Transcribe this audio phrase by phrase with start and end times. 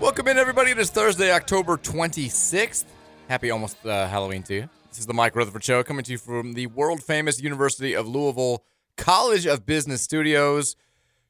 [0.00, 0.70] Welcome in, everybody.
[0.70, 2.86] It is Thursday, October 26th.
[3.28, 4.68] Happy almost uh, Halloween to you.
[4.88, 8.08] This is the Mike Rutherford Show coming to you from the world famous University of
[8.08, 8.64] Louisville
[8.96, 10.74] College of Business Studios.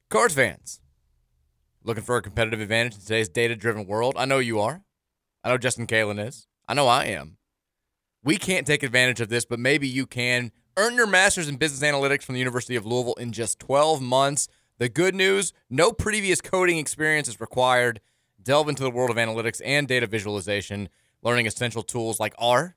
[0.09, 0.81] Cards fans,
[1.83, 4.15] looking for a competitive advantage in today's data driven world?
[4.17, 4.83] I know you are.
[5.43, 6.47] I know Justin Kalen is.
[6.69, 7.39] I know I am.
[8.23, 10.53] We can't take advantage of this, but maybe you can.
[10.77, 14.47] Earn your master's in business analytics from the University of Louisville in just 12 months.
[14.79, 18.01] The good news no previous coding experience is required.
[18.42, 20.88] Delve into the world of analytics and data visualization,
[21.22, 22.77] learning essential tools like R.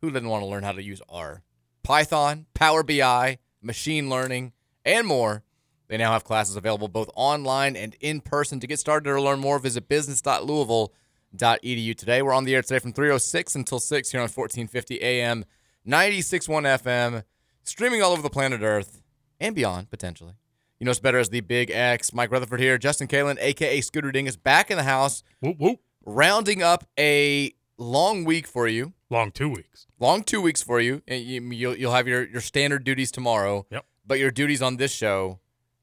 [0.00, 1.42] Who didn't want to learn how to use R?
[1.82, 4.52] Python, Power BI, machine learning,
[4.84, 5.42] and more.
[5.88, 8.60] They now have classes available both online and in person.
[8.60, 12.22] To get started or learn more, visit business.louisville.edu today.
[12.22, 15.44] We're on the air today from 306 until 6 here on 1450 AM,
[15.86, 17.24] 96.1 FM,
[17.62, 19.02] streaming all over the planet Earth
[19.40, 20.34] and beyond, potentially.
[20.78, 22.12] You know it's better as the Big X.
[22.12, 22.78] Mike Rutherford here.
[22.78, 25.22] Justin Kalen, aka Scooter Ding, is back in the house.
[25.40, 25.80] Whoop, whoop.
[26.04, 28.92] Rounding up a long week for you.
[29.10, 29.86] Long two weeks.
[29.98, 31.02] Long two weeks for you.
[31.08, 33.66] And you you'll, you'll have your, your standard duties tomorrow.
[33.70, 33.84] Yep.
[34.06, 35.40] But your duties on this show,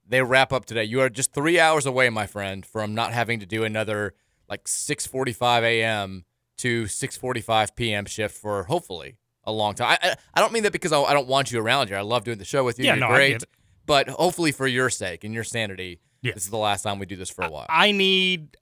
[0.08, 0.84] they wrap up today.
[0.86, 4.14] You are just three hours away, my friend, from not having to do another
[4.48, 6.26] like 6:45 a.m.
[6.60, 8.06] to 6:45 p.m.
[8.06, 9.98] shift for hopefully a long time.
[10.02, 11.98] I, I, I don't mean that because I, I don't want you around here.
[11.98, 12.86] I love doing the show with you.
[12.86, 13.32] Yeah, You're no, I great.
[13.34, 13.50] get it.
[13.86, 16.34] But hopefully for your sake and your sanity, Yeah.
[16.34, 17.66] this is the last time we do this for a while.
[17.70, 18.58] I need.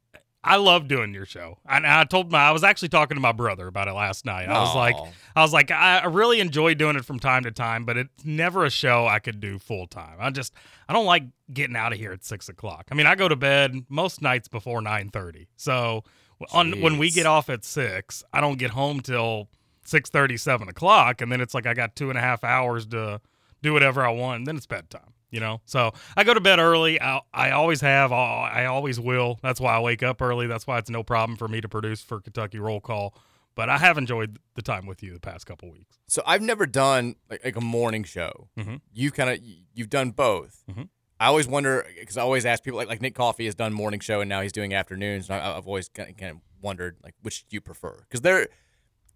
[0.46, 1.58] I love doing your show.
[1.66, 4.50] And I told my I was actually talking to my brother about it last night.
[4.50, 4.96] I was like
[5.38, 8.66] I was like I really enjoy doing it from time to time, but it's never
[8.66, 10.18] a show I could do full time.
[10.20, 10.54] I just
[10.90, 11.24] I don't like
[11.54, 12.90] getting out of here at six o'clock.
[12.92, 15.48] I mean, I go to bed most nights before nine thirty.
[15.56, 16.04] So
[16.52, 19.48] on when we get off at six, I don't get home till
[19.86, 22.86] six thirty, seven o'clock, and then it's like I got two and a half hours
[22.88, 23.22] to
[23.62, 25.13] do whatever I want, and then it's bedtime.
[25.34, 27.02] You know, so I go to bed early.
[27.02, 28.12] I, I always have.
[28.12, 29.40] I I always will.
[29.42, 30.46] That's why I wake up early.
[30.46, 33.16] That's why it's no problem for me to produce for Kentucky Roll Call.
[33.56, 35.98] But I have enjoyed the time with you the past couple weeks.
[36.08, 38.50] So I've never done like, like a morning show.
[38.60, 38.82] Mhm.
[38.94, 39.40] You kind of
[39.74, 40.64] you've done both.
[40.72, 40.90] Mhm.
[41.20, 44.02] I always wonder because I always ask people like like Nick Coffey has done morning
[44.02, 45.30] show and now he's doing afternoons.
[45.32, 47.98] And I, I've always kind of, kind of wondered like which do you prefer?
[48.08, 48.50] Because there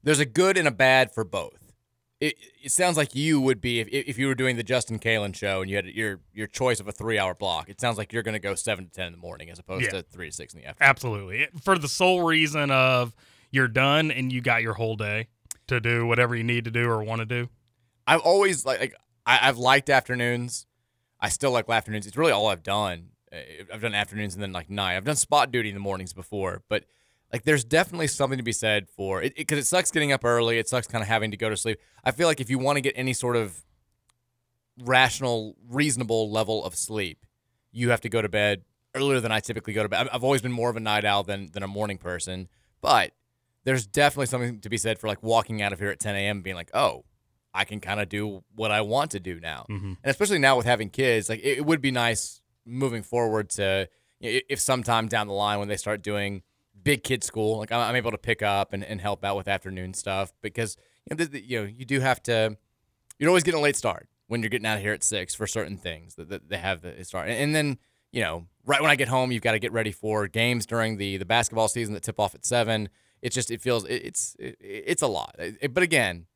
[0.01, 1.66] there's a good and a bad for both.
[2.19, 5.35] It, it sounds like you would be if, if you were doing the Justin Kalen
[5.35, 7.69] show and you had your your choice of a three hour block.
[7.69, 9.85] It sounds like you're going to go seven to ten in the morning as opposed
[9.85, 9.91] Yeah.
[9.91, 10.89] to three to six in the afternoon.
[10.89, 13.13] Absolutely, for the sole reason of
[13.51, 15.27] you're done and you got your whole day
[15.67, 17.49] to do whatever you need to do or want to do.
[18.07, 18.95] I've always like, like
[19.25, 20.65] I, I've liked afternoons.
[21.19, 22.07] I still like afternoons.
[22.07, 23.09] It's really all I've done.
[23.71, 24.95] I've done afternoons and then like night.
[24.95, 26.85] I've done spot duty in the mornings before, but
[27.33, 30.57] like there's definitely something to be said for it because it, sucks getting up early.
[30.59, 31.79] It sucks kind of having to go to sleep.
[32.03, 33.63] I feel like if you want to get any sort of
[34.79, 37.25] rational, reasonable level of sleep,
[37.71, 38.63] you have to go to bed
[38.95, 40.07] earlier than I typically go to bed.
[40.11, 42.47] I've- always been more of a night owl than than a morning person,
[42.81, 43.11] but
[43.63, 46.41] there's definitely something to be said for like walking out of here at 10 a.m.
[46.41, 47.03] being like, oh,
[47.53, 49.65] I can kind of do what I want to do now.
[49.69, 49.97] Mhm.
[50.03, 53.89] And especially now with having kids, like it, it would be nice moving forward to
[54.19, 56.43] you know, if sometime down the line when they start doing
[56.83, 59.47] big kid school, like I'm, I'm able to pick up and, and help out with
[59.47, 60.77] afternoon stuff because
[61.09, 62.57] you know, the, the- you know you do have to.
[63.19, 65.47] You're always getting a late start when you're getting out of here at six for
[65.47, 67.77] certain things that, that they have the start, and, and then
[68.11, 70.97] you know right when I get home, you've got to get ready for games during
[70.97, 72.89] the the basketball season that tip off at seven.
[73.21, 76.27] It's just it feels it, it's it, it's a lot, It- but again,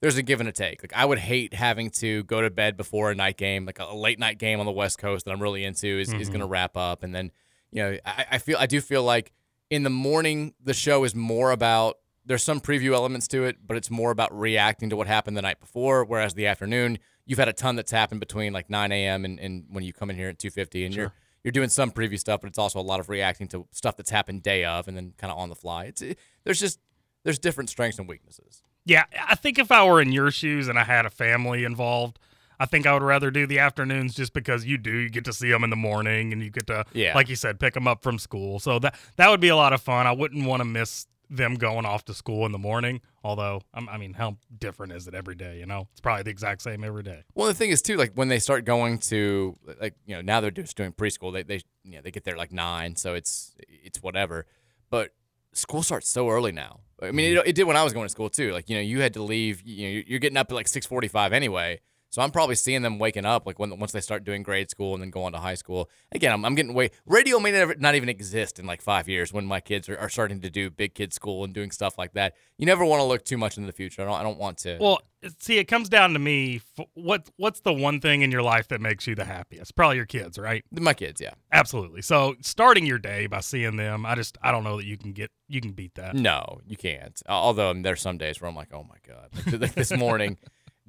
[0.00, 0.82] there's a give and a take.
[0.82, 3.94] Like I would hate having to go to bed before a night game, like a
[3.94, 6.32] late night game on the West Coast that I'm really into is, is Mhm.
[6.32, 7.30] going to wrap up, and then
[7.70, 9.30] you know I, I feel I do feel like
[9.70, 13.76] in the morning the show is more about there's some preview elements to it, but
[13.76, 16.04] it's more about reacting to what happened the night before.
[16.04, 19.24] Whereas the afternoon you've had a ton that's happened between like 9 a.m.
[19.24, 21.02] and, and when you come in here at 2:50, and Sure.
[21.04, 21.12] you're
[21.42, 24.08] you're doing some preview stuff, but it's also a lot of reacting to stuff that's
[24.10, 25.84] happened day of, and then kind of on the fly.
[25.84, 26.80] It's it, there's just
[27.22, 28.62] there's different strengths and weaknesses.
[28.86, 32.18] Yeah, I think if I were in your shoes and I had a family involved,
[32.64, 35.34] I think I would rather do the afternoons just because you do you get to
[35.34, 37.14] see them in the morning and you get to Yeah.
[37.14, 38.58] like you said pick them up from school.
[38.58, 40.06] So that that would be a lot of fun.
[40.06, 43.00] I wouldn't want to miss them going off to school in the morning.
[43.22, 45.58] Although I'm- I mean, how different is it every day?
[45.58, 47.24] You know, it's probably the exact same every day.
[47.34, 50.40] Well, the thing is too, like when they start going to like you know now
[50.40, 51.32] they're just doing preschool.
[51.34, 53.54] They they you know, they get there like nine, so it's
[53.86, 54.46] it's whatever.
[54.90, 55.10] But
[55.52, 56.80] school starts so early now.
[57.02, 57.40] I mean, mm-hmm.
[57.40, 58.52] it, it did when I was going to school too.
[58.52, 59.62] Like you know, you had to leave.
[59.64, 61.80] You know, you're- you're getting up at like six forty five anyway.
[62.14, 64.94] So I'm probably seeing them waking up like when once they start doing grade school
[64.94, 65.90] and then go on to high school.
[66.12, 69.32] Again, I'm, I'm getting way radio may never not even exist in like five years
[69.32, 72.12] when my kids are, are starting to do big kid school and doing stuff like
[72.12, 72.36] that.
[72.56, 74.02] You never want to look too much into the future.
[74.02, 74.78] I don't I don't want to.
[74.80, 75.00] Well,
[75.40, 76.60] see, it comes down to me.
[76.94, 79.74] What what's the one thing in your life that makes you the happiest?
[79.74, 80.64] Probably your kids, right?
[80.70, 81.34] my kids, yeah.
[81.50, 82.02] Absolutely.
[82.02, 85.14] So starting your day by seeing them, I just I don't know that you can
[85.14, 86.14] get you can beat that.
[86.14, 87.20] No, you can't.
[87.28, 89.30] Although um, there's some days where I'm like, oh my god.
[89.52, 90.38] Like, like this morning,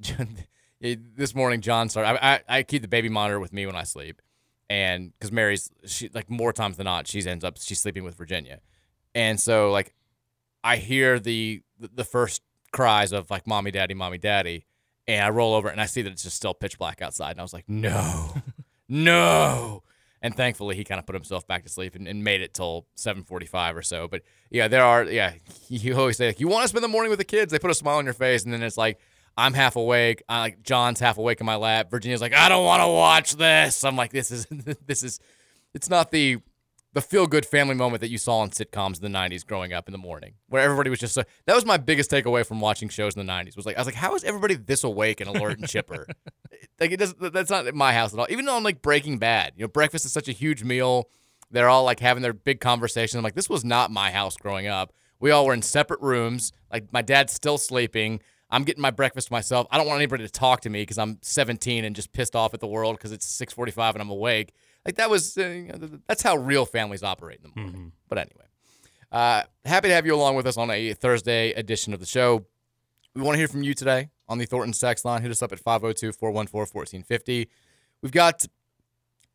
[0.80, 2.22] this morning John started.
[2.24, 4.20] I, I I keep the baby monitor with me when I sleep,
[4.68, 8.14] and because Mary's she like more times than not she ends up she's sleeping with
[8.14, 8.60] Virginia,
[9.14, 9.94] and so like
[10.62, 12.42] I hear the the first
[12.72, 14.66] cries of like mommy daddy mommy daddy,
[15.06, 17.40] and I roll over and I see that it's just still pitch black outside, and
[17.40, 18.34] I was like no,
[18.88, 19.82] no.
[20.22, 22.86] And thankfully, he kind of put himself back to sleep and, and made it till
[22.96, 24.08] 7:45 or so.
[24.08, 25.34] But yeah, there are yeah.
[25.68, 27.52] You always say like, you want to spend the morning with the kids.
[27.52, 28.98] They put a smile on your face, and then it's like
[29.36, 30.22] I'm half awake.
[30.28, 31.90] I, like John's half awake in my lap.
[31.90, 33.84] Virginia's like, I don't want to watch this.
[33.84, 34.46] I'm like, this is
[34.86, 35.20] this is.
[35.74, 36.38] It's not the
[36.94, 39.86] the feel good family moment that you saw in sitcoms in the 90s growing up
[39.86, 41.22] in the morning, where everybody was just so.
[41.44, 43.54] That was my biggest takeaway from watching shows in the 90s.
[43.54, 46.06] Was like I was like, how is everybody this awake and alert and chipper?
[46.80, 48.26] like it doesn't That's not my house at all.
[48.30, 51.10] Even though i'm like Breaking Bad, you know, breakfast is such a huge meal.
[51.50, 53.18] They're all like having their big conversation.
[53.18, 54.94] I'm like, this was not my house growing up.
[55.20, 56.50] We all were in separate rooms.
[56.72, 58.20] Like my dad's still sleeping.
[58.50, 59.66] I'm getting my breakfast myself.
[59.70, 62.54] I don't want anybody to talk to me because I'm 17 and just pissed off
[62.54, 64.52] at the world because it's 6:45 and I'm awake.
[64.84, 67.92] Like that was uh, you know, that's how real families operate in the morning.
[68.08, 68.44] But anyway,
[69.10, 72.46] uh, happy to have you along with us on a Thursday edition of the show.
[73.14, 75.22] We want to hear from you today on the Thorntons Text line.
[75.22, 77.48] Hit us up at 502 414 1450.
[78.02, 78.44] We've got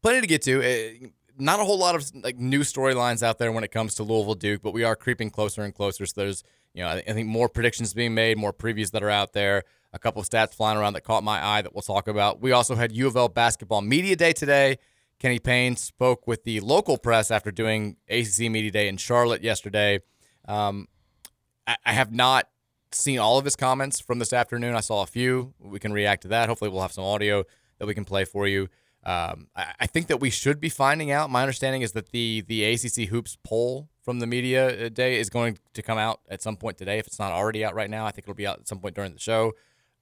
[0.01, 0.61] plenty to get to.
[0.63, 4.03] Uh, not a whole lot of like new storylines out there when it comes to
[4.03, 6.05] Louisville Duke, but we are creeping closer and closer.
[6.05, 6.43] So there's,
[6.73, 9.63] you know, I I think more predictions being made, more previews that are out there,
[9.93, 12.41] a couple of stats flying around that caught my eye that we'll talk about.
[12.41, 14.77] We also had U of L basketball media day today.
[15.19, 19.99] Kenny Payne spoke with the local press after doing ACC media day in Charlotte yesterday.
[20.47, 20.87] Um,
[21.67, 22.47] I, I have not
[22.91, 24.73] seen all of his comments from this afternoon.
[24.73, 25.53] I saw a few.
[25.59, 26.49] We can react to that.
[26.49, 27.43] Hopefully, we'll have some audio
[27.77, 28.67] that we can play for you.
[29.03, 31.29] Um, I, I think that we should be finding out.
[31.29, 35.29] My understanding is that the the ACC hoops poll from the media uh, day is
[35.29, 36.97] going to come out at some point today.
[36.99, 38.95] If it's not already out right now, I think it'll be out at some point
[38.95, 39.53] during the show.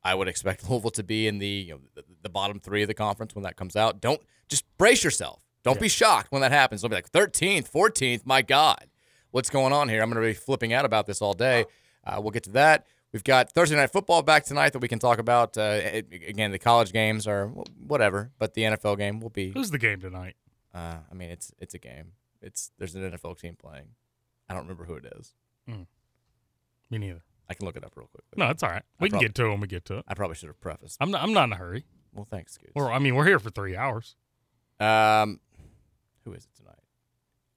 [0.03, 2.87] I would expect Louisville to be in the you know, the, the bottom three of
[2.87, 3.99] the conference when that comes out.
[4.01, 5.41] Don't just brace yourself.
[5.63, 6.81] Don't be shocked when that happens.
[6.81, 8.25] They'll be like 13th, 14th.
[8.25, 8.85] My God,
[9.31, 10.01] what's going on here?
[10.01, 11.65] I'm going to be flipping out about this all day.
[12.05, 12.87] Uh, we'll get to that.
[13.11, 15.57] We've got Thursday night football back tonight that we can talk about.
[15.57, 19.51] Uh, it- again, the college games are whatever, but the NFL game will be.
[19.51, 20.35] Who's the game tonight?
[20.73, 22.13] Uh, I mean, it's it's a game.
[22.41, 23.89] It's there's an NFL team playing.
[24.49, 25.33] I don't remember who it is.
[25.67, 25.83] Hmm.
[26.89, 27.21] Me neither.
[27.49, 28.23] I can look it up real quick.
[28.35, 28.83] No, it's all right.
[28.99, 30.05] I We can prob- get to it when we get to it.
[30.07, 30.97] I probably should have prefaced.
[31.01, 31.21] I'm not.
[31.23, 31.85] I'm not in a hurry.
[32.13, 32.71] Well, thanks, Scoots.
[32.75, 34.15] We're, I mean, we're here for three hours.
[34.79, 35.39] Um,
[36.25, 36.79] who is it tonight?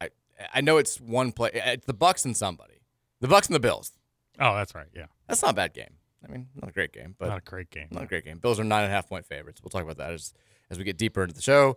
[0.01, 0.09] I
[0.55, 1.51] I know it's one play.
[1.55, 2.81] It's the Bucs and somebody.
[3.21, 3.93] The Bucs and the Bills.
[4.41, 4.89] Oh, that's right.
[4.95, 5.95] Yeah, That's not a bad game.
[6.27, 7.89] I mean, not a great game, but not a great game.
[7.91, 8.39] Not a great game.
[8.39, 9.61] Bills are nine and a half point favorites.
[9.63, 10.33] We'll talk about that as
[10.71, 11.77] as we get deeper into the show.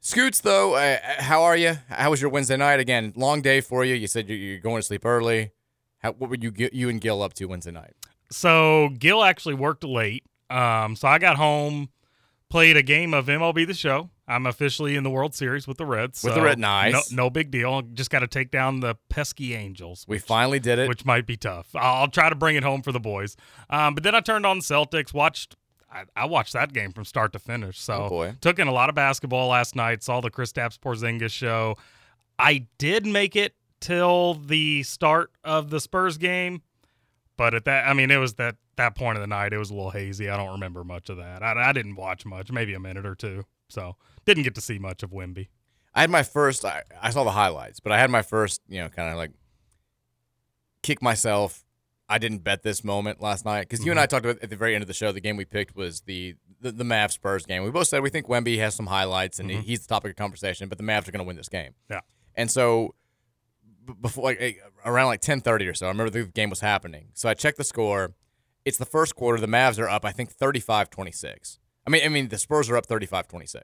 [0.00, 1.76] Scoots, though, uh, how are you?
[1.88, 2.80] How was your Wednesday night?
[2.80, 3.94] Again, long day for you.
[3.94, 5.50] You said you're, going to sleep early.
[5.98, 7.94] How, what were you you and Gil up to Wednesday night?
[8.30, 10.24] So Gil actually worked late.
[10.50, 11.88] Um, so I got home,
[12.48, 14.10] played a game of MLB The Show.
[14.28, 16.22] I'm officially in the World Series with the Reds.
[16.22, 17.10] With the so Red- nice.
[17.10, 17.80] No, no big deal.
[17.82, 20.04] Just got to take down the pesky Angels.
[20.06, 20.88] We finally did it.
[20.88, 21.74] which might be tough.
[21.74, 23.36] I'll I'll try to bring it home for the boys.
[23.70, 25.56] Um, but then I turned on Celtics, watched.
[25.90, 27.80] I, I watched that game from start to finish.
[27.80, 28.34] So Oh, boy.
[28.40, 30.02] took in a lot of basketball last night.
[30.02, 31.76] Saw the Kristaps Porzingis show.
[32.38, 36.62] I did make it till the start of the Spurs game,
[37.36, 39.70] but at that, I mean, it was that that point of the night, it was
[39.70, 40.28] a little hazy.
[40.28, 41.42] I don't remember much of that.
[41.42, 43.44] I, I didn't watch much, maybe a minute or two.
[43.68, 45.48] So didn't get to see much of Wemby.
[45.94, 46.64] I had my first.
[46.64, 48.60] I, I saw the highlights, but I had my first.
[48.68, 49.32] You know, kind of like
[50.82, 51.64] kick myself.
[52.08, 54.10] I didn't bet this moment last night because you and I mm-hmm.
[54.10, 55.12] talked about at the very end of the show.
[55.12, 57.62] The game we picked was the the, the Mavs Spurs game.
[57.62, 59.66] We both said we think Wemby has some highlights and he- mm-hmm.
[59.66, 61.74] he's the topic of conversation, but the Mavs are going to win this game.
[61.90, 62.00] Yeah.
[62.34, 62.94] And so
[63.84, 67.08] b- before like around like 10:30 or so, I remember the game was happening.
[67.12, 68.14] So I checked the score.
[68.64, 69.40] It's the first quarter.
[69.40, 71.58] The Mavs are up, I think 35-26.
[71.86, 73.54] I mean, I mean the Spurs are up 35-26.
[73.54, 73.62] And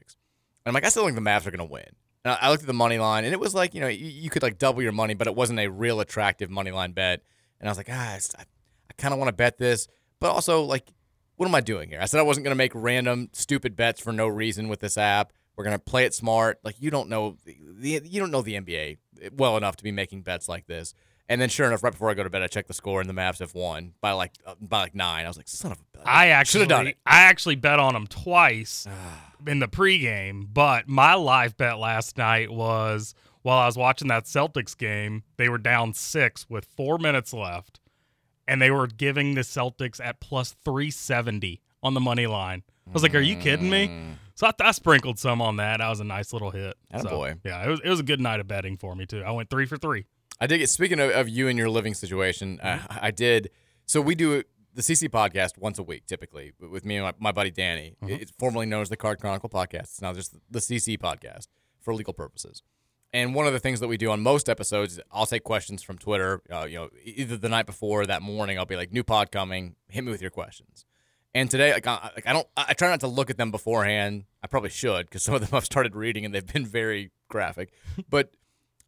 [0.66, 1.88] I'm like, I still think the Mavs are going to win.
[2.24, 4.06] And I I looked at the money line, and it was like, you know, you,
[4.06, 7.22] you could like double your money, but it wasn't a real attractive money line bet.
[7.64, 9.88] And I was like, ah, I, I kind of want to bet this,
[10.20, 10.92] but also like,
[11.36, 11.98] what am I doing here?
[11.98, 14.98] I said I wasn't going to make random stupid bets for no reason with this
[14.98, 15.32] app.
[15.56, 16.58] We're going to play it smart.
[16.62, 18.98] Like you don't know the you don't know the NBA
[19.32, 20.92] well enough to be making bets like this.
[21.26, 23.08] And then sure enough, right before I go to bed, I check the score, and
[23.08, 25.24] the Mavs have won by like uh, by like nine.
[25.24, 26.06] I was like, son of a.
[26.06, 26.98] I actually should have done it.
[27.06, 28.86] I actually bet on them twice
[29.46, 34.24] in the pregame, but my live bet last night was while I was watching that
[34.24, 37.78] Celtics game, they were down six with four minutes left,
[38.48, 42.62] and they were giving the Celtics at plus three seventy on the money line.
[42.88, 45.78] I was like, "Are you kidding me?" So I, I sprinkled some on that.
[45.78, 46.74] That was a nice little hit.
[46.96, 47.38] So, Attaboy.
[47.44, 49.22] yeah, it was it was a good night of betting for me too.
[49.22, 50.06] I went three for three.
[50.40, 50.68] I did get.
[50.70, 52.92] Speaking of, of you and your living situation, Mm-hmm.
[52.92, 53.50] I, I did.
[53.86, 54.42] So we do
[54.74, 57.94] the CC podcast once a week, typically, with me and my, my buddy Danny.
[58.02, 58.14] Mm-hmm.
[58.14, 59.82] It's formerly known as the Card Chronicle podcast.
[59.82, 61.46] It's now just the CC podcast
[61.80, 62.62] for legal purposes.
[63.14, 65.98] And one of the things that we do on most episodes, I'll take questions from
[65.98, 66.42] Twitter.
[66.52, 69.30] Uh, you know, either the night before or that morning, I'll be like, "New pod
[69.30, 69.76] coming.
[69.88, 70.84] Hit me with your questions."
[71.32, 74.24] And today, like, I, like I don't, I try not to look at them beforehand.
[74.42, 77.72] I probably should because some of them I've started reading and they've been very graphic.
[78.10, 78.36] But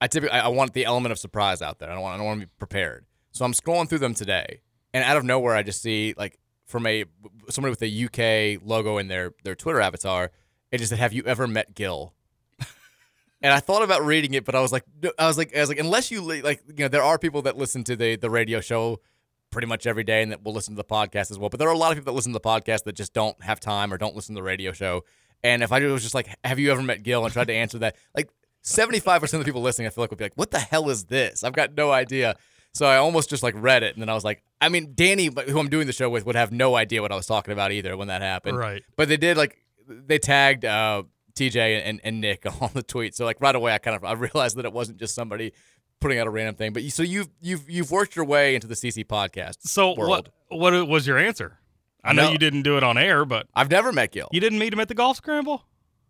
[0.00, 1.88] I typically, I I want the element of surprise out there.
[1.88, 3.06] I don't want, I don't want to be prepared.
[3.30, 4.60] So I'm scrolling through them today,
[4.92, 7.04] and out of nowhere, I just see like from a
[7.48, 10.32] somebody with a UK logo in their their Twitter avatar.
[10.72, 12.15] It just said, "Have you ever met Gil?"
[13.46, 14.82] And I thought about reading it, but I was like,
[15.20, 17.56] I was like, I was like, unless you like, you know, there are people that
[17.56, 18.98] listen to the the radio show
[19.52, 21.48] pretty much every day and that will listen to the podcast as well.
[21.48, 23.40] But there are a lot of people that listen to the podcast that just don't
[23.44, 25.04] have time or don't listen to the radio show.
[25.44, 27.78] And if I was just like, have you ever met Gil and tried to answer
[27.78, 28.30] that, like
[28.64, 31.04] 75% of the people listening, I feel like would be like, what the hell is
[31.04, 31.44] this?
[31.44, 32.34] I've got no idea.
[32.74, 35.30] So I almost just like read it and then I was like, I mean, Danny,
[35.46, 37.70] who I'm doing the show with, would have no idea what I was talking about
[37.70, 38.58] either when that happened.
[38.58, 38.82] Right.
[38.96, 39.56] But they did like
[39.88, 41.04] they tagged uh,
[41.36, 43.14] TJ and, and Nick on the tweet.
[43.14, 45.52] So like right away, I kind of I realized that it wasn't just somebody
[46.00, 46.72] putting out a random thing.
[46.72, 49.58] But you, so you've you've you've worked your way into the CC podcast.
[49.60, 50.30] So world.
[50.48, 51.58] what what was your answer?
[52.02, 52.32] I know No.
[52.32, 54.28] you didn't do it on air, but I've never met Gil.
[54.32, 55.64] you didn't meet him at the golf scramble.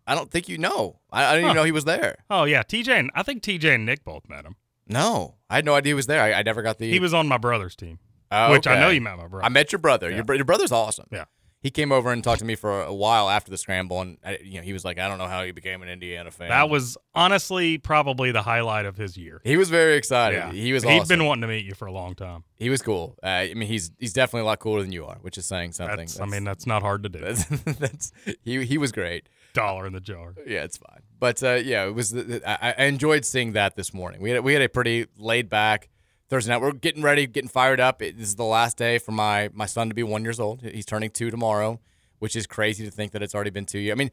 [0.06, 1.00] I don't think you know.
[1.10, 1.48] I, I didn't Huh.
[1.50, 2.16] even know he was there.
[2.30, 4.56] Oh yeah, TJ and I think TJ and Nick both met him.
[4.88, 6.22] No, I had no idea he was there.
[6.22, 6.90] I, I never got the.
[6.90, 7.98] He was on my brother's team,
[8.30, 9.44] Oh, which I know you met my brother.
[9.44, 10.08] I met your brother.
[10.10, 10.22] Yeah.
[10.26, 11.06] Your, your brother's awesome.
[11.10, 11.24] Yeah.
[11.66, 14.60] He came over and talked to me for a while after the scramble, and you
[14.60, 16.96] know he was like, "I don't know how he became an Indiana fan." That was
[17.12, 19.40] honestly probably the highlight of his year.
[19.42, 20.36] He was very excited.
[20.36, 20.52] Yeah.
[20.52, 20.84] He was.
[20.84, 21.08] He'd awesome.
[21.08, 22.44] been wanting to meet you for a long time.
[22.54, 23.18] He was cool.
[23.20, 25.72] Uh, I mean, he's he's definitely a lot cooler than you are, which is saying
[25.72, 25.96] something.
[25.96, 27.18] That's, I mean, that's not hard to do.
[27.18, 27.44] that's,
[27.80, 28.12] that's
[28.44, 29.28] he he was great.
[29.52, 30.36] Dollar in the jar.
[30.46, 31.00] Yeah, it's fine.
[31.18, 32.14] But uh, yeah, it was.
[32.14, 34.20] I, I enjoyed seeing that this morning.
[34.20, 35.88] We had we had a pretty laid back
[36.28, 36.60] Thursday night.
[36.60, 38.02] We're getting ready, getting fired up.
[38.02, 40.62] It, this is the last day for my my son to be one years old.
[40.62, 41.80] He's turning two tomorrow,
[42.18, 43.94] which is crazy to think that it's already been two years.
[43.94, 44.10] I mean,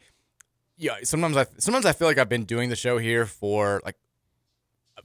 [0.77, 0.95] yeah.
[1.03, 3.95] Sometimes I sometimes I feel like I've been doing the show here for like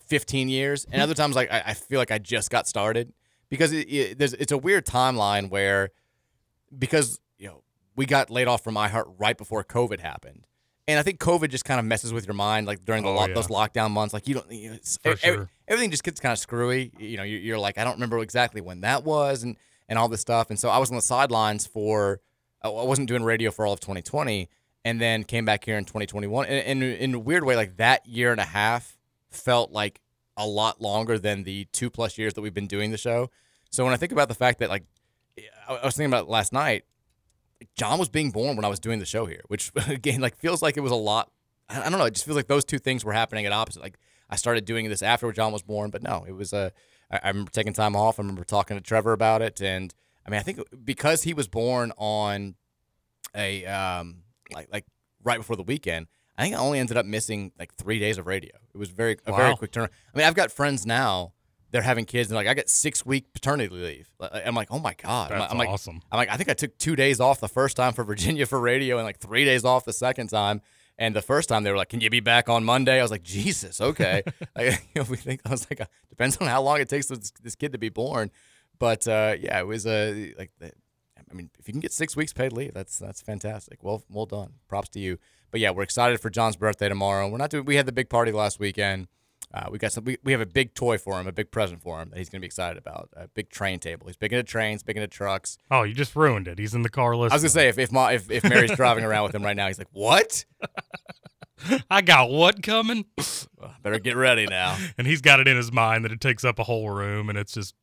[0.07, 3.13] 15 years, and other times like I, I feel like I just got started
[3.49, 5.91] because it, it, it's a weird timeline where
[6.77, 7.63] because you know
[7.97, 10.47] we got laid off from iHeart right before COVID happened,
[10.89, 13.15] and I think COVID just kind of messes with your mind like during the Oh,
[13.15, 13.35] lo- yeah.
[13.35, 14.13] those lockdown months.
[14.13, 15.51] Like you don't, you know, it's, For every- sure.
[15.69, 16.91] everything just gets kind of screwy.
[16.99, 19.57] You know, you're, you're like I don't remember exactly when that was and
[19.89, 22.21] and all this stuff, and so I was on the sidelines for
[22.63, 24.49] I wasn't doing radio for all of 2020,
[24.85, 28.05] and then came back here in 2021, and, and in a weird way, like that
[28.05, 28.99] year and a half
[29.31, 30.01] felt like
[30.37, 33.31] a lot longer than the two plus years that we've been doing the show.
[33.71, 34.85] So when I think about the fact that like
[35.69, 36.85] I was thinking about last night,
[37.77, 40.63] John was being born when I was doing the show here, which again like feels
[40.63, 41.31] like it was a lot.
[41.69, 42.05] I I don't know.
[42.05, 43.83] It just feels like those two things were happening at opposite.
[43.83, 43.99] Like
[44.31, 46.71] I started doing this after John was born, but no, it was Uh,
[47.11, 48.19] I, I remember taking time off.
[48.19, 49.93] I remember talking to Trevor about it, and
[50.27, 52.55] I mean I think because he was born on
[53.35, 54.23] a um
[54.53, 54.85] like like
[55.23, 56.07] right before the weekend.
[56.37, 58.55] I think I only ended up missing like three days of radio.
[58.73, 59.89] It was very a very quick turn.
[60.15, 61.33] I mean, I've got friends now.
[61.71, 64.09] They're having kids, and they're like I got six week paternity leave.
[64.21, 65.31] I'm like, oh my god.
[65.31, 66.01] That's I'm like, awesome.
[66.11, 68.59] I'm like, I think I took two days off the first time for Virginia for
[68.59, 70.63] radio, and like three days off the second time.
[71.01, 73.11] And the first time they were like, "Can you be back on Monday?" I was
[73.11, 74.23] like, "Jesus, okay."
[74.57, 77.07] like, you know, we think I was like, uh, depends on how long it takes
[77.07, 78.31] this, this kid to be born.
[78.79, 80.51] But uh, yeah, it was uh, like
[81.31, 83.83] I mean, if you can get six weeks paid leave, that's that's fantastic.
[83.83, 84.55] Well, well done.
[84.69, 85.19] Props to you.
[85.51, 87.29] But yeah, we're excited for John's birthday tomorrow.
[87.29, 87.65] We're not doing.
[87.65, 89.09] We had the big party last weekend.
[89.53, 90.05] Uh, we got some.
[90.05, 92.29] We, we have a big toy for him, a big present for him that he's
[92.29, 93.09] going to be excited about.
[93.17, 94.07] A big train table.
[94.07, 95.57] He's big into trains, big into trucks.
[95.71, 96.59] Oh, you just ruined it.
[96.59, 97.33] He's in the car listening.
[97.33, 99.57] I was gonna say if if, Ma, if if Mary's driving around with him right
[99.57, 100.45] now, he's like, "What?
[101.91, 103.07] I got what coming?
[103.59, 106.45] Well, better get ready now." and he's got it in his mind that it takes
[106.45, 107.75] up a whole room, and it's just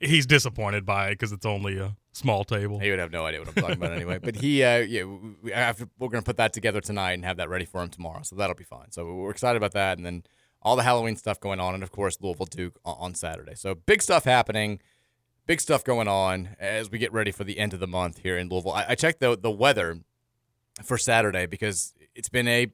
[0.00, 2.78] he's disappointed by it because it's only a small table.
[2.78, 4.18] He would have no idea what I'm talking about anyway.
[4.18, 5.52] But he, uh, yeah, we,
[5.98, 8.56] we're gonna put that together tonight and have that ready for him tomorrow, so that'll
[8.56, 8.90] be fine.
[8.92, 10.22] So we're excited about that, and then
[10.66, 13.54] all the Halloween stuff going on, and of course Louisville Duke on Saturday.
[13.54, 14.80] So big stuff happening,
[15.46, 18.36] big stuff going on as we get ready for the end of the month here
[18.36, 18.72] in Louisville.
[18.72, 20.00] I, I checked the the weather
[20.82, 22.72] for Saturday because it's been a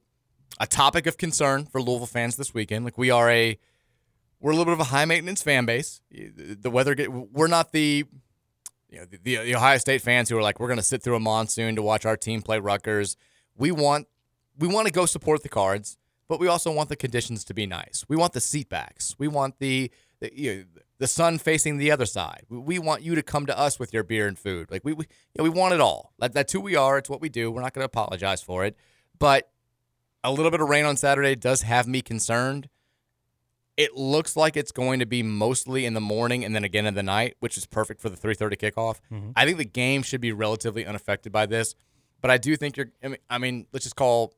[0.58, 2.86] a topic of concern for Louisville fans this weekend.
[2.86, 3.58] Like we are a
[4.40, 6.00] we're a little bit of a high maintenance fan base.
[6.10, 8.06] The weather get we're not the
[8.88, 11.16] you know the, the Ohio State fans who are like we're going to sit through
[11.16, 13.18] a monsoon to watch our team play Rutgers.
[13.54, 14.08] We want
[14.58, 15.98] we want to go support the Cards
[16.28, 18.04] but we also want the conditions to be nice.
[18.08, 19.14] We want the seat backs.
[19.18, 22.44] We want the the, you know, the sun facing the other side.
[22.48, 24.70] We, we, want you to come to us with your beer and food.
[24.70, 26.12] Like we we, you know, we want it all.
[26.20, 26.96] That, that's who we are.
[26.96, 27.50] It's what we do.
[27.50, 28.76] We're not going to apologize for it.
[29.18, 29.50] But
[30.22, 32.68] a little bit of rain on Saturday does have me concerned.
[33.76, 36.94] It looks like it's going to be mostly in the morning and then again in
[36.94, 39.00] the night, which is perfect for the 3:30 kickoff.
[39.10, 39.30] Mm-hmm.
[39.34, 41.74] I think the game should be relatively unaffected by this,
[42.20, 42.92] but I do think you're.
[43.02, 44.34] I mean, I mean, let's just call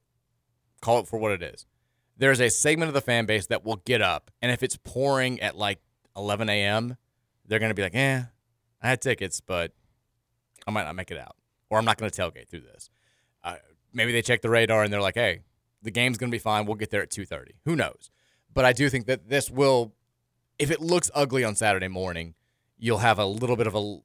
[0.81, 1.67] call it for what it is
[2.17, 5.41] there's a segment of the fan base that will get up, and if it's pouring
[5.41, 5.81] at like
[6.17, 6.97] 11 a.m.,
[7.47, 8.23] they're going to be like, eh,
[8.83, 9.73] I had tickets, but
[10.67, 11.37] I might not make it out,
[11.71, 12.91] or I'm not going to tailgate through this.
[13.43, 13.57] Uh,
[13.93, 15.41] maybe they check the radar and they're like, hey,
[15.83, 16.67] the game's going to be fine.
[16.67, 17.51] We'll get there at 2:30.
[17.65, 18.11] Who knows?
[18.53, 19.93] But I do think that this will,
[20.59, 22.35] if it looks ugly on Saturday morning,
[22.79, 23.99] you'll have a little bit of a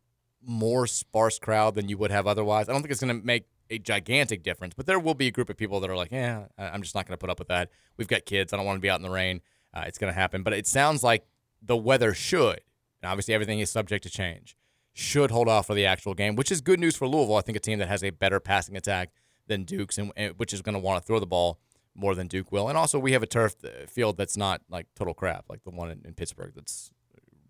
[0.46, 2.68] more sparse crowd than you would have otherwise.
[2.68, 5.32] I don't think it's going to make a gigantic difference, but there will be a
[5.32, 7.50] group of people that are like, yeah, I'm just not going to put up with
[7.50, 7.70] that.
[7.98, 8.52] We've got kids.
[8.52, 9.42] I don't want to be out in the rain.
[9.74, 10.44] Uh, it's going to happen.
[10.44, 11.26] But it sounds like
[11.62, 12.62] the weather should,
[13.02, 14.58] and obviously everything is subject to change,
[14.94, 17.36] should hold off for the actual game, which is good news for Louisville.
[17.36, 19.12] I think a team that has a better passing attack
[19.48, 21.60] than Duke's, and, and which is going to want to throw the ball
[21.96, 22.70] more than Duke will.
[22.70, 25.72] And also, we have a turf uh, field that's not like total crap, like the
[25.72, 26.92] one in, in Pittsburgh that's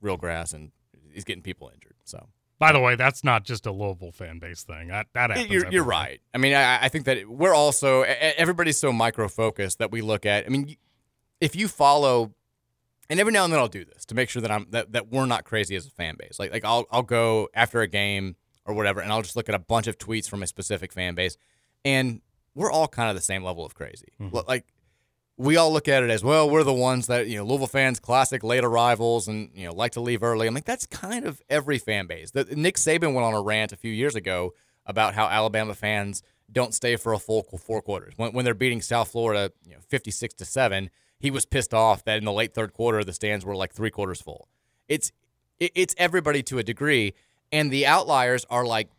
[0.01, 0.71] real grass and
[1.13, 1.95] is getting people injured.
[2.03, 2.27] So
[2.59, 4.89] by the way, that's not just a Louisville fan base thing.
[4.89, 5.49] That that happens.
[5.49, 6.19] You're, you're right.
[6.33, 10.25] I mean, I, I think that we're also everybody's so micro focused that we look
[10.25, 10.45] at.
[10.45, 10.75] I mean,
[11.39, 12.33] if you follow,
[13.09, 15.07] and every now and then I'll do this to make sure that I'm that, that
[15.07, 16.37] we're not crazy as a fan base.
[16.37, 19.55] Like like I'll I'll go after a game or whatever, and I'll just look at
[19.55, 21.37] a bunch of tweets from a specific fan base,
[21.85, 22.21] and
[22.55, 24.09] we're all kind of the same level of crazy.
[24.21, 24.37] Mm-hmm.
[24.47, 24.65] Like
[25.39, 26.49] we all look at it as well.
[26.49, 29.93] We're the ones that you know, Louisville fans, classic late arrivals, and you know, like
[29.93, 30.45] to leave early.
[30.45, 32.31] I'm like, that's kind of every fan base.
[32.31, 34.53] The, Nick Saban went on a rant a few years ago
[34.85, 38.81] about how Alabama fans don't stay for a full four quarters when, when they're beating
[38.81, 40.89] South Florida, you know, 56 to seven.
[41.19, 43.91] He was pissed off that in the late third quarter the stands were like three
[43.91, 44.49] quarters full.
[44.89, 45.13] It's
[45.57, 47.13] it, it's everybody to a degree,
[47.49, 48.89] and the outliers are like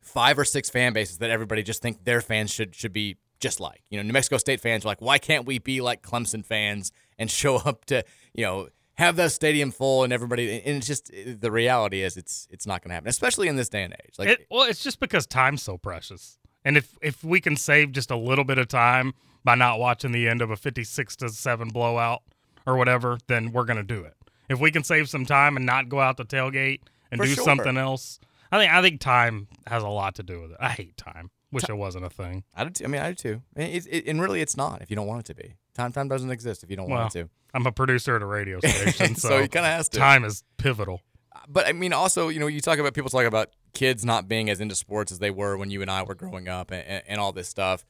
[0.00, 3.60] five or six fan bases that everybody just think their fans should should be just
[3.60, 3.82] like.
[3.90, 6.92] You know, New Mexico State fans are like, why can't we be like Clemson fans
[7.18, 11.10] and show up to, you know, have the stadium full and everybody and it's just
[11.10, 14.14] the reality is it's it's not going to happen, especially in this day and age.
[14.18, 16.38] Like it, well, it's just because time's so precious.
[16.66, 20.12] And if if we can save just a little bit of time by not watching
[20.12, 22.22] the end of a 56 to 7 blowout
[22.66, 24.14] or whatever, then we're going to do it.
[24.50, 27.34] If we can save some time and not go out to tailgate and For do
[27.34, 27.44] sure.
[27.44, 28.20] something else,
[28.52, 30.56] I think I think time has a lot to do with it.
[30.60, 31.30] I hate time.
[31.52, 32.44] Wish it wasn't a thing.
[32.54, 32.84] I do.
[32.84, 33.42] I mean, I do too.
[33.56, 35.56] It, it, and really, it's not if you don't want it to be.
[35.74, 37.30] Time, time doesn't exist if you don't well, want it to.
[37.52, 39.98] I'm a producer at a radio station, so, so you kind of has to.
[39.98, 41.00] Time is pivotal.
[41.48, 44.48] But I mean, also, you know, you talk about people talk about kids not being
[44.48, 47.02] as into sports as they were when you and I were growing up, and, and,
[47.08, 47.84] and all this stuff,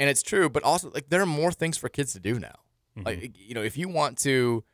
[0.00, 0.48] and it's true.
[0.48, 2.56] But also, like, there are more things for kids to do now.
[2.96, 3.06] Mm-hmm.
[3.06, 4.64] Like, you know, if you want to.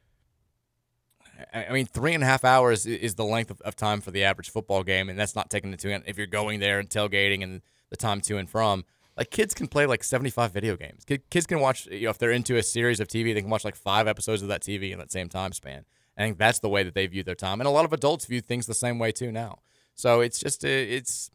[1.54, 4.24] I mean, three and a half hours is the length of, of time for the
[4.24, 7.42] average football game, and that's not taking into account if you're going there and tailgating
[7.42, 8.84] and the time to and from
[9.16, 11.04] like kids can play like 75 video games.
[11.04, 13.64] Kids can watch, you know, if they're into a series of TV, they can watch
[13.64, 15.84] like five episodes of that TV in that same time span.
[16.16, 18.26] I think that's the way that they view their time, and a lot of adults
[18.26, 19.60] view things the same way too now.
[19.94, 21.30] So it's just uh, it's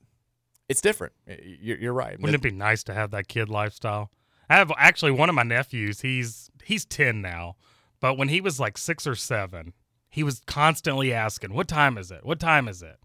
[0.70, 1.14] it's different.
[1.28, 2.20] You're, you're right.
[2.20, 4.12] Wouldn't it be nice to have that kid lifestyle?
[4.50, 6.02] I have actually one of my nephews.
[6.02, 7.56] He's he's 10 now,
[8.00, 9.74] but when he was like six or seven,
[10.10, 12.24] he was constantly asking, "What time is it?
[12.24, 12.98] What time is it?"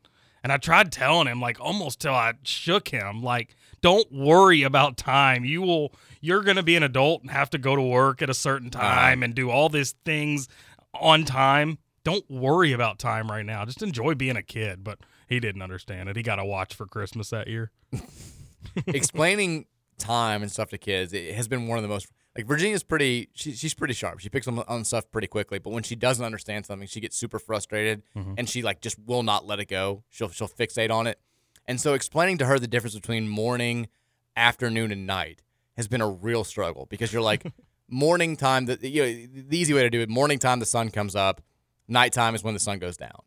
[0.43, 4.97] And I tried telling him, like almost till I shook him, like, don't worry about
[4.97, 5.45] time.
[5.45, 8.35] You will you're gonna be an adult and have to go to work at a
[8.35, 10.49] certain time uh, and do all these things
[10.95, 11.79] on time.
[12.05, 13.65] Don't worry about time right now.
[13.65, 14.83] Just enjoy being a kid.
[14.85, 14.99] But
[15.29, 16.17] He didn't understand it.
[16.17, 17.71] He got a watch for Christmas that year.
[18.87, 19.67] explaining
[19.99, 23.29] time and stuff to kids it has been one of the most like Virginia's pretty
[23.35, 24.21] she, she's pretty sharp.
[24.21, 27.17] She picks on, on stuff pretty quickly, but when she doesn't understand something, she gets
[27.17, 28.35] super frustrated Mhm.
[28.39, 30.05] and she like just will not let it go.
[30.11, 31.19] She'll she'll fixate on it.
[31.67, 33.89] And so explaining to her the difference between morning,
[34.37, 35.43] afternoon and night
[35.77, 37.45] has been a real struggle because you're like
[37.89, 40.91] morning time the you know the easy way to do it morning time the sun
[40.91, 41.41] comes up,
[41.89, 43.23] nighttime is when the sun goes down.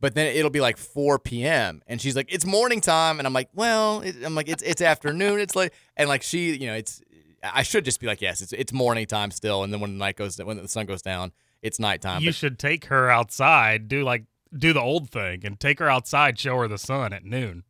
[0.00, 1.82] But then it'll be like 4 p.m.
[1.88, 4.80] and she's like, "It's morning time," and I'm like, "Well," it, I'm like, "It's it's
[4.80, 7.02] afternoon." It's like, and like she, you know, it's.
[7.42, 9.98] I should just be like, "Yes, it's it's morning time still," and then when the
[9.98, 12.22] night goes, when the sun goes down, it's nighttime.
[12.22, 14.24] you But should take her outside, do like
[14.56, 17.64] do the old thing, and take her outside, show her the sun at noon.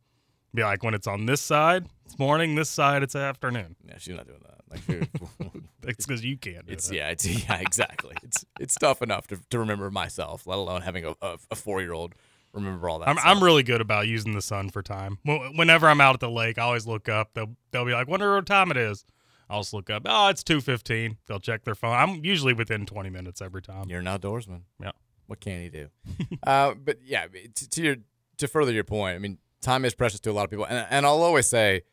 [0.53, 2.55] Be like, when it's on this side, it's morning.
[2.55, 3.75] This side, it's afternoon.
[3.87, 4.55] yeah, she's not doing that.
[4.71, 5.09] Like,
[5.87, 6.65] It's because you can't.
[6.67, 6.95] Do it's that.
[6.95, 8.15] yeah, it's yeah, exactly.
[8.23, 11.81] It's it's tough enough to, to remember myself, let alone having a, a, a four
[11.81, 12.15] year old
[12.53, 13.07] remember all that.
[13.07, 13.27] I'm, stuff.
[13.27, 15.19] I'm really good about using the sun for time.
[15.23, 17.31] Whenever I'm out at the lake, I always look up.
[17.33, 19.05] They'll they'll be like, "Wonder what time it is."
[19.49, 20.03] I'll just look up.
[20.05, 21.17] Oh, it's two fifteen.
[21.27, 21.95] They'll check their phone.
[21.95, 23.85] I'm usually within 20 minutes every time.
[23.89, 24.61] You're an outdoorsman.
[24.81, 24.91] Yeah.
[25.25, 25.89] What can he do?
[26.47, 27.95] uh, but yeah, to, to your
[28.37, 30.87] to further your point, I mean, time is precious to a lot of people, and
[30.89, 31.83] and I'll always say,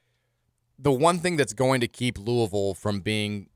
[0.79, 3.49] the one thing that's going to keep Louisville from being,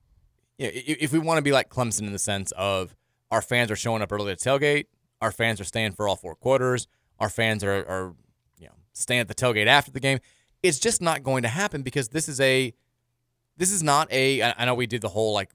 [0.58, 2.94] you know, if we want to be like Clemson in the sense of
[3.30, 4.86] our fans are showing up early to tailgate,
[5.20, 6.86] our fans are staying for all four quarters,
[7.18, 8.14] our fans are are
[8.58, 10.18] you know staying at the tailgate after the game.
[10.62, 12.74] It's just not going to happen because this is a
[13.60, 14.42] this is not a.
[14.42, 15.50] I know we did the whole like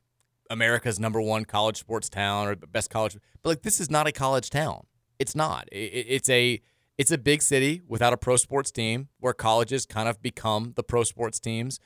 [0.51, 4.11] America's number one college sports town or best college, but like this is not a
[4.11, 4.85] college town.
[5.17, 5.67] It's not.
[5.71, 6.61] It's a
[6.99, 10.83] it's a big city without a pro sports team where colleges kind of become the
[10.83, 11.79] pro sports teams.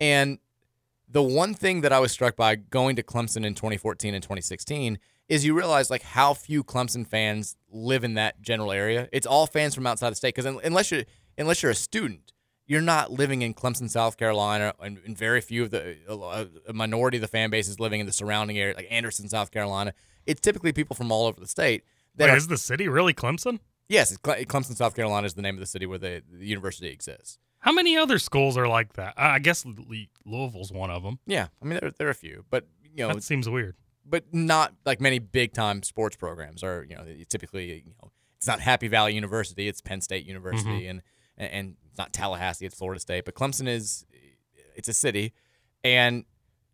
[0.00, 0.38] And
[1.06, 4.98] the one thing that I was struck by going to Clemson in 2014 and 2016
[5.28, 9.10] is you realize like how few Clemson fans live in that general area.
[9.12, 11.04] It's all fans from outside the state because unless you're
[11.36, 12.32] unless you're a student,
[12.66, 16.72] you're not living in Clemson, South Carolina, and, and very few of the a, a
[16.72, 19.94] minority of the fan base is living in the surrounding area, like Anderson, South Carolina.
[20.26, 21.84] It's typically people from all over the state.
[22.16, 23.60] That Wait, are, is the city really Clemson?
[23.88, 26.88] yes, Cle- Clemson, South Carolina is the name of the city where the, the university
[26.88, 27.38] exists.
[27.60, 29.14] How many other schools are like that?
[29.16, 29.64] I I guess
[30.24, 31.18] Louisville's one of them.
[31.26, 33.76] Yeah, I mean there, there are a few, but you know, That seems weird.
[34.04, 36.84] but not like many big time sports programs are.
[36.88, 40.90] You know, typically you know it's not Happy Valley University, it's Penn State University, mm-hmm.
[40.90, 41.02] and
[41.38, 43.24] and and it's not Tallahassee, it's Florida State.
[43.24, 44.04] But Clemson is
[44.74, 45.32] it's a city,
[45.84, 46.24] and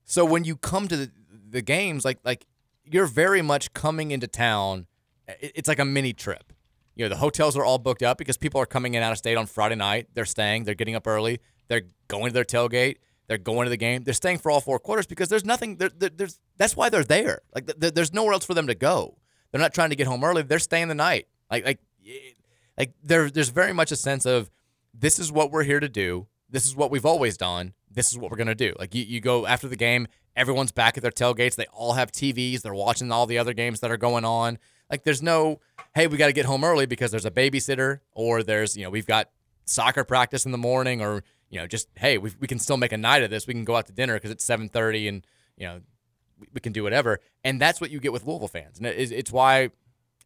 [0.05, 1.12] so when you come to the,
[1.48, 2.46] the games, like like
[2.85, 4.87] you're very much coming into town.
[5.29, 6.53] it- It's like a mini trip.
[6.96, 9.18] You know, the hotels are all booked up because people are coming in out of
[9.18, 10.09] state on Friday night.
[10.14, 10.64] They're staying.
[10.64, 11.40] They're getting up early.
[11.68, 12.96] They're going to their tailgate.
[13.29, 14.03] They're going to the game.
[14.03, 15.77] They're staying for all four quarters because there's nothing.
[15.77, 17.40] There, there, there's that's why they're there.
[17.55, 19.16] Like th- th- there's nowhere else for them to go.
[19.51, 20.42] They're not trying to get home early.
[20.42, 21.29] They're staying the night.
[21.51, 21.79] Like like
[22.78, 24.50] like there there's very much a sense of
[24.94, 26.26] this is what we're here to do.
[26.48, 27.74] This is what we've always done.
[27.90, 28.74] This is what we're gonna do.
[28.78, 30.06] Like you, you go after the game,
[30.37, 31.56] everyone's back at their tailgates.
[31.56, 32.62] They all have TVs.
[32.62, 34.58] They're watching all the other games that are going on.
[34.90, 35.61] Like there's no,
[35.94, 38.90] hey, we got to get home early because there's a babysitter, or there's you know
[38.90, 39.30] we've got
[39.64, 42.92] soccer practice in the morning, or you know just hey, we we can still make
[42.92, 43.46] a night of this.
[43.46, 45.80] We can go out to dinner because it's 7:30, and you know
[46.38, 47.20] we, we can do whatever.
[47.42, 49.70] And that's what you get with Louisville fans, and it's, it's why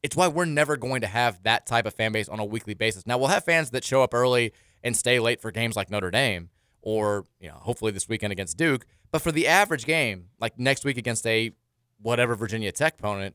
[0.03, 2.75] it's why we're never going to have that type of fan base on a weekly
[2.75, 3.07] basis.
[3.07, 6.11] Now we'll have fans that show up early and stay late for games like Notre
[6.11, 6.51] Dame,
[6.83, 8.87] or you know hopefully this weekend against Duke.
[9.11, 11.53] But for the average game, like next week against a
[12.01, 13.35] whatever Virginia Tech opponent,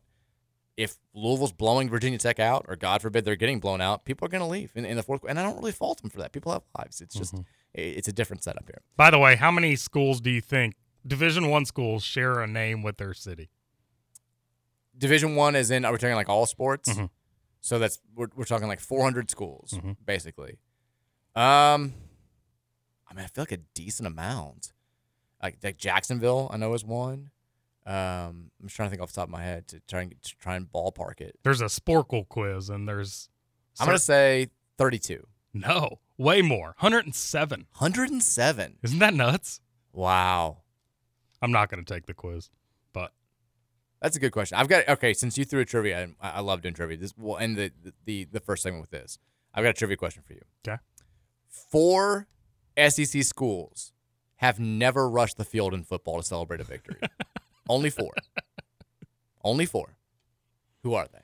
[0.78, 4.30] if Louisville's blowing Virginia Tech out, or God forbid they're getting blown out, people are
[4.30, 5.22] going to leave in, in the fourth.
[5.28, 6.32] And I don't really fault them for that.
[6.32, 7.02] People have lives.
[7.02, 7.44] It's just mm-hmm.
[7.74, 8.82] it's a different setup here.
[8.98, 12.84] By the way, how many schools do you think Division One schools share a name
[12.84, 13.50] with their city?
[15.02, 15.84] Division one is in.
[15.84, 16.88] Are we talking like all sports?
[16.90, 17.10] Mhm.
[17.60, 19.98] So that's we're, we're talking like 400 schools Mhm.
[20.06, 20.58] basically.
[21.36, 21.94] Um,
[23.10, 24.72] I mean, I feel like a decent amount.
[25.44, 27.32] Like like Jacksonville, I know is one.
[27.86, 30.16] Um, I'm just trying to think off the top of my head to try and
[30.22, 31.38] to try and ballpark it.
[31.44, 33.28] There's a Sporcle quiz, and there's
[33.80, 35.26] I'm gonna say 32.
[35.54, 37.66] no way more, 107.
[37.80, 38.78] 107.
[38.84, 39.60] Isn't that nuts?
[39.92, 40.62] Wow.
[41.42, 42.52] I'm not going to take the quiz,
[44.02, 44.58] That's a good question.
[44.58, 45.14] I've got okay.
[45.14, 46.98] Since you threw a trivia, and I, I love doing trivia.
[46.98, 47.72] This will end the,
[48.06, 49.20] the the first segment with this.
[49.54, 50.42] I've got a trivia question for you.
[50.68, 50.82] okay.
[51.48, 52.28] Four
[52.78, 53.94] SEC schools
[54.38, 56.98] have never rushed the field in football to celebrate a victory.
[57.70, 58.12] Only four.
[59.44, 59.96] Only four.
[60.84, 61.20] Who are they?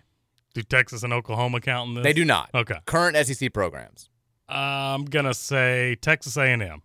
[0.54, 2.04] Do Texas and Oklahoma count in this?
[2.04, 2.50] They do not.
[2.54, 2.78] Okay.
[2.86, 4.10] Current SEC programs.
[4.50, 6.82] I'm gonna say Texas A&M.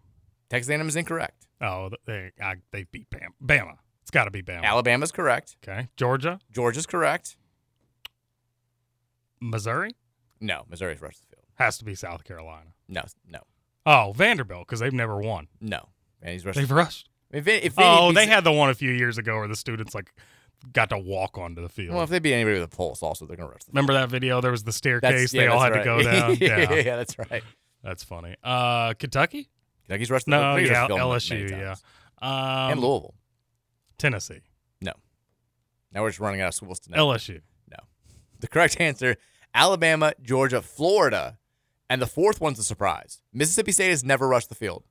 [0.48, 1.46] Texas A&M is incorrect.
[1.60, 3.28] Oh, they I, they beat Bama.
[3.44, 3.76] Bama.
[4.12, 4.62] Got to be Bama.
[4.62, 5.56] Alabama's correct.
[5.66, 5.88] okay.
[5.96, 7.36] Georgia, Georgia's correct.
[9.40, 9.90] Missouri.
[10.40, 11.46] No, Missouri's rushed the field.
[11.54, 12.70] Has to be South Carolina.
[12.88, 13.40] No, no,
[13.86, 15.48] Oh, Vanderbilt because they've never won.
[15.60, 15.88] no.
[16.24, 16.56] And he's rushed.
[16.58, 17.08] They've rushed.
[17.32, 19.92] If, it- if Oh, they had the one a few years ago where the students
[19.94, 20.12] like
[20.72, 21.94] got to walk onto the field.
[21.94, 23.64] Well, if they beat anybody with a pulse, also they're gonna rush.
[23.64, 24.40] The Remember that video?
[24.40, 25.32] There was the staircase.
[25.34, 26.36] yeah, they all had to go down.
[26.40, 27.42] yeah, Yeah, that's right.
[27.82, 28.36] that's funny.
[28.44, 29.48] Uh, Kentucky?
[29.86, 30.26] Kentucky's rushed.
[30.26, 31.50] the- No, yeah, rushed the field many LSU.
[31.50, 31.74] Yeah,
[32.20, 33.14] um, and Louisville.
[34.02, 34.40] Tennessee,
[34.80, 34.92] No.
[35.92, 36.90] Now we're just running out of schools to.
[36.90, 37.40] LSU.
[37.70, 37.76] No.
[38.40, 39.16] The correct answer:
[39.54, 41.38] Alabama, Georgia, Florida,
[41.88, 43.22] and the fourth one's a surprise.
[43.32, 44.84] Mississippi State has never rushed the field.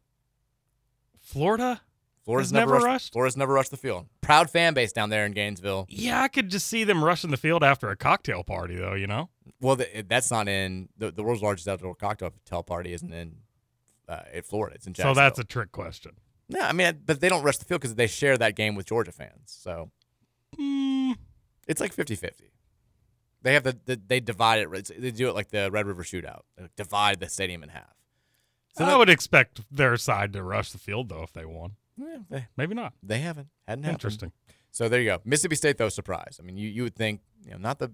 [1.20, 1.82] Florida?
[2.24, 3.14] Florida's never, never rushed, rushed?
[3.14, 4.06] Florida's never rushed the field.
[4.22, 5.88] Proud fan base down there in Gainesville.
[5.90, 8.94] Yeah, I could just see them rushing the field after a cocktail party, though.
[8.94, 12.32] You know, Well, the, that's not in the, the world's largest outdoor cocktail
[12.64, 12.94] party.
[12.94, 13.38] Isn't in
[14.08, 14.76] uh, in Florida.
[14.76, 15.16] It's in Jacksonville.
[15.16, 16.12] so that's a trick question.
[16.52, 16.60] No.
[16.62, 19.12] I mean, but they don't rush the field because they share that game with Georgia
[19.12, 19.34] fans.
[19.46, 19.90] So
[20.60, 21.16] Mm,
[21.68, 22.32] it's like 50-50.
[23.42, 24.92] They have the, the they divide it.
[25.00, 26.42] They do it like the Red River Shootout.
[26.58, 27.96] They divide the stadium in half.
[28.78, 31.76] So I that- would expect their side to rush the field though if they won.
[31.98, 32.94] Yeah, they, Maybe not.
[33.04, 33.48] they haven't.
[33.68, 33.96] Hadn't happened.
[33.96, 34.32] Interesting.
[34.72, 35.20] So there you go.
[35.26, 36.38] Mississippi State, though, surprise.
[36.40, 37.92] I mean, you, you would think, you know, not the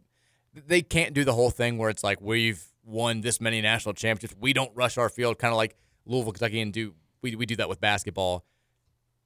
[0.54, 4.40] they can't do the whole thing where it's like we've won this many national championships.
[4.40, 7.56] We don't rush our field, kind of like Louisville, Kentucky, and do we we do
[7.58, 8.46] that with basketball.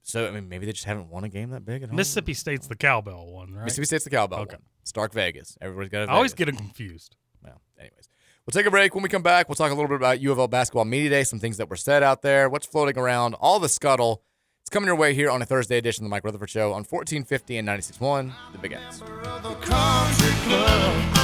[0.02, 1.96] So I mean, maybe they just haven't won a game that big at home.
[1.96, 3.64] Mississippi State's the cowbell one, right?
[3.64, 4.54] Mississippi State's the cowbell Okay.
[4.56, 4.62] one.
[4.84, 5.56] Stark Vegas.
[5.60, 6.08] Everybody's got.
[6.08, 6.38] A I always Vegas.
[6.38, 7.16] get them confused.
[7.42, 8.08] Well, anyways,
[8.44, 8.94] we'll take a break.
[8.94, 11.10] When we come back, we'll talk a little bit about U of L basketball media
[11.10, 14.22] day, some things that were said out there, what's floating around, all the scuttle.
[14.62, 16.84] It's coming your way here on a Thursday edition of the Mike Rutherford Show on
[16.84, 18.98] 1450 and 96.1, The Big X.
[19.00, 21.14] Country club.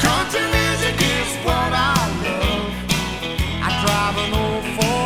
[0.00, 2.72] Country music is what I love.
[3.62, 5.05] I drive an oh old Ford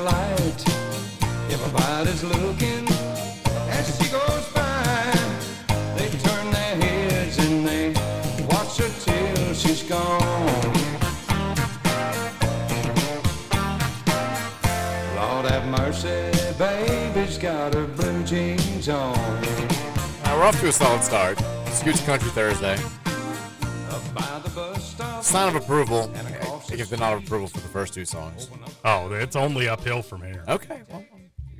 [0.00, 0.64] light,
[1.50, 2.86] everybody's looking
[3.68, 5.12] as she goes by.
[5.96, 7.88] They turn their heads and they
[8.48, 10.20] watch her till she's gone.
[15.16, 19.16] Lord have mercy, baby's got her blue jeans on.
[19.16, 21.38] Uh, we're off to a solid start.
[21.66, 22.74] Scooch Country Thursday.
[23.90, 25.22] Up by the bus stop.
[25.24, 26.10] Sign of approval.
[26.70, 28.48] I give the nod of approval for the first two songs.
[28.84, 30.44] Oh, it's only uphill from here.
[30.48, 31.04] Okay, well,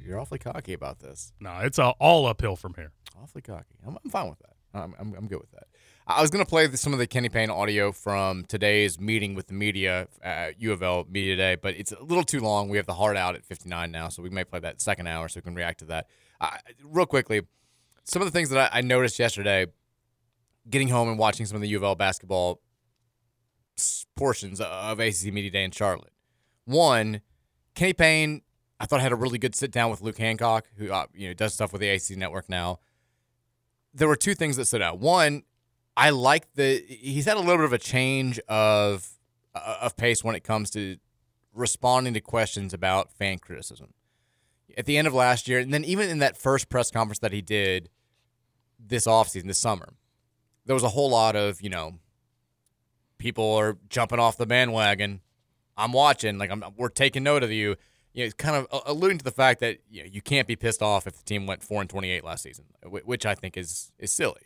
[0.04, 1.32] you're awfully cocky about this.
[1.40, 2.92] No, it's uh, all uphill from here.
[3.22, 3.76] Awfully cocky.
[3.86, 4.56] I'm, I'm fine with that.
[4.72, 5.66] I'm, I'm, I'm good with that.
[6.06, 9.34] I was going to play the, some of the Kenny Payne audio from today's meeting
[9.34, 12.68] with the media at U of L Media Day, but it's a little too long.
[12.68, 15.28] We have the hard out at 59 now, so we may play that second hour
[15.28, 16.06] so we can react to that.
[16.40, 16.50] Uh,
[16.84, 17.42] real quickly,
[18.04, 19.66] some of the things that I, I noticed yesterday,
[20.68, 22.60] getting home and watching some of the U of L basketball
[24.16, 26.12] portions of ACC Media Day in Charlotte.
[26.70, 27.20] One,
[27.74, 28.42] Kenny Payne,
[28.78, 31.28] I thought I had a really good sit down with Luke Hancock, who uh, you
[31.28, 32.78] know does stuff with the ACC Network now.
[33.92, 34.98] There were two things that stood out.
[34.98, 35.42] One,
[35.96, 39.08] I like the he's had a little bit of a change of
[39.54, 40.96] uh, of pace when it comes to
[41.52, 43.92] responding to questions about fan criticism.
[44.78, 47.32] At the end of last year, and then even in that first press conference that
[47.32, 47.90] he did
[48.78, 49.88] this offseason, this summer,
[50.64, 51.98] there was a whole lot of, you know,
[53.18, 55.20] people are jumping off the bandwagon.
[55.80, 57.76] I'm watching, like I'm, we're taking note of you.
[58.12, 60.46] You know, it's kind of uh, alluding to the fact that you, know, you can't
[60.48, 63.56] be pissed off if the team went four and 28 last season, which I think
[63.56, 64.42] is is silly.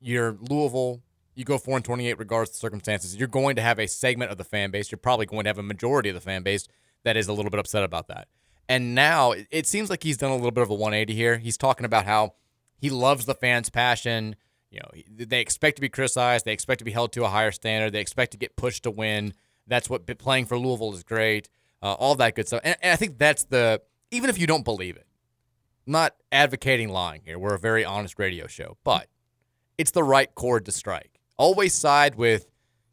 [0.00, 1.00] You're Louisville.
[1.34, 3.16] You go four and 28 regardless of the circumstances.
[3.16, 4.90] You're going to have a segment of the fan base.
[4.90, 6.66] You're probably going to have a majority of the fan base
[7.04, 8.26] that is a little bit upset about that.
[8.68, 11.38] And now it- it seems like he's done a little bit of a 180 here.
[11.38, 12.34] He's talking about how
[12.80, 14.34] he loves the fans' passion.
[14.70, 14.90] You know,
[15.26, 16.44] they expect to be criticized.
[16.44, 17.92] They expect to be held to a higher standard.
[17.92, 19.32] They expect to get pushed to win.
[19.68, 21.48] That's what playing for Louisville is great.
[21.82, 22.60] Uh, all that good stuff.
[22.64, 25.06] And, and I think that's the even if you don't believe it,
[25.86, 27.38] I'm not advocating lying here.
[27.38, 29.08] We're a very honest radio show, but
[29.76, 31.20] it's the right chord to strike.
[31.36, 32.46] Always side with,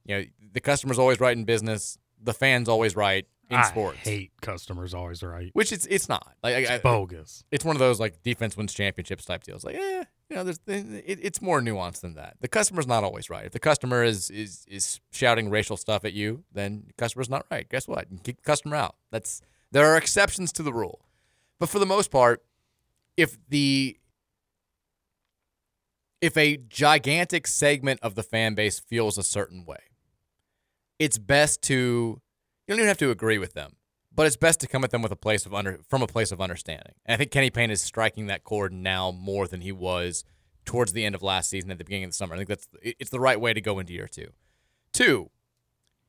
[0.06, 1.98] you know, the customer's always right in business.
[2.22, 3.98] The fans always right in I sports.
[4.00, 5.50] hate customers always right.
[5.54, 7.44] Which it's it's not like It's I, I- bogus.
[7.52, 9.64] It's one of those like defense wins championships type deals.
[9.64, 12.38] Like, eh, you know, there's it, it's more nuanced than that.
[12.42, 13.46] The customer's not always right.
[13.46, 17.46] If the customer is is is shouting racial stuff at you, then the customer's not
[17.52, 17.68] right.
[17.70, 18.08] Guess what?
[18.12, 18.96] You kick the customer out.
[19.12, 21.06] That's there are exceptions to the rule,
[21.60, 22.44] but for the most part,
[23.18, 23.98] if the
[26.22, 29.78] if a gigantic segment of the fan base feels a certain way,
[30.98, 32.20] it's best to
[32.68, 33.76] you don't even have to agree with them,
[34.16, 36.32] but it's best to come at them with a place of under from a place
[36.32, 36.94] of understanding.
[37.06, 40.24] And I think Kenny Payne is striking that chord now more than he was
[40.64, 42.34] towards the end of last season at the beginning of the summer.
[42.34, 44.30] I think that's it's the right way to go into year two.
[44.94, 45.30] Two,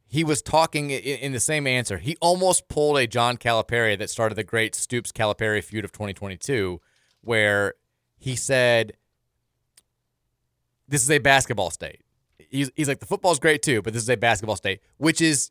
[0.07, 1.99] he was talking in, the same answer.
[1.99, 6.81] He almost pulled a John Calipari that started the great Stoops Calipari feud of 2022,
[7.23, 7.75] where
[8.17, 8.93] he said,
[10.87, 12.03] "This is a basketball state."
[12.39, 15.51] He's, he's like, "The football's great too, but this is a basketball state," which is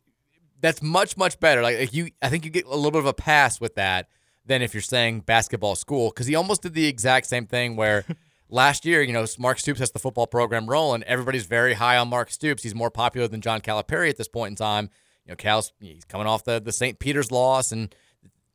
[0.66, 1.62] that's much much better.
[1.62, 4.10] Like you, I think you get a little bit of a pass with that
[4.46, 8.06] than if you're saying basketball school because he almost did the exact same thing where.
[8.48, 11.04] last year, you know, Mark Stoops has the football program rolling.
[11.04, 12.62] Everybody's very high on Mark Stoops.
[12.62, 14.90] He's more popular than John Calipari at this point in time.
[15.26, 17.00] You know, Cal's he's coming off the the St.
[17.00, 17.94] Peter's loss, and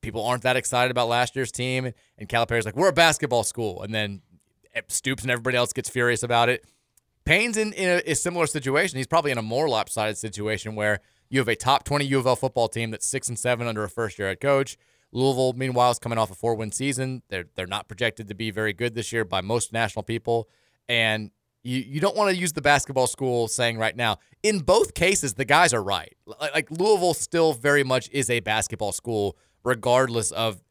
[0.01, 1.92] people aren't that excited about last year's team.
[2.18, 4.23] And Calipari's like, we're a basketball school, and then
[4.75, 6.64] eh, Stoops and everybody else gets furious about it.
[7.25, 8.96] Payne's in, in a, a similar situation.
[8.96, 12.27] He's probably in a more lopsided situation where you have a top 20 U of
[12.27, 14.77] L football team that's six and seven under a first year head coach.
[15.12, 17.23] Louisville, meanwhile, is coming off a four win season.
[17.31, 20.49] They're they're not projected to be very good this year by most national people.
[20.88, 21.31] And
[21.62, 24.19] you, you don't want to use the basketball school saying right now.
[24.43, 26.16] In both cases, the guys are right.
[26.27, 30.62] Like, like Louisville still very much is a basketball school, regardless of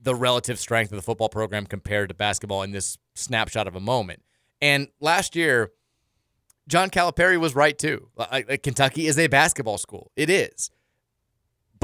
[0.00, 3.80] the relative strength of the football program compared to basketball in this snapshot of a
[3.80, 4.22] moment.
[4.60, 5.70] And last year,
[6.68, 8.08] John Calipari was right too.
[8.16, 10.10] Like, Kentucky is a basketball school.
[10.16, 10.70] It is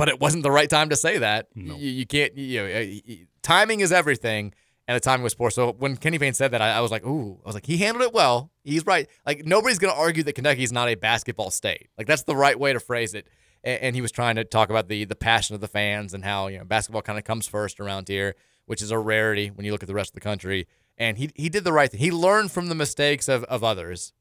[0.01, 1.49] but it wasn't the right time to say that.
[1.55, 1.77] No.
[1.77, 2.35] You, you, can't.
[2.35, 2.95] You know,
[3.43, 4.55] timing is everything,
[4.88, 5.51] and the timing was poor.
[5.51, 7.77] So when Kenny Payne said that, I, I, was like, "Ooh!" I was like, "He
[7.77, 8.51] handled it well.
[8.64, 9.07] He's right.
[9.27, 11.88] Like nobody's going to argue that Kentucky is not a basketball state.
[11.99, 13.27] Like that's the right way to phrase it."
[13.62, 16.25] And, and he was trying to talk about the the passion of the fans and
[16.25, 19.66] how you know basketball kind of comes first around here, which is a rarity when
[19.66, 20.66] you look at the rest of the country.
[21.00, 21.98] And he he did the right thing.
[21.98, 24.12] He learned from the mistakes of, of others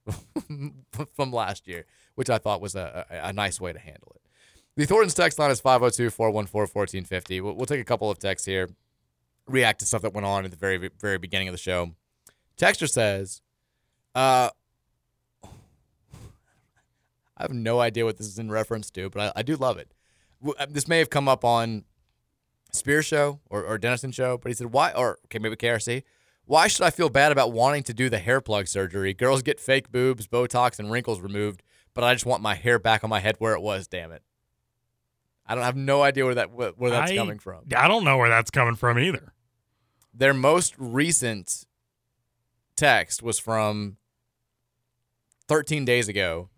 [1.16, 4.22] from last year, which I thought was a, a, a nice way to handle it.
[4.78, 7.42] The Thornton's text line is 502 414 1450.
[7.42, 8.70] We'll take a couple of texts here,
[9.46, 11.96] react to stuff that went on at the very, very beginning of the show.
[12.58, 13.42] Texter says,
[14.16, 14.50] uh,
[15.44, 15.50] I
[17.42, 19.92] have no idea what this is in reference to, but I, I do love it.
[20.58, 21.84] Uh, this may have come up on
[22.72, 26.04] Spear show or, or Dennison show, but he said, why, or okay, maybe KRC,
[26.50, 29.14] why should I feel bad about wanting to do the hair plug surgery?
[29.14, 31.62] Girls get fake boobs, Botox, and wrinkles removed,
[31.94, 34.24] but I just want my hair back on my head where it was, damn it.
[35.46, 37.66] I don't have no idea where that where that's I, coming from.
[37.78, 39.32] I don't know where that's coming from either.
[40.12, 41.66] Their most recent
[42.76, 43.98] text was from
[45.50, 46.50] 13 days ago,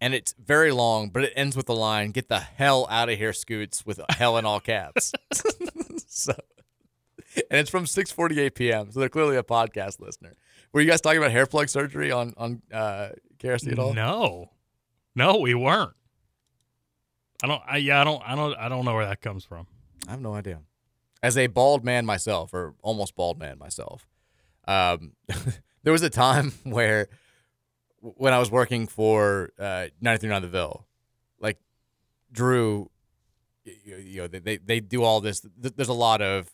[0.00, 3.18] and it's very long, but it ends with the line "Get the hell out of
[3.18, 5.12] here, Scoots!" with hell in all caps.
[6.06, 6.32] so,
[7.36, 8.90] and it's from 6:48 p.m.
[8.92, 10.34] So they're clearly a podcast listener.
[10.72, 13.94] Were you guys talking about hair plug surgery on on uh, KRC at all?
[13.94, 14.50] No,
[15.14, 15.94] no, we weren't.
[17.42, 17.62] I don't.
[17.66, 18.22] I, yeah, I don't.
[18.24, 18.56] I don't.
[18.56, 19.66] I don't know where that comes from.
[20.06, 20.60] I have no idea.
[21.22, 24.06] As a bald man myself, or almost bald man myself,
[24.66, 25.12] um,
[25.82, 27.08] there was a time where,
[28.00, 30.86] when I was working for uh, 939 The Ville,
[31.40, 31.58] like
[32.30, 32.90] Drew,
[33.64, 35.44] you, you know, they, they they do all this.
[35.56, 36.48] There's a lot of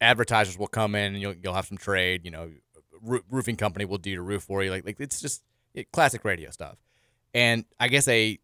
[0.00, 2.24] advertisers will come in and you'll you'll have some trade.
[2.24, 2.50] You know,
[3.02, 4.70] roofing company will do your roof for you.
[4.70, 5.42] Like like it's just
[5.92, 6.76] classic radio stuff.
[7.34, 8.38] And I guess a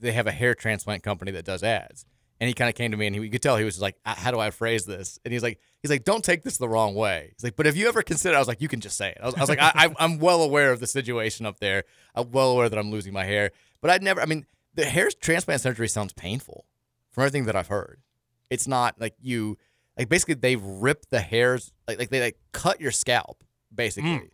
[0.00, 2.06] they have a hair transplant company that does ads.
[2.40, 3.96] And he kind of came to me and he, you could tell he was like,
[4.04, 5.18] how do I phrase this?
[5.24, 7.32] And he's like, he's like, don't take this the wrong way.
[7.34, 9.18] He's like, but have you ever considered, I was like, you can just say it.
[9.20, 11.82] I was, I was like, I, I'm well aware of the situation up there.
[12.14, 15.10] I'm well aware that I'm losing my hair, but I'd never, I mean, the hair
[15.20, 16.64] transplant surgery sounds painful
[17.10, 18.02] from everything that I've heard.
[18.50, 19.58] It's not like you,
[19.98, 23.42] like basically they rip the hairs, like, like they like cut your scalp
[23.74, 24.10] basically.
[24.10, 24.30] Mm.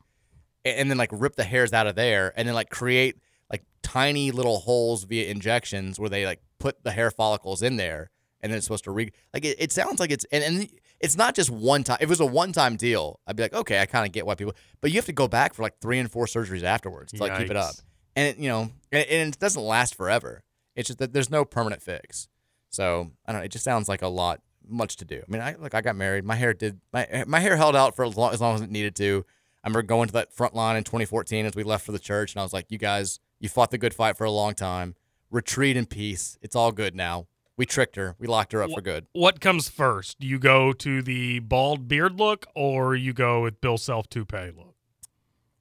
[0.65, 3.17] And, and then like rip the hairs out of there and then like create
[3.51, 8.11] like tiny little holes via injections where they like put the hair follicles in there
[8.41, 10.69] and then it's supposed to re like it, it sounds like it's and, and
[11.01, 13.55] it's not just one time if it was a one time deal i'd be like
[13.55, 15.79] okay i kind of get why people but you have to go back for like
[15.81, 17.75] three and four surgeries afterwards to like keep it up
[18.17, 20.43] and it, you know and, and it doesn't last forever
[20.77, 22.29] it's just that there's no permanent fix
[22.71, 25.43] so i don't know it just sounds like a lot much to do i mean
[25.43, 28.17] i like i got married my hair did my, my hair held out for as
[28.17, 29.25] long, as long as it needed to
[29.63, 32.33] i remember going to that front line in 2014 as we left for the church
[32.33, 34.95] and i was like you guys you fought the good fight for a long time.
[35.31, 36.39] Retreat in peace.
[36.41, 37.27] It's all good now.
[37.59, 38.17] We tricked her.
[38.19, 39.07] We locked her up for good.
[39.13, 40.19] What comes first?
[40.19, 44.51] Do you go to the bald beard look or you go with Bill Self toupee
[44.57, 44.75] look?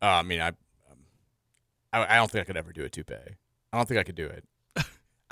[0.01, 0.53] Uh, I mean, I,
[1.91, 3.15] I, I don't think I could ever do a toupee.
[3.73, 4.45] I don't think I could do it.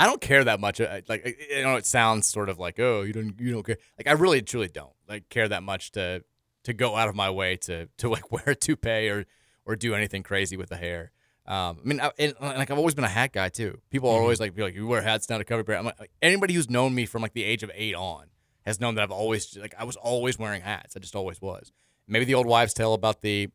[0.02, 0.82] I don't care that much.
[0.82, 3.64] Uh, I, like, you know, it sounds sort of like, oh, you don't, you don't
[3.64, 3.78] care.
[4.00, 6.24] Like, I really, truly don't like care that much to,
[6.64, 9.26] to go out of my way to, to like wear a toupee or,
[9.64, 11.12] or do anything crazy with the hair.
[11.46, 13.80] Um, I mean, I, and, uh, like I've always been a hat guy too.
[13.92, 14.24] People are mm-hmm.
[14.24, 15.78] always like, be like, you wear hats now to cover your.
[15.78, 18.26] I'm like, like, anybody who's known me from like the age of eight on
[18.66, 20.96] has known that I've always like I was always wearing hats.
[20.96, 21.72] I just always was.
[22.08, 23.50] Maybe the old wives' tale about the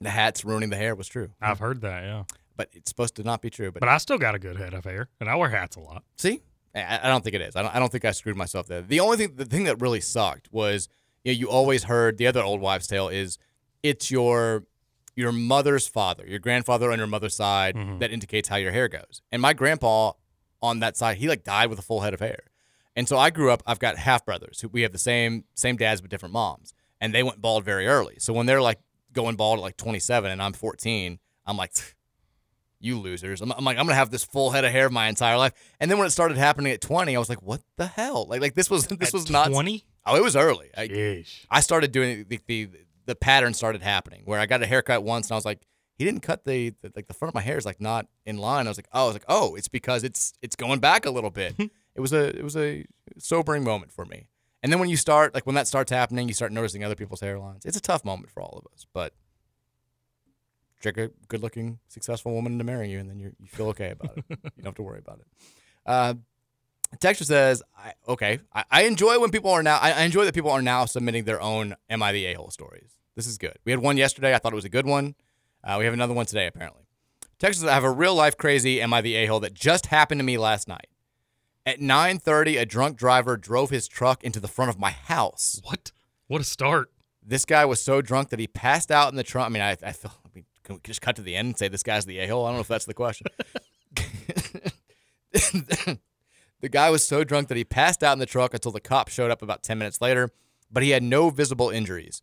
[0.00, 1.30] the hats ruining the hair was true.
[1.40, 2.24] I've heard that, yeah.
[2.56, 3.72] But it's supposed to not be true.
[3.72, 5.80] But, But I still got a good head of hair, and I wear hats a
[5.80, 6.04] lot.
[6.16, 6.42] See,
[6.74, 7.56] I, I don't think it is.
[7.56, 8.82] I don't, I don't think I screwed myself there.
[8.82, 10.88] The only thing, the thing that really sucked was,
[11.24, 13.38] you know, you always heard the other old wives' tale is
[13.82, 14.64] it's your
[15.16, 17.98] your mother's father, your grandfather on your mother's side mm-hmm.
[17.98, 19.22] that indicates how your hair goes.
[19.30, 20.12] And my grandpa
[20.60, 22.40] on that side, he like died with a full head of hair.
[22.96, 23.62] And so I grew up.
[23.66, 27.14] I've got half brothers who we have the same same dads but different moms, and
[27.14, 28.16] they went bald very early.
[28.18, 28.78] So when they're like
[29.12, 31.72] going bald at like 27 and I'm 14, I'm like,
[32.84, 33.40] you losers.
[33.40, 35.52] I'm, I'm like, I'm gonna have this full head of hair my entire life.
[35.80, 38.26] And then when it started happening at 20, I was like, what the hell?
[38.28, 39.84] Like, like this was this was not 20?
[40.06, 40.70] Oh, it was early.
[40.76, 42.68] I, I started doing the, the
[43.06, 45.66] the pattern started happening where I got a haircut once and I was like,
[45.96, 48.36] he didn't cut the, the like the front of my hair is like not in
[48.38, 48.66] line.
[48.66, 51.10] I was like, oh, I was like, oh, it's because it's it's going back a
[51.10, 51.54] little bit.
[51.94, 52.84] it was a it was a
[53.18, 54.26] sobering moment for me.
[54.62, 57.20] And then when you start like when that starts happening, you start noticing other people's
[57.20, 57.64] hairlines.
[57.64, 59.12] It's a tough moment for all of us, but
[60.92, 63.90] trick a good looking, successful woman into marrying you, and then you you feel okay
[63.90, 64.24] about it.
[64.28, 65.26] you don't have to worry about it.
[65.86, 66.14] Uh,
[66.98, 69.76] Texture says, I, "Okay, I, I enjoy when people are now.
[69.76, 72.96] I, I enjoy that people are now submitting their own "Am I the a-hole" stories.
[73.16, 73.58] This is good.
[73.66, 74.34] We had one yesterday.
[74.34, 75.14] I thought it was a good one.
[75.62, 76.84] Uh, we have another one today, apparently.
[77.38, 80.20] Texture says, I have a real life crazy "Am I the a-hole" that just happened
[80.20, 80.86] to me last night.
[81.66, 85.60] At 9:30, a drunk driver drove his truck into the front of my house.
[85.64, 85.92] What?
[86.28, 86.90] What a start!
[87.22, 89.46] This guy was so drunk that he passed out in the trunk.
[89.46, 90.14] I mean, I, I feel.
[90.24, 92.44] I mean, can we just cut to the end and say this guy's the a-hole?
[92.44, 93.26] I don't know if that's the question.
[95.32, 95.98] the
[96.70, 99.30] guy was so drunk that he passed out in the truck until the cops showed
[99.30, 100.32] up about 10 minutes later,
[100.70, 102.22] but he had no visible injuries.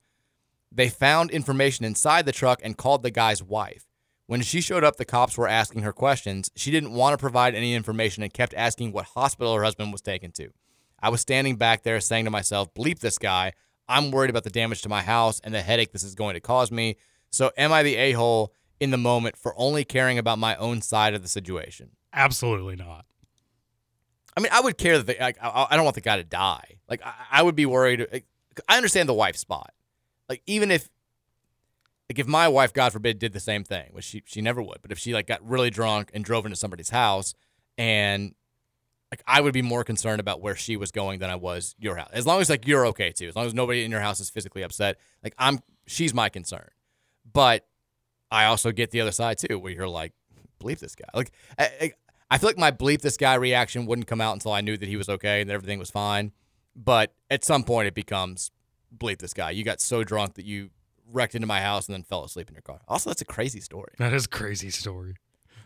[0.71, 3.85] They found information inside the truck and called the guy's wife.
[4.27, 6.49] When she showed up, the cops were asking her questions.
[6.55, 10.01] She didn't want to provide any information and kept asking what hospital her husband was
[10.01, 10.51] taken to.
[11.01, 13.53] I was standing back there saying to myself, bleep this guy.
[13.89, 16.39] I'm worried about the damage to my house and the headache this is going to
[16.39, 16.95] cause me.
[17.31, 20.81] So, am I the a hole in the moment for only caring about my own
[20.81, 21.91] side of the situation?
[22.13, 23.05] Absolutely not.
[24.35, 26.23] I mean, I would care that the, like, I, I don't want the guy to
[26.23, 26.77] die.
[26.89, 28.07] Like, I, I would be worried.
[28.11, 28.25] Like,
[28.67, 29.73] I understand the wife spot.
[30.29, 30.89] Like, even if,
[32.09, 34.81] like, if my wife, God forbid, did the same thing, which she she never would,
[34.81, 37.33] but if she like got really drunk and drove into somebody's house,
[37.77, 38.35] and
[39.11, 41.95] like, I would be more concerned about where she was going than I was your
[41.95, 42.09] house.
[42.11, 44.29] As long as like you're okay too, as long as nobody in your house is
[44.29, 46.69] physically upset, like I'm, she's my concern.
[47.33, 47.65] But
[48.29, 50.13] I also get the other side too, where you're like,
[50.61, 51.07] bleep this guy.
[51.13, 51.91] Like, I, I,
[52.31, 54.87] I feel like my bleep this guy reaction wouldn't come out until I knew that
[54.87, 56.31] he was okay and that everything was fine.
[56.75, 58.51] But at some point, it becomes
[58.95, 59.51] bleep this guy.
[59.51, 60.69] You got so drunk that you
[61.11, 62.79] wrecked into my house and then fell asleep in your car.
[62.87, 63.93] Also, that's a crazy story.
[63.97, 65.15] That is a crazy story.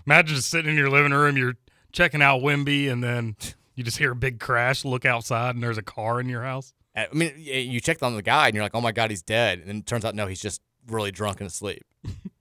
[0.07, 1.57] Imagine just sitting in your living room, you're
[1.91, 3.35] checking out Wemby, and then
[3.75, 4.85] you just hear a big crash.
[4.85, 6.73] Look outside, and there's a car in your house.
[6.95, 9.59] I mean, you checked on the guy and you're like, oh my God, he's dead.
[9.59, 11.83] And then it turns out, no, he's just really drunk and asleep.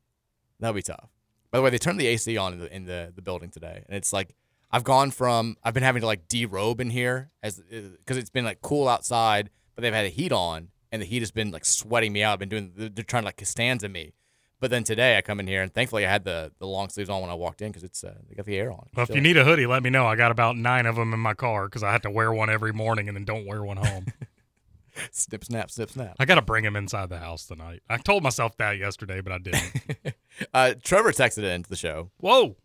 [0.60, 1.10] That'd be tough.
[1.50, 3.84] By the way, they turned the AC on in the, in the, the building today.
[3.86, 4.34] And it's like,
[4.70, 8.44] I've gone from, I've been having to like derobe in here as because it's been
[8.44, 11.64] like cool outside, but they've had the heat on and the heat has been like
[11.64, 12.32] sweating me out.
[12.32, 14.14] I've been doing, they're trying to like Costanza me.
[14.58, 17.10] But then today I come in here and thankfully I had the, the long sleeves
[17.10, 18.88] on when I walked in because it's uh, they got the air on.
[18.96, 20.06] Well, if you need a hoodie, let me know.
[20.06, 22.50] I got about nine of them in my car because I have to wear one
[22.50, 24.06] every morning and then don't wear one home.
[25.10, 26.16] snip, snap, snip, snap.
[26.18, 27.82] I got to bring him inside the house tonight.
[27.88, 30.14] I told myself that yesterday, but I didn't.
[30.54, 32.10] uh, Trevor texted into the show.
[32.18, 32.56] Whoa.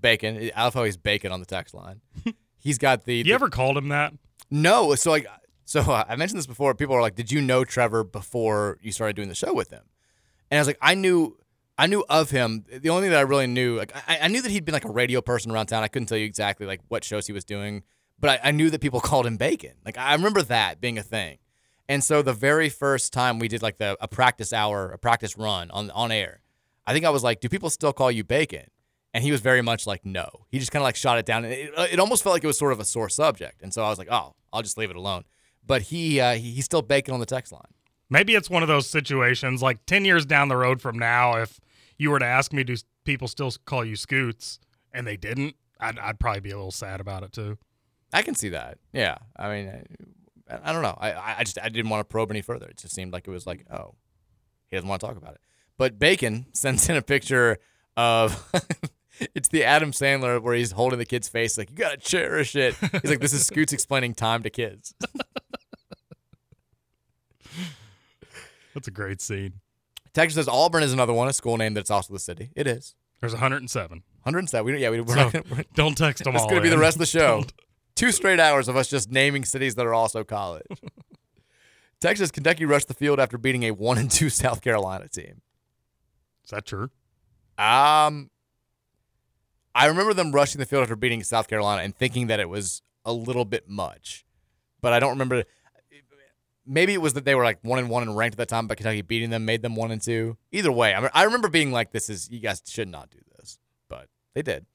[0.00, 0.50] Bacon.
[0.54, 2.00] I love how he's bacon on the text line.
[2.58, 3.14] He's got the.
[3.14, 4.12] You the, ever called him that?
[4.50, 4.94] No.
[4.96, 5.26] So like,
[5.64, 6.74] so uh, I mentioned this before.
[6.74, 9.84] People are like, "Did you know Trevor before you started doing the show with him?"
[10.50, 11.36] And I was like, "I knew."
[11.78, 12.64] I knew of him.
[12.72, 14.86] The only thing that I really knew, like I, I, knew that he'd been like
[14.86, 15.82] a radio person around town.
[15.82, 17.82] I couldn't tell you exactly like what shows he was doing,
[18.18, 19.74] but I, I, knew that people called him Bacon.
[19.84, 21.36] Like I remember that being a thing.
[21.88, 25.36] And so the very first time we did like the a practice hour, a practice
[25.36, 26.40] run on on air,
[26.86, 28.66] I think I was like, "Do people still call you Bacon?"
[29.14, 31.44] And he was very much like, "No." He just kind of like shot it down.
[31.44, 33.62] And it, it almost felt like it was sort of a sore subject.
[33.62, 35.24] And so I was like, "Oh, I'll just leave it alone."
[35.64, 37.72] But he uh, he, he's still Bacon on the text line.
[38.08, 41.60] Maybe it's one of those situations like 10 years down the road from now if
[41.98, 44.60] you were to ask me, do people still call you Scoots?
[44.92, 47.58] And they didn't, I'd, I'd probably be a little sad about it too.
[48.12, 48.78] I can see that.
[48.92, 49.18] Yeah.
[49.36, 49.84] I mean,
[50.48, 50.96] I don't know.
[51.00, 52.66] I, I just I didn't want to probe any further.
[52.66, 53.94] It just seemed like it was like, oh,
[54.68, 55.40] he doesn't want to talk about it.
[55.76, 57.58] But Bacon sends in a picture
[57.96, 58.50] of
[59.34, 62.74] it's the Adam Sandler where he's holding the kid's face like you gotta cherish it.
[62.76, 64.94] He's like, this is Scoots explaining time to kids.
[68.74, 69.54] That's a great scene.
[70.12, 72.50] Texas says Auburn is another one, a school name that's also the city.
[72.54, 72.94] It is.
[73.20, 74.02] There's 107.
[74.22, 74.66] 107.
[74.66, 76.62] We, don't, yeah, we, we're So, not gonna, don't text them It's all going to
[76.62, 77.44] be the rest of the show.
[77.96, 80.66] Two straight hours of us just naming cities that are also college.
[82.00, 85.40] Texas, Kentucky rushed the field after beating a one and two South Carolina team.
[86.44, 86.90] Is that true?
[87.58, 88.30] Um,
[89.74, 92.82] I remember them rushing the field after beating South Carolina and thinking that it was
[93.06, 94.26] a little bit much,
[94.82, 95.44] but I don't remember.
[96.66, 98.66] Maybe it was that they were like one and one and ranked at that time,
[98.66, 100.36] but Kentucky beating them made them one and two.
[100.52, 103.18] Either way, I, mean, I remember being like, "This is you guys should not do
[103.38, 104.66] this," but they did.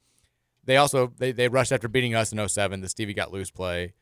[0.66, 3.94] They also they, they rushed after beating us in 07, the Stevie got loose play,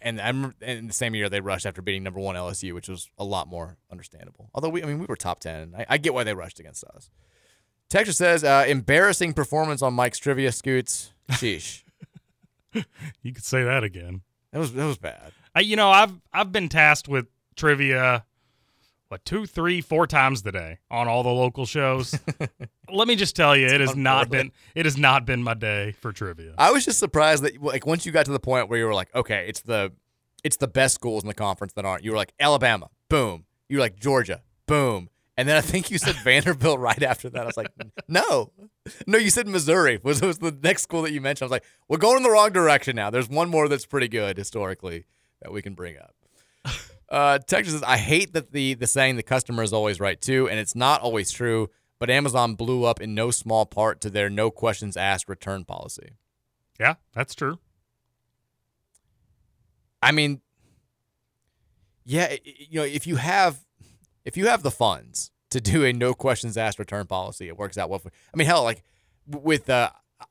[0.00, 2.88] and I remember in the same year they rushed after beating number one LSU, which
[2.88, 4.50] was a lot more understandable.
[4.54, 5.74] Although we, I mean, we were top ten.
[5.76, 7.10] I, I get why they rushed against us.
[7.88, 11.12] Texas says uh, embarrassing performance on Mike's trivia scoots.
[11.32, 11.82] Sheesh,
[13.22, 14.22] You could say that again.
[14.52, 15.32] that was that was bad.
[15.54, 18.24] I, you know, I've I've been tasked with trivia,
[19.10, 22.16] what two, three, four times today on all the local shows.
[22.88, 25.92] Let me just tell you, it has not been it has not been my day
[26.00, 26.54] for trivia.
[26.56, 28.94] I was just surprised that like once you got to the point where you were
[28.94, 29.92] like, okay, it's the
[30.44, 32.04] it's the best schools in the conference that aren't.
[32.04, 33.46] You were like Alabama, boom.
[33.68, 35.10] You were like Georgia, boom.
[35.36, 37.42] And then I think you said Vanderbilt right after that.
[37.42, 37.72] I was like,
[38.06, 38.52] no,
[39.08, 39.18] no.
[39.18, 41.46] You said Missouri was was the next school that you mentioned.
[41.46, 43.10] I was like, we're going in the wrong direction now.
[43.10, 45.06] There's one more that's pretty good historically
[45.42, 46.14] that we can bring up.
[47.10, 50.48] Uh, Texas says, I hate that the the saying the customer is always right too,
[50.48, 51.68] and it's not always true.
[51.98, 56.12] But Amazon blew up in no small part to their no questions asked return policy.
[56.78, 57.58] Yeah, that's true.
[60.02, 60.40] I mean,
[62.06, 63.66] yeah, you know, if you have
[64.24, 67.76] if you have the funds to do a no questions asked return policy, it works
[67.76, 67.98] out well.
[67.98, 68.82] For, I mean, hell, like
[69.26, 69.90] with uh,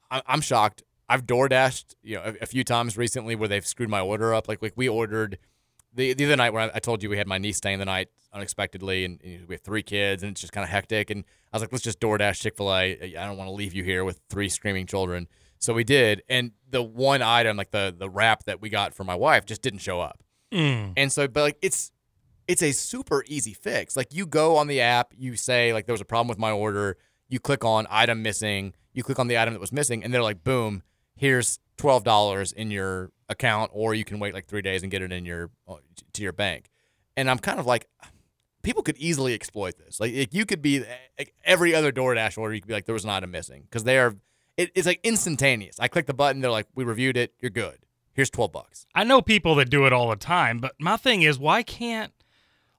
[0.09, 0.83] I, I'm shocked.
[1.07, 4.33] I've door dashed, you know, a, a few times recently where they've screwed my order
[4.33, 4.47] up.
[4.47, 5.37] Like, like we ordered
[5.93, 7.85] the the other night when I, I told you we had my niece staying the
[7.85, 11.09] night unexpectedly, and, and we have three kids, and it's just kind of hectic.
[11.09, 13.15] And I was like, let's just DoorDash Chick Fil A.
[13.17, 15.27] I don't want to leave you here with three screaming children.
[15.57, 19.03] So we did, and the one item, like the the wrap that we got for
[19.03, 20.23] my wife, just didn't show up.
[20.53, 20.93] Mm.
[20.95, 21.91] And so, but like it's
[22.47, 23.97] it's a super easy fix.
[23.97, 26.51] Like you go on the app, you say like there was a problem with my
[26.51, 30.13] order, you click on item missing, you click on the item that was missing, and
[30.13, 30.81] they're like, boom,
[31.15, 35.01] here's twelve dollars in your account, or you can wait like three days and get
[35.01, 35.75] it in your uh,
[36.13, 36.69] to your bank.
[37.15, 37.87] And I'm kind of like,
[38.63, 39.99] people could easily exploit this.
[39.99, 40.83] Like, you could be
[41.17, 43.83] like every other DoorDash order, you could be like, there was an item missing because
[43.83, 44.15] they are.
[44.57, 45.79] It, it's like instantaneous.
[45.79, 47.77] I click the button, they're like, we reviewed it, you're good.
[48.11, 48.85] Here's twelve bucks.
[48.93, 52.11] I know people that do it all the time, but my thing is, why can't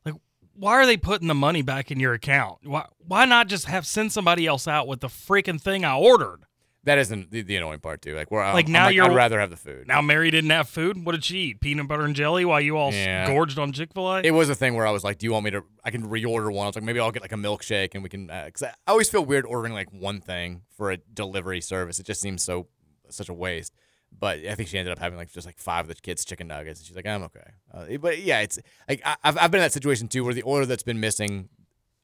[0.05, 0.15] like
[0.53, 2.59] why are they putting the money back in your account?
[2.65, 6.45] Why why not just have send somebody else out with the freaking thing I ordered?
[6.85, 8.15] That isn't the, the annoying part too.
[8.17, 9.87] Like, where Like, I'm now like, you're- I'd rather have the food.
[9.87, 11.05] Now Mary didn't have food.
[11.05, 11.61] What did she eat?
[11.61, 13.27] Peanut butter and jelly while you all Yeah.
[13.27, 14.21] gorged on Chick Fil A.
[14.23, 15.63] It was a thing where I was like, "Do you want me to?
[15.85, 18.09] I can reorder one." I was like, "Maybe I'll get like a milkshake and we
[18.09, 21.61] can." Uh, Cause I I always feel weird ordering like one thing for a delivery
[21.61, 21.99] service.
[22.01, 22.69] It just seems so
[23.11, 23.75] such a waste.
[24.19, 26.49] But I think she ended up having like just like five of the kids' chicken
[26.49, 28.59] nuggets, and she's like, "I'm okay." Uh, but yeah, it's
[28.89, 31.51] like I, I've I've been in that situation too, where the order that's been missing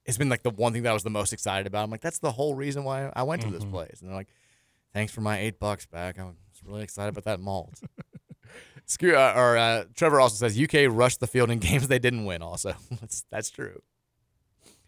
[0.06, 1.82] has been like the one thing that I was the most excited about.
[1.82, 4.28] I'm like, that's the whole reason why I went to this place, and they're like,
[4.96, 6.34] "Thanks for my eight bucks back." I was
[6.64, 7.80] really excited about that malt.
[8.86, 12.24] Screw, uh, or uh, Trevor also says UK rushed the field in games they didn't
[12.24, 12.40] win.
[12.40, 13.82] Also, that's that's true.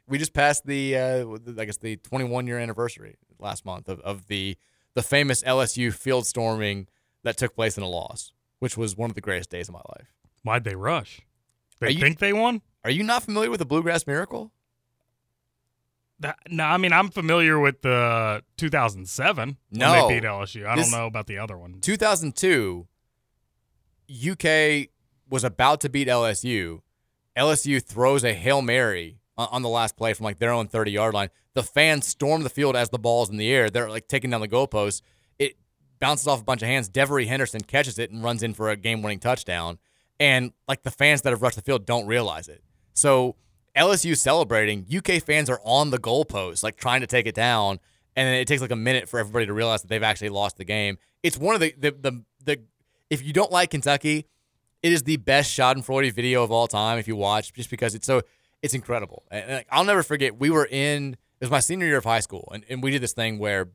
[0.06, 1.26] We just passed the, uh,
[1.58, 4.56] I guess the 21 year anniversary last month of, of the
[4.94, 6.88] the famous LSU field storming
[7.24, 9.82] that took place in a loss, which was one of the greatest days of my
[9.98, 10.08] life.
[10.42, 11.20] Why'd they rush?
[11.80, 12.62] They you- think they won?
[12.84, 14.52] Are you not familiar with the Bluegrass Miracle?
[16.20, 19.92] That, no, I mean I'm familiar with the 2007 No.
[19.92, 20.66] when they beat LSU.
[20.66, 21.80] I don't know about the other one.
[21.80, 22.86] 2002,
[24.10, 24.88] UK
[25.28, 26.80] was about to beat LSU.
[27.36, 30.90] LSU throws a Hail Mary on, on the last play from like their own 30
[30.90, 31.30] yard line.
[31.54, 33.70] The fans storm the field as the ball's in the air.
[33.70, 35.02] They're like taking down the goalposts.
[35.38, 35.56] It
[36.00, 36.88] bounces off a bunch of hands.
[36.88, 39.78] Devery Henderson catches it and runs in for a game winning touchdown.
[40.18, 42.62] And like the fans that have rushed the field don't realize it.
[42.94, 43.36] So
[43.78, 47.78] LSU celebrating, UK fans are on the goalpost, like trying to take it down.
[48.16, 50.56] And then it takes like a minute for everybody to realize that they've actually lost
[50.56, 50.98] the game.
[51.22, 52.60] It's one of the the the, the
[53.10, 54.26] if you don't like Kentucky,
[54.82, 56.98] it is the best Schadenfreude video of all time.
[56.98, 58.22] If you watch, just because it's so
[58.60, 59.22] it's incredible.
[59.30, 60.38] And, and, like, I'll never forget.
[60.38, 63.00] We were in it was my senior year of high school, and, and we did
[63.02, 63.68] this thing where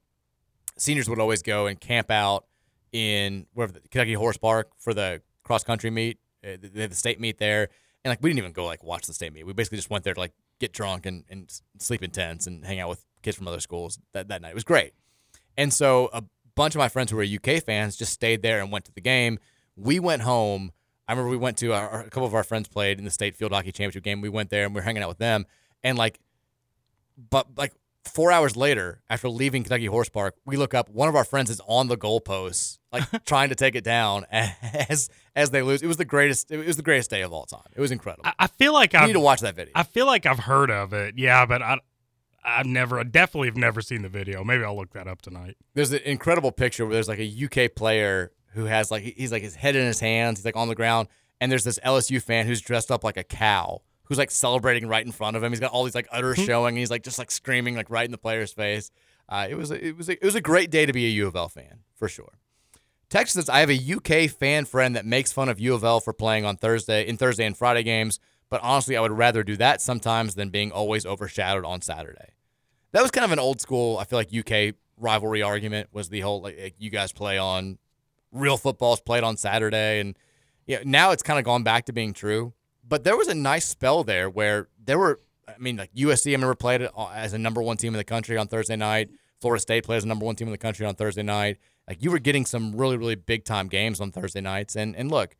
[0.77, 2.45] seniors would always go and camp out
[2.91, 6.19] in wherever the Kentucky Horse Park for the cross country meet.
[6.43, 7.69] Uh, They have the state meet there,
[8.03, 9.45] and like we didn't even go like watch the state meet.
[9.45, 12.65] We basically just went there to like get drunk and, and sleep in tents and
[12.65, 14.51] hang out with kids from other schools that, that night.
[14.51, 14.93] It was great.
[15.57, 16.23] And so a
[16.55, 19.01] bunch of my friends who were UK fans just stayed there and went to the
[19.01, 19.39] game.
[19.75, 20.71] We went home.
[21.07, 23.11] I remember we went to uh, our, a couple of our friends played in the
[23.11, 24.21] state field hockey championship game.
[24.21, 25.45] We went there and we were hanging out with them.
[25.83, 26.19] And like
[27.29, 27.73] but like
[28.05, 30.89] four hours later, after leaving Kentucky Horse Park, we look up.
[30.89, 35.09] One of our friends is on the goalposts, like trying to take it down as
[35.35, 35.81] as they lose.
[35.81, 36.51] It was the greatest.
[36.51, 37.61] It was the greatest day of all time.
[37.75, 38.25] It was incredible.
[38.25, 39.71] I, I feel like I need to watch that video.
[39.75, 41.15] I feel like I've heard of it.
[41.17, 41.79] Yeah, but I
[42.43, 44.43] I've never I definitely have never seen the video.
[44.43, 45.55] Maybe I'll look that up tonight.
[45.73, 49.43] There's an incredible picture where there's like a UK player who has like he's like
[49.43, 50.39] his head in his hands.
[50.39, 51.07] He's like on the ground,
[51.39, 55.05] and there's this LSU fan who's dressed up like a cow who's like celebrating right
[55.05, 55.51] in front of him.
[55.51, 58.05] He's got all these like udders showing, and he's like just like screaming like right
[58.05, 58.91] in the player's face.
[59.29, 61.09] Uh, it was a, it was a, it was a great day to be a
[61.09, 62.39] U of L fan for sure.
[63.09, 65.99] Texas says I have a UK fan friend that makes fun of U of L
[65.99, 69.55] for playing on Thursday in Thursday and Friday games, but honestly, I would rather do
[69.57, 72.33] that sometimes than being always overshadowed on Saturday.
[72.91, 73.97] That was kind of an old school.
[73.97, 77.77] I feel like UK rivalry argument was the whole like, like you guys play on
[78.31, 80.17] real football's played on Saturday, and
[80.65, 82.53] yeah, now it's kind of gone back to being true.
[82.87, 85.19] But there was a nice spell there where there were.
[85.47, 88.37] I mean, like USC, I remember played as a number one team in the country
[88.37, 89.09] on Thursday night.
[89.41, 91.57] Florida State played as a number one team in the country on Thursday night.
[91.87, 94.75] Like you were getting some really, really big time games on Thursday nights.
[94.75, 95.35] And and look,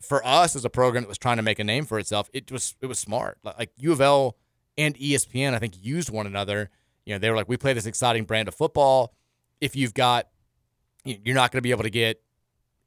[0.00, 2.50] for us as a program that was trying to make a name for itself, it
[2.52, 3.38] was it was smart.
[3.42, 4.36] Like U of L
[4.76, 6.70] and ESPN, I think used one another.
[7.04, 9.14] You know, they were like, we play this exciting brand of football.
[9.60, 10.28] If you've got,
[11.04, 12.22] you're not going to be able to get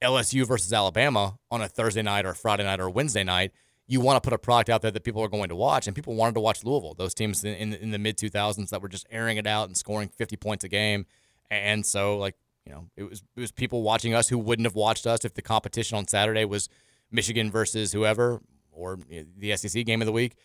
[0.02, 3.52] LSU versus Alabama on a Thursday night or Friday night or Wednesday night.
[3.88, 5.96] You want to put a product out there that people are going to watch, and
[5.96, 6.96] people wanted to watch Louisville.
[6.96, 9.78] Those teams in, in, in the mid 2000s that were just airing it out and
[9.78, 11.06] scoring 50 points a game,
[11.52, 12.36] and so like
[12.66, 15.36] you know, it was it was people watching us who wouldn't have watched us if
[15.36, 16.68] the competition on Saturday was
[17.12, 18.42] Michigan versus whoever
[18.72, 20.36] or you know, the SEC game of the week.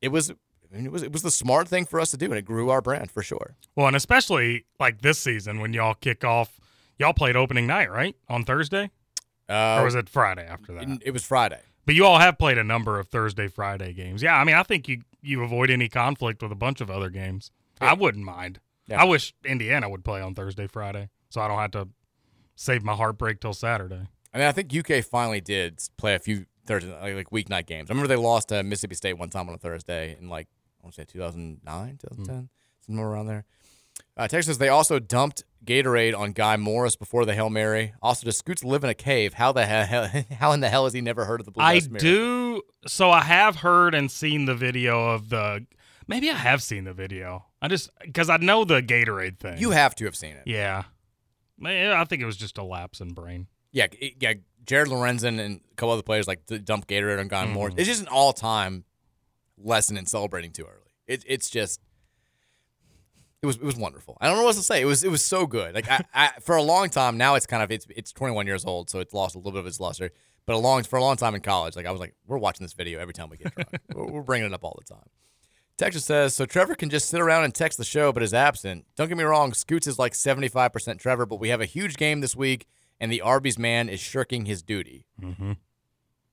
[0.00, 2.26] It was I mean, it was it was the smart thing for us to do,
[2.26, 3.56] and it grew our brand for sure.
[3.76, 6.58] Well, and especially like this season when y'all kick off,
[6.98, 8.90] y'all played opening night right on Thursday,
[9.48, 11.00] uh, or was it Friday after that?
[11.02, 11.60] It, was Friday.
[11.86, 14.22] But you all have played a number of Thursday, Friday games.
[14.22, 17.10] Yeah, I mean, I think you you avoid any conflict with a bunch of other
[17.10, 17.50] games.
[17.80, 17.90] Yeah.
[17.90, 18.60] I wouldn't mind.
[18.86, 19.00] Yeah.
[19.00, 21.88] I wish Indiana would play on Thursday, Friday, so I don't have to
[22.56, 24.06] save my heartbreak till Saturday.
[24.32, 27.90] I mean, I think UK finally did play a few Thursday like, like weeknight games.
[27.90, 30.48] I remember they lost to Mississippi State one time on a Thursday in like
[30.80, 32.48] I want to say 2009, 2010, mm.
[32.84, 33.44] somewhere around there.
[34.16, 37.94] Uh, Texas, they also dumped Gatorade on Guy Morriss before the Hail Mary.
[38.02, 39.34] Also, does Scoots live in a cave?
[39.34, 40.08] How the hell,
[40.38, 41.98] how in the hell has he never heard of the Blue I Miracle?
[41.98, 42.62] do.
[42.86, 45.66] So I have heard and seen the video of the.
[46.06, 47.46] Maybe I have seen the video.
[47.62, 49.58] I just because I know the Gatorade thing.
[49.58, 50.42] You have to have seen it.
[50.46, 50.84] Yeah,
[51.64, 53.46] I think it was just a lapse in brain.
[53.72, 53.86] Yeah,
[54.20, 54.34] yeah.
[54.66, 57.52] Jared Lorenzen and a couple other players like dump Gatorade on Guy mm.
[57.52, 57.74] Morriss.
[57.76, 58.84] It's just an all-time
[59.58, 60.90] lesson in celebrating too early.
[61.06, 61.80] It, it's just
[63.44, 64.16] it was it was wonderful.
[64.20, 64.80] I don't know what else to say.
[64.80, 65.74] It was it was so good.
[65.74, 68.64] Like I, I, for a long time now, it's kind of it's it's 21 years
[68.64, 70.10] old, so it's lost a little bit of its luster.
[70.46, 72.64] But a long for a long time in college, like I was like, we're watching
[72.64, 73.68] this video every time we get drunk.
[73.94, 75.04] we're, we're bringing it up all the time.
[75.76, 76.46] Texas says so.
[76.46, 78.86] Trevor can just sit around and text the show, but is absent.
[78.96, 79.52] Don't get me wrong.
[79.52, 82.66] Scoots is like 75% Trevor, but we have a huge game this week,
[82.98, 85.06] and the Arby's man is shirking his duty.
[85.20, 85.52] Mm-hmm.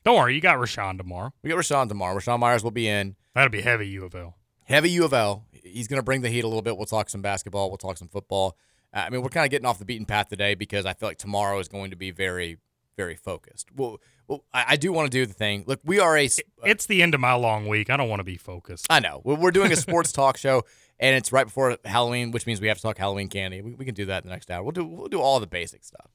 [0.04, 1.34] Don't worry, you got Rashawn tomorrow.
[1.44, 2.18] We got Rashawn tomorrow.
[2.18, 3.16] Rashawn Myers will be in.
[3.36, 4.38] That'll be heavy U of L.
[4.72, 5.46] Heavy U of L.
[5.72, 6.78] He's going to bring the heat a little bit.
[6.78, 7.70] We'll talk some basketball.
[7.70, 8.58] We'll talk some football.
[8.94, 11.10] Uh, I mean, we're kind of getting off the beaten path today because I feel
[11.10, 12.58] like tomorrow is going to be very,
[12.98, 13.70] very focused.
[13.76, 15.64] Well, well I, I do want to do the thing.
[15.68, 16.30] Look, we are a.
[16.64, 17.90] It's the end of my long week.
[17.90, 18.88] I don't want to be focused.
[18.90, 19.22] I know.
[19.24, 20.64] We're doing a sports talk show,
[21.00, 23.62] and it's right before Halloween, which means we have to talk Halloween candy.
[23.62, 24.64] We, we can do that in the next hour.
[24.64, 26.12] We'll do we'll do all the basic stuff.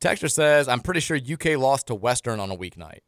[0.00, 3.00] Texture says, "I'm pretty sure UK lost to Western on a weeknight."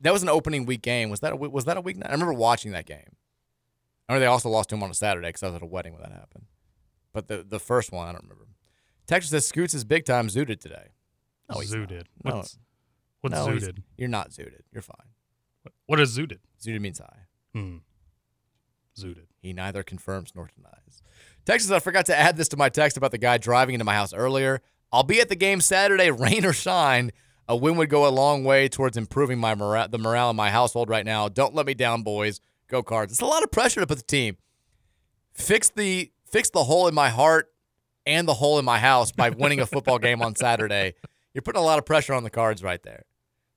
[0.00, 1.10] That was an opening week game.
[1.10, 2.08] Was that a, was that a weeknight?
[2.08, 3.16] I remember watching that game.
[4.12, 5.66] I know they also lost to him on a Saturday because I was at a
[5.66, 6.44] wedding when that happened.
[7.14, 8.46] But the the first one, I don't remember.
[9.06, 10.88] Texas says Scoots is big time zooted today.
[11.50, 12.04] No, he's zooted.
[12.22, 12.34] Not.
[12.34, 12.58] What's,
[13.24, 13.82] no, what's no, zooted?
[13.96, 14.60] You're not zooted.
[14.70, 15.08] You're fine.
[15.62, 16.40] What, what is zooted?
[16.60, 17.20] Zooted means high.
[17.54, 17.78] Hmm.
[18.98, 19.28] Zooted.
[19.40, 21.02] He neither confirms nor denies.
[21.46, 23.94] Texas, I forgot to add this to my text about the guy driving into my
[23.94, 24.60] house earlier.
[24.92, 27.12] I'll be at the game Saturday, rain or shine.
[27.48, 30.50] A win would go a long way towards improving my mora- the morale in my
[30.50, 31.28] household right now.
[31.28, 32.40] Don't let me down, boys.
[32.72, 33.12] Go Cards.
[33.12, 34.38] It's a lot of pressure to put the team.
[35.34, 37.52] Fix the fix the hole in my heart
[38.06, 40.94] and the hole in my house by winning a football game on Saturday.
[41.34, 43.04] You're putting a lot of pressure on the Cards right there.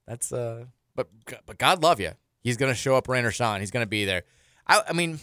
[0.05, 1.07] That's uh, but
[1.45, 2.11] but God love you.
[2.41, 3.61] He's gonna show up rain or shine.
[3.61, 4.23] He's gonna be there.
[4.67, 5.19] I, I mean,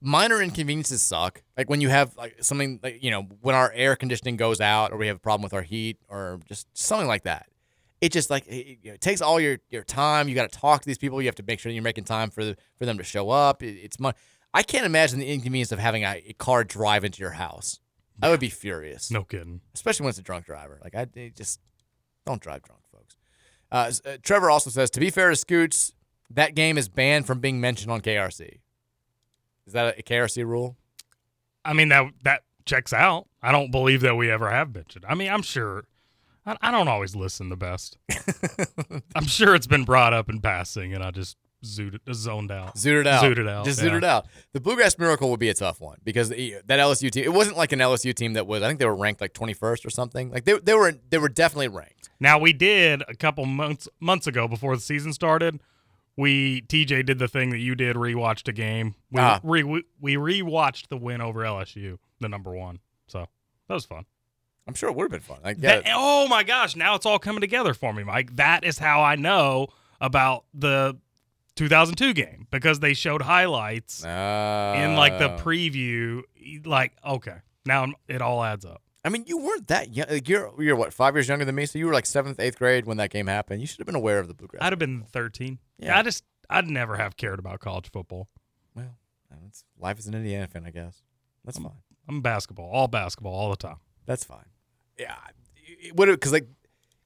[0.00, 1.42] minor inconveniences suck.
[1.58, 4.92] Like when you have like something like you know when our air conditioning goes out,
[4.92, 7.46] or we have a problem with our heat, or just something like that.
[8.04, 10.28] It just like it, it takes all your, your time.
[10.28, 11.22] You got to talk to these people.
[11.22, 13.62] You have to make sure you're making time for the, for them to show up.
[13.62, 14.14] It, it's money.
[14.52, 17.80] I can't imagine the inconvenience of having a, a car drive into your house.
[18.22, 19.10] I would be furious.
[19.10, 19.62] No kidding.
[19.74, 20.78] Especially when it's a drunk driver.
[20.84, 21.60] Like I just
[22.26, 23.16] don't drive drunk, folks.
[23.72, 25.94] Uh, uh, Trevor also says, to be fair to Scoots,
[26.30, 28.58] that game is banned from being mentioned on KRC.
[29.66, 30.76] Is that a KRC rule?
[31.64, 33.28] I mean that that checks out.
[33.42, 35.06] I don't believe that we ever have mentioned.
[35.08, 35.84] I mean, I'm sure.
[36.46, 37.96] I, I don't always listen the best.
[39.16, 42.74] I'm sure it's been brought up in passing, and I just zooted, zoned out.
[42.76, 43.24] Zooted out.
[43.24, 43.64] Zooted out.
[43.64, 43.88] Just yeah.
[43.90, 44.26] zooted out.
[44.52, 47.24] The Bluegrass Miracle would be a tough one because the- that LSU team.
[47.24, 48.62] It wasn't like an LSU team that was.
[48.62, 50.30] I think they were ranked like 21st or something.
[50.30, 52.10] Like they they were they were definitely ranked.
[52.20, 55.60] Now we did a couple months months ago before the season started.
[56.16, 58.94] We TJ did the thing that you did, rewatched a game.
[59.10, 59.40] We Ah.
[59.42, 62.78] re, we, we rewatched the win over LSU, the number one.
[63.08, 63.26] So
[63.68, 64.04] that was fun.
[64.66, 65.38] I'm sure it would have been fun.
[65.44, 68.36] Like That- oh my gosh, now it's all coming together for me, Mike.
[68.36, 69.68] That is how I know
[70.00, 70.96] about the
[71.56, 74.08] 2002 game because they showed highlights in
[74.96, 76.22] like the Uh, preview.
[76.64, 77.36] Like, okay,
[77.66, 78.82] now it all adds up.
[79.06, 80.06] I mean, you weren't that young.
[80.08, 82.58] Like, you're you're what five years younger than me, so you were like seventh, eighth
[82.58, 83.60] grade when that game happened.
[83.60, 84.62] You should have been aware of the Bluegrass.
[84.62, 85.58] I'd have been 13.
[85.78, 85.98] Yeah.
[85.98, 88.28] I just, I'd never have cared about college football.
[88.74, 88.96] Well,
[89.42, 91.02] that's, life as an Indiana fan, I guess.
[91.44, 91.82] That's fine.
[92.08, 93.76] I'm basketball, all basketball, all the time.
[94.06, 94.46] That's fine.
[94.98, 95.16] Yeah,
[95.56, 96.48] it would because like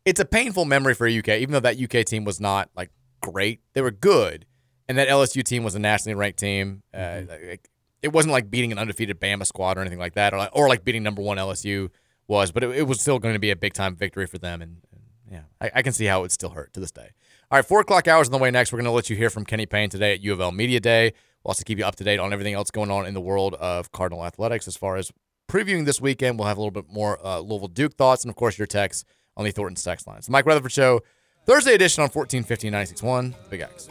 [0.05, 3.61] it's a painful memory for UK, even though that UK team was not like great.
[3.74, 4.47] They were good,
[4.89, 6.82] and that LSU team was a nationally ranked team.
[6.95, 7.68] Uh, like,
[8.03, 10.68] it wasn't like beating an undefeated Bama squad or anything like that, or like, or
[10.68, 11.91] like beating number one LSU
[12.26, 14.62] was, but it, it was still going to be a big time victory for them.
[14.62, 17.11] And, and yeah, I, I can see how it still hurt to this day.
[17.51, 18.72] All right, four o'clock hours on the way next.
[18.72, 20.80] We're going to let you hear from Kenny Payne today at U of L Media
[20.80, 21.12] Day.
[21.43, 23.55] We'll also keep you up to date on everything else going on in the world
[23.55, 25.11] of Cardinal athletics as far as
[25.49, 26.38] previewing this weekend.
[26.38, 29.05] We'll have a little bit more uh, Louisville Duke thoughts and, of course, your texts
[29.36, 30.26] on the Thornton text lines.
[30.26, 31.01] The Mike Rutherford Show,
[31.46, 33.88] Thursday edition on 1450 961 Big X.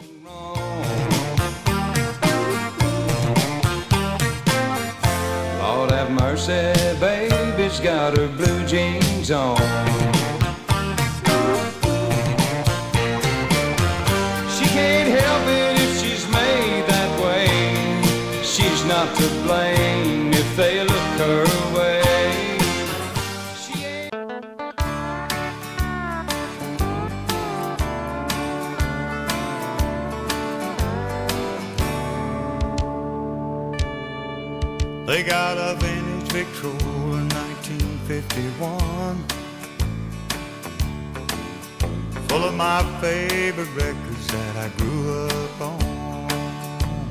[5.60, 10.17] Lord have mercy, baby's got her blue jeans on.
[35.08, 39.24] They got a vintage Victrola 1951
[42.28, 47.08] Full of my favorite records that I grew up on.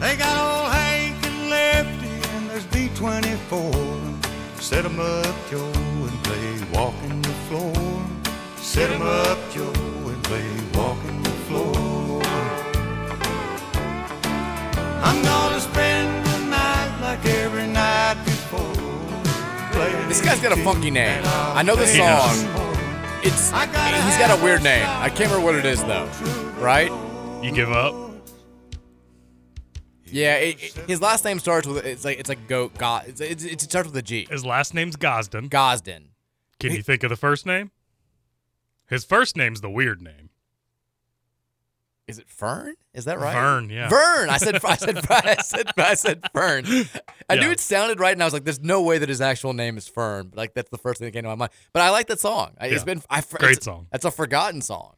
[0.00, 4.18] They got old Hank and Lefty and there's B-24
[4.58, 5.70] Set 'em up, Joe,
[6.08, 8.02] and play walking the floor.
[8.56, 9.72] Set 'em up, Joe,
[10.10, 11.21] and play walking
[15.72, 18.72] gonna spend the night like every night before.
[20.08, 21.22] This guy's got a funky name.
[21.24, 22.06] I know the He song.
[22.06, 22.42] does.
[23.24, 24.84] It's he's got a weird name.
[24.86, 26.08] I can't remember what it is though.
[26.58, 26.90] Right?
[27.42, 27.94] You give up?
[30.06, 33.04] Yeah, it, it- his last name starts with it's like it's like go God.
[33.08, 34.26] It's, it's, it starts with a G.
[34.30, 35.48] His last name's Gosdin.
[35.48, 36.08] Gosdin.
[36.60, 37.70] Can you think of the first name?
[38.88, 40.21] His first name's the weird name.
[42.08, 42.74] Is it Fern?
[42.94, 43.32] Is that right?
[43.32, 43.88] Vern, yeah.
[43.88, 44.28] Vern.
[44.28, 46.64] I said I said I said I said Fern.
[47.30, 49.52] I knew it sounded right, and I was like, "There's no way that his actual
[49.52, 51.52] name is Fern." But like that's the first thing that came to my mind.
[51.72, 52.52] But I like that song.
[52.60, 52.84] I- It's Yeah.
[52.84, 53.86] been I, Great it's- song.
[53.92, 54.94] That's a forgotten song.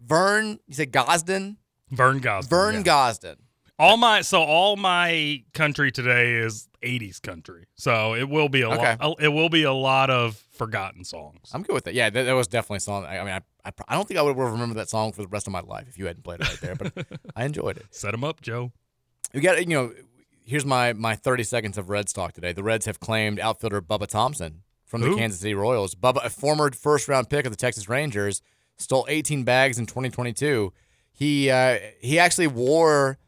[0.00, 0.60] Vern.
[0.68, 1.56] You said Gosdin.
[1.90, 2.48] Vern Gosdin.
[2.50, 2.82] Vern yeah.
[2.82, 3.36] Gosdin.
[3.78, 7.66] All my so all my country today is 80s country.
[7.76, 8.96] So it will be a Okay.
[9.00, 11.50] lot it will be a lot of forgotten songs.
[11.52, 11.94] I'm good with that.
[11.94, 13.04] Yeah, that, that was definitely a song.
[13.04, 15.22] I, I mean, I, I, I don't think I would have remembered that song for
[15.22, 16.74] the rest of my life if you hadn't played it right there.
[16.74, 16.92] But
[17.36, 17.86] I enjoyed it.
[17.90, 18.72] Set him up, Joe.
[19.32, 19.92] We got you know.
[20.44, 22.52] Here's my my 30 seconds of Reds talk today.
[22.54, 25.94] The Reds have claimed outfielder Bubba Thompson from the Kansas City Royals.
[25.94, 28.40] Bubba, a former first round pick of the Texas Rangers,
[28.78, 30.72] stole 18 bags in 2022.
[31.12, 33.18] He uh, he actually wore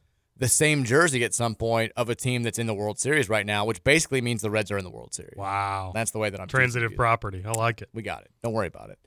[0.41, 3.45] the same jersey at some point of a team that's in the World Series right
[3.45, 5.37] now, which basically means the Reds are in the World Series.
[5.37, 5.93] Wow.
[5.95, 7.45] That's the way that I'm Transitive property.
[7.47, 7.91] I like it.
[7.93, 8.31] We got it.
[8.43, 8.99] Don't worry about it.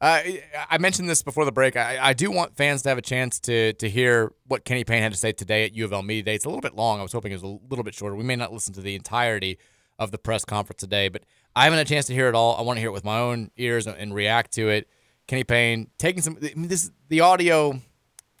[0.00, 0.22] Uh,
[0.70, 1.76] I mentioned this before the break.
[1.76, 5.02] I, I do want fans to have a chance to to hear what Kenny Payne
[5.02, 6.34] had to say today at U of L Media Day.
[6.36, 7.00] It's a little bit long.
[7.00, 8.14] I was hoping it was a little bit shorter.
[8.14, 9.58] We may not listen to the entirety
[9.98, 11.24] of the press conference today, but
[11.56, 12.56] I haven't had a chance to hear it all.
[12.56, 14.88] I want to hear it with my own ears and, and react to it.
[15.26, 16.38] Kenny Payne taking some.
[16.40, 17.80] I mean, this the audio.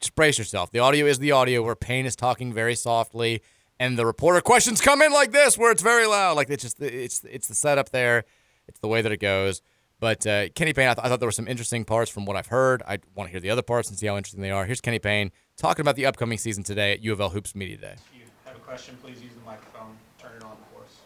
[0.00, 0.70] Just brace yourself.
[0.70, 3.42] The audio is the audio where Payne is talking very softly,
[3.80, 6.36] and the reporter questions come in like this, where it's very loud.
[6.36, 8.24] Like it's just it's it's the setup there.
[8.68, 9.62] It's the way that it goes.
[10.00, 12.36] But uh, Kenny Payne, I, th- I thought there were some interesting parts from what
[12.36, 12.82] I've heard.
[12.86, 14.64] I want to hear the other parts and see how interesting they are.
[14.64, 17.76] Here's Kenny Payne talking about the upcoming season today at U of L Hoops Media
[17.76, 17.94] Day.
[17.94, 19.96] If you have a question, please use the microphone.
[20.20, 20.96] Turn it on for us.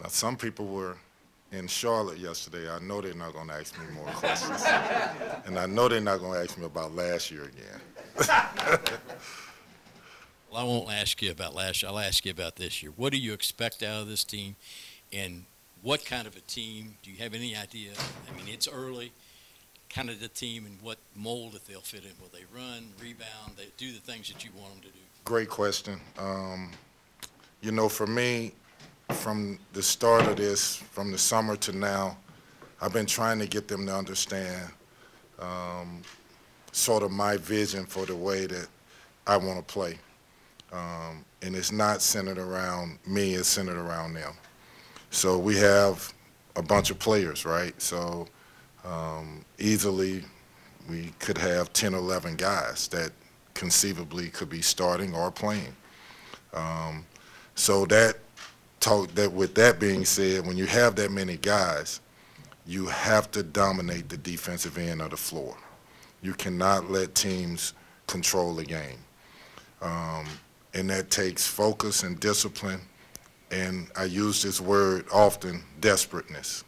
[0.00, 0.98] Now, some people were
[1.52, 4.62] in Charlotte yesterday, I know they're not going to ask me more questions.
[5.46, 7.80] and I know they're not going to ask me about last year again.
[10.50, 11.90] well, I won't ask you about last year.
[11.90, 12.92] I'll ask you about this year.
[12.96, 14.56] What do you expect out of this team?
[15.12, 15.44] And
[15.82, 16.96] what kind of a team?
[17.02, 17.90] Do you have any idea?
[18.28, 19.12] I mean, it's early.
[19.88, 22.12] Kind of the team and what mold that they'll fit in.
[22.20, 25.04] Will they run, rebound, they do the things that you want them to do?
[25.24, 26.00] Great question.
[26.16, 26.70] Um,
[27.60, 28.52] you know, for me,
[29.12, 32.16] from the start of this, from the summer to now,
[32.80, 34.70] I've been trying to get them to understand
[35.38, 36.02] um,
[36.72, 38.68] sort of my vision for the way that
[39.26, 39.98] I want to play.
[40.72, 44.34] Um, and it's not centered around me, it's centered around them.
[45.10, 46.12] So we have
[46.56, 47.80] a bunch of players, right?
[47.80, 48.28] So
[48.84, 50.24] um, easily
[50.88, 53.12] we could have 10 or 11 guys that
[53.54, 55.74] conceivably could be starting or playing.
[56.54, 57.04] Um,
[57.54, 58.16] so that
[58.80, 62.00] talk that with that being said, when you have that many guys,
[62.66, 65.56] you have to dominate the defensive end of the floor.
[66.22, 67.74] You cannot let teams
[68.06, 68.98] control the game.
[69.80, 70.26] Um,
[70.74, 72.80] and that takes focus and discipline.
[73.50, 76.64] And I use this word often, desperateness.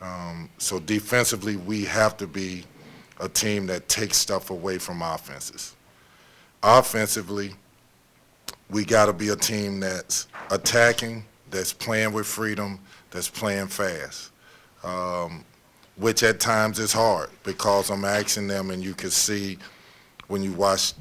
[0.00, 2.64] Um, so defensively, we have to be
[3.20, 5.76] a team that takes stuff away from offenses.
[6.62, 7.54] Offensively,
[8.68, 12.80] we got to be a team that's attacking, that's playing with freedom,
[13.10, 14.32] that's playing fast,
[14.82, 15.44] um,
[15.96, 19.58] which at times is hard because I'm asking them, and you can see
[20.26, 20.94] when you watch,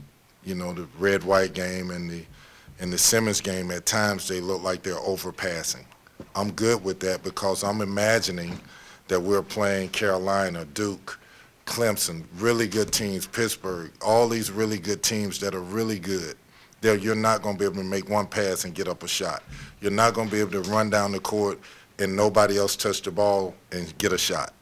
[0.44, 2.24] you know, the red-white game and the
[2.80, 5.86] and the Simmons game, at times they look like they're overpassing.
[6.36, 8.60] I'm good with that because I'm imagining
[9.08, 11.20] that we're playing Carolina, Duke,
[11.68, 16.36] Clemson, really good teams, Pittsburgh, all these really good teams that are really good.
[16.82, 19.08] There, you're not going to be able to make one pass and get up a
[19.08, 19.44] shot.
[19.82, 21.60] You're not going to be able to run down the court
[22.00, 24.54] and nobody else touch the ball and get a shot.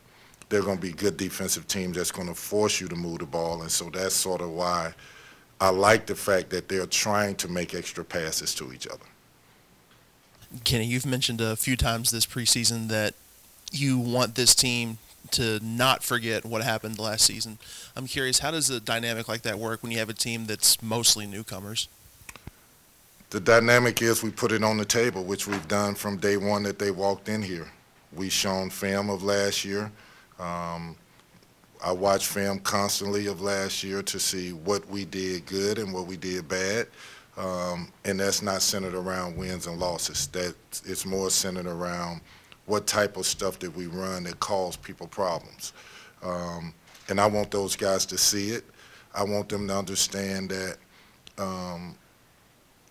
[0.49, 3.25] They're going to be good defensive teams that's going to force you to move the
[3.25, 4.93] ball, and so that's sort of why
[5.61, 9.05] I like the fact that they're trying to make extra passes to each other.
[10.63, 13.13] Kenny, you've mentioned a few times this preseason that
[13.71, 14.97] you want this team
[15.31, 17.59] to not forget what happened last season.
[17.95, 20.81] I'm curious, how does a dynamic like that work when you have a team that's
[20.81, 21.87] mostly newcomers?
[23.29, 26.63] The dynamic is we put it on the table, which we've done from day one
[26.63, 27.67] that they walked in here.
[28.11, 29.91] We shown film of last year.
[30.39, 30.95] Um,
[31.83, 36.07] I watch film constantly of last year to see what we did good and what
[36.07, 36.87] we did bad.
[37.37, 40.25] Um, and that's not centered around wins and losses.
[40.27, 40.55] That
[40.85, 42.21] it's more centered around
[42.65, 45.73] what type of stuff did we run that caused people problems.
[46.23, 46.73] Um,
[47.09, 48.65] and I want those guys to see it.
[49.13, 50.77] I want them to understand that
[51.37, 51.95] um,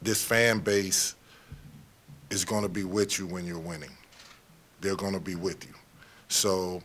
[0.02, 1.14] this fan base
[2.30, 3.90] is going to be with you when you're winning.
[4.80, 5.74] They're going to be with you.
[6.28, 6.82] So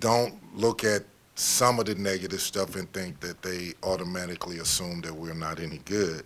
[0.00, 1.04] don't look at
[1.34, 5.78] some of the negative stuff and think that they automatically assume that we're not any
[5.84, 6.24] good.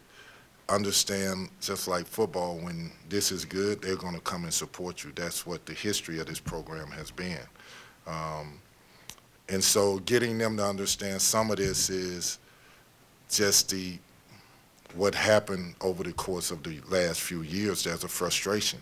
[0.68, 5.12] Understand, just like football, when this is good, they're going to come and support you.
[5.14, 7.40] That's what the history of this program has been.
[8.06, 8.60] Um,
[9.48, 12.38] and so getting them to understand some of this is
[13.28, 13.98] just the
[14.94, 17.84] what happened over the course of the last few years.
[17.84, 18.80] There's a frustration.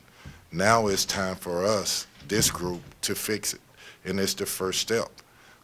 [0.53, 3.61] Now it's time for us, this group, to fix it.
[4.05, 5.09] And it's the first step.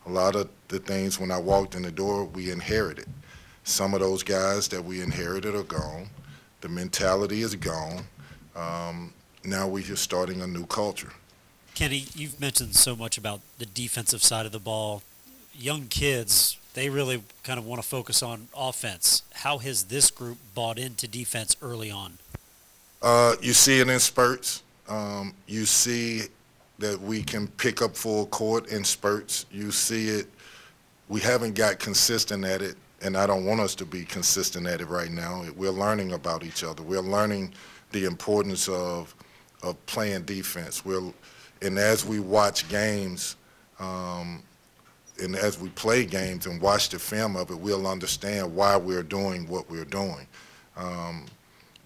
[0.07, 3.09] A lot of the things when I walked in the door, we inherited.
[3.65, 6.09] Some of those guys that we inherited are gone.
[6.61, 8.05] The mentality is gone.
[8.55, 9.13] Um,
[9.45, 11.13] now we're just starting a new culture.
[11.75, 15.03] Kenny, you've mentioned so much about the defensive side of the ball.
[15.59, 19.23] Young kids, they really kind of want to focus on offense.
[19.33, 22.19] How has this group bought into defense early on?
[23.03, 24.63] Uh, you see it in spurts.
[24.89, 26.23] Um, you see
[26.79, 29.47] that we can pick up full court in spurts.
[29.51, 30.27] You see it.
[31.09, 34.81] We haven't got consistent at it, and I don't want us to be consistent at
[34.81, 35.45] it right now.
[35.57, 36.83] We're learning about each other.
[36.83, 37.55] We're learning
[37.93, 39.15] the importance of
[39.63, 40.85] of playing defense.
[40.85, 41.13] We're,
[41.63, 43.37] and as we watch games,
[43.79, 44.43] um,
[45.23, 49.03] and as we play games and watch the film of it, we'll understand why we're
[49.03, 50.27] doing what we're doing.
[50.77, 51.27] Um,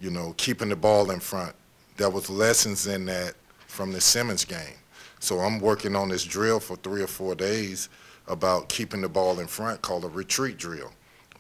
[0.01, 1.55] you know, keeping the ball in front.
[1.97, 3.35] There was lessons in that
[3.67, 4.75] from the Simmons game.
[5.21, 7.89] So I'm working on this drill for three or four days
[8.27, 10.91] about keeping the ball in front called a retreat drill.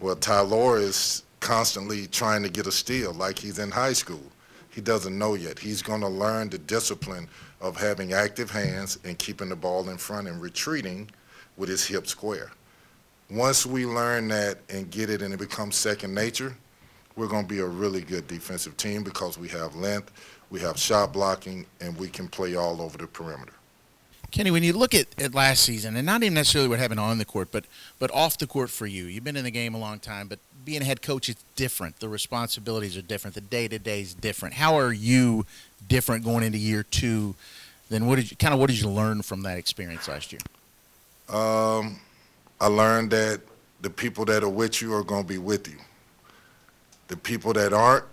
[0.01, 4.22] Well, Ty-Laur is constantly trying to get a steal like he's in high school.
[4.68, 5.59] He doesn't know yet.
[5.59, 7.28] He's going to learn the discipline
[7.61, 11.11] of having active hands and keeping the ball in front and retreating
[11.61, 12.50] with his hip square.
[13.30, 16.56] Once we learn that and get it and it becomes second nature,
[17.14, 20.11] we're going to be a really good defensive team because we have length,
[20.48, 23.52] we have shot blocking, and we can play all over the perimeter.
[24.30, 27.18] Kenny, when you look at, at last season, and not even necessarily what happened on
[27.18, 27.64] the court, but
[27.98, 30.38] but off the court for you, you've been in the game a long time, but
[30.64, 31.98] being a head coach is different.
[31.98, 33.34] The responsibilities are different.
[33.34, 34.54] The day to day is different.
[34.54, 35.46] How are you
[35.88, 37.34] different going into year two?
[37.88, 40.40] Then what did you kind of what did you learn from that experience last year?
[41.30, 42.00] Um,
[42.60, 43.40] I learned that
[43.80, 45.78] the people that are with you are going to be with you.
[47.08, 48.04] The people that aren't,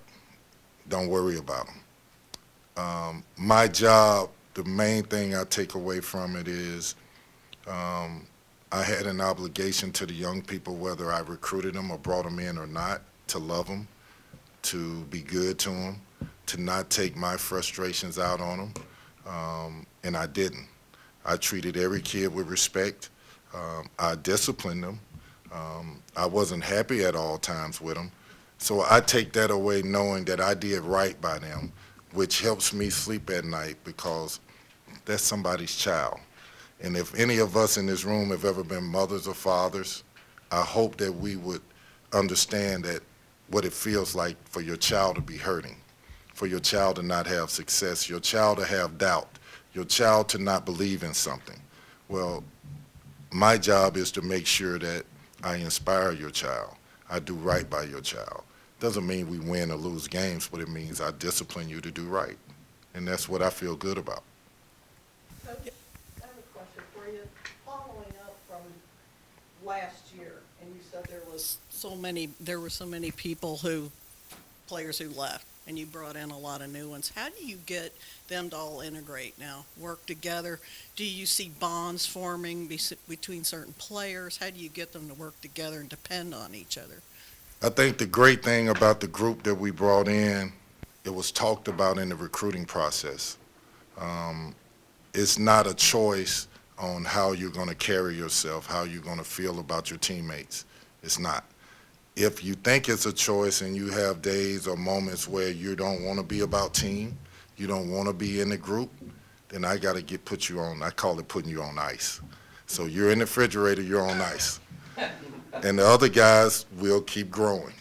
[0.88, 1.80] don't worry about them.
[2.78, 6.96] Um, my job, the main thing I take away from it is
[7.68, 8.26] um,
[8.72, 12.40] I had an obligation to the young people, whether I recruited them or brought them
[12.40, 13.88] in or not, to love them,
[14.64, 16.02] to be good to them,
[16.48, 18.74] to not take my frustrations out on them,
[19.28, 20.68] um, and I didn't.
[21.28, 23.10] I treated every kid with respect.
[23.54, 25.00] Um, I disciplined them.
[25.54, 28.12] Um, I wasn't happy at all times with them.
[28.58, 31.72] So I take that away knowing that I did right by them,
[32.14, 34.40] which helps me sleep at night because
[35.06, 36.20] that's somebody's child.
[36.82, 40.04] And if any of us in this room have ever been mothers or fathers,
[40.52, 41.62] I hope that we would
[42.14, 43.02] understand that
[43.50, 45.78] what it feels like for your child to be hurting,
[46.34, 49.37] for your child to not have success, your child to have doubt,
[49.78, 51.60] your child to not believe in something.
[52.10, 52.44] Well,
[53.32, 55.06] my job is to make sure that
[55.44, 56.74] I inspire your child.
[57.12, 58.42] I do right by your child.
[58.80, 62.06] Doesn't mean we win or lose games, but it means I discipline you to do
[62.06, 62.38] right.
[62.96, 64.24] And that's what I feel good about.
[65.46, 67.22] Coach, I have a question for you.
[67.64, 68.64] Following up from
[69.64, 73.92] last year, and you said there was so many, there were so many people who,
[74.66, 77.12] players who left, and you brought in a lot of new ones.
[77.14, 77.94] How do you get
[78.30, 80.60] them to all integrate now, work together?
[80.96, 84.38] Do you see bonds forming be- between certain players?
[84.38, 87.02] How do you get them to work together and depend on each other?
[87.62, 90.54] I think the great thing about the group that we brought in,
[91.04, 93.38] it was talked about in the recruiting process.
[94.00, 94.56] Um,
[95.14, 96.48] it's not a choice
[96.78, 100.66] on how you're going to carry yourself, how you're going to feel about your teammates.
[101.02, 101.44] It's not.
[102.20, 106.04] If you think it's a choice and you have days or moments where you don't
[106.04, 107.16] want to be about team,
[107.58, 108.90] you don't want to be in the group,
[109.50, 110.82] then I got to get put you on.
[110.82, 112.20] I call it putting you on ice.
[112.66, 114.60] So you're in the refrigerator, you're on ice
[115.64, 117.76] and the other guys will keep growing.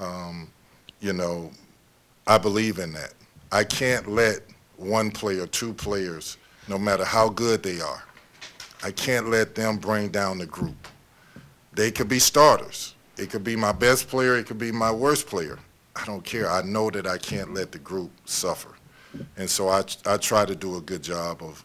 [0.00, 0.50] Um,
[0.98, 1.52] you know,
[2.26, 3.14] I believe in that.
[3.52, 4.40] I can't let
[4.78, 8.02] one player, two players, no matter how good they are,
[8.82, 10.88] I can't let them bring down the group.
[11.72, 12.95] They could be starters.
[13.16, 14.36] It could be my best player.
[14.36, 15.58] It could be my worst player.
[15.94, 16.50] I don't care.
[16.50, 18.70] I know that I can't let the group suffer.
[19.36, 21.64] And so I, I try to do a good job of,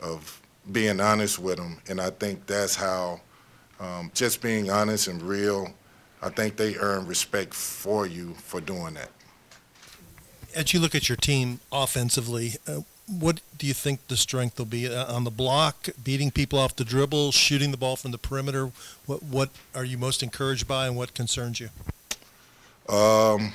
[0.00, 0.40] of
[0.70, 1.80] being honest with them.
[1.88, 3.20] And I think that's how–
[3.80, 5.72] um, just being honest and real,
[6.22, 9.10] I think they earn respect for you for doing that.
[10.54, 14.66] As you look at your team offensively, uh, what do you think the strength will
[14.66, 18.18] be uh, on the block, beating people off the dribble, shooting the ball from the
[18.18, 18.70] perimeter?
[19.06, 21.68] What what are you most encouraged by, and what concerns you?
[22.88, 23.52] Um,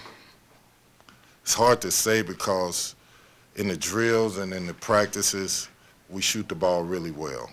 [1.44, 2.96] it's hard to say because
[3.56, 5.68] in the drills and in the practices,
[6.10, 7.50] we shoot the ball really well.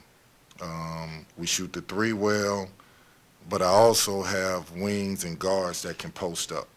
[0.61, 2.68] Um, we shoot the three well,
[3.49, 6.68] but I also have wings and guards that can post up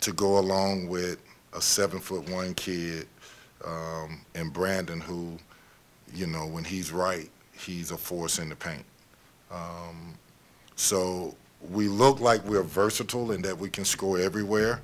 [0.00, 1.18] to go along with
[1.52, 3.06] a seven foot one kid
[3.64, 5.38] um, and Brandon, who,
[6.14, 8.84] you know, when he's right, he's a force in the paint.
[9.50, 10.14] Um,
[10.76, 11.34] so
[11.70, 14.80] we look like we're versatile and that we can score everywhere,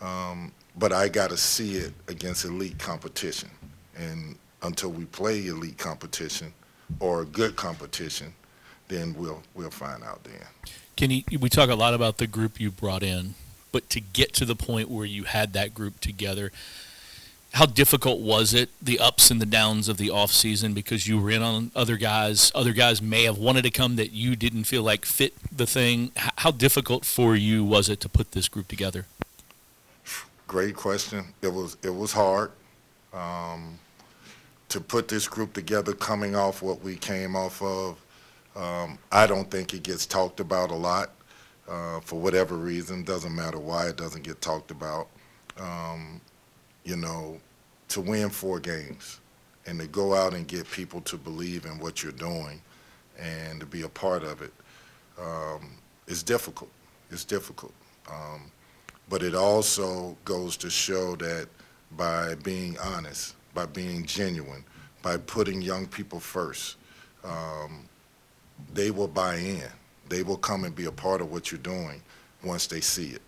[0.00, 3.50] um, but I got to see it against elite competition.
[3.96, 6.52] And until we play elite competition,
[7.00, 8.32] or good competition,
[8.88, 10.40] then we'll we'll find out then.
[10.96, 13.34] Can you, we talk a lot about the group you brought in,
[13.70, 16.50] but to get to the point where you had that group together,
[17.54, 21.20] how difficult was it the ups and the downs of the off season because you
[21.20, 22.52] were in on other guys?
[22.54, 26.12] Other guys may have wanted to come that you didn't feel like fit the thing.
[26.16, 29.06] How difficult for you was it to put this group together?
[30.46, 31.26] Great question.
[31.42, 32.52] It was it was hard
[33.12, 33.78] um,
[34.68, 37.98] to put this group together coming off what we came off of,
[38.56, 41.10] um, I don't think it gets talked about a lot
[41.68, 43.04] uh, for whatever reason.
[43.04, 45.08] Doesn't matter why it doesn't get talked about.
[45.58, 46.20] Um,
[46.88, 47.38] you know,
[47.88, 49.20] to win four games
[49.66, 52.62] and to go out and get people to believe in what you're doing
[53.20, 54.52] and to be a part of it
[55.20, 55.72] um,
[56.06, 56.70] is difficult.
[57.10, 57.74] It's difficult.
[58.10, 58.50] Um,
[59.10, 61.48] but it also goes to show that
[61.98, 64.64] by being honest, by being genuine,
[65.02, 66.76] by putting young people first.
[67.22, 67.84] Um,
[68.72, 69.68] they will buy in.
[70.08, 72.00] They will come and be a part of what you're doing
[72.42, 73.22] once they see it.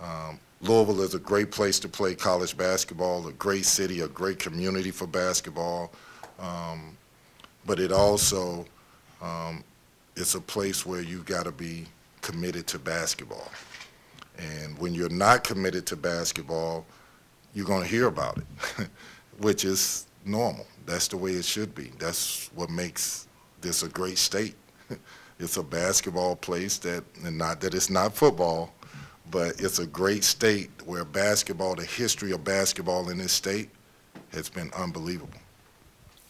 [0.00, 4.38] Um, Louisville is a great place to play college basketball, a great city, a great
[4.38, 5.92] community for basketball.
[6.38, 6.96] Um,
[7.66, 8.64] but it also
[9.20, 9.62] um,
[10.16, 11.86] it's a place where you've got to be
[12.22, 13.50] committed to basketball.
[14.38, 16.86] And when you're not committed to basketball,
[17.52, 18.88] you're going to hear about it,
[19.38, 20.66] which is normal.
[20.86, 21.92] That's the way it should be.
[21.98, 23.28] That's what makes
[23.60, 24.54] this a great state.
[25.38, 28.72] it's a basketball place that, and not that it's not football,
[29.30, 33.70] but it's a great state where basketball, the history of basketball in this state,
[34.32, 35.38] has been unbelievable.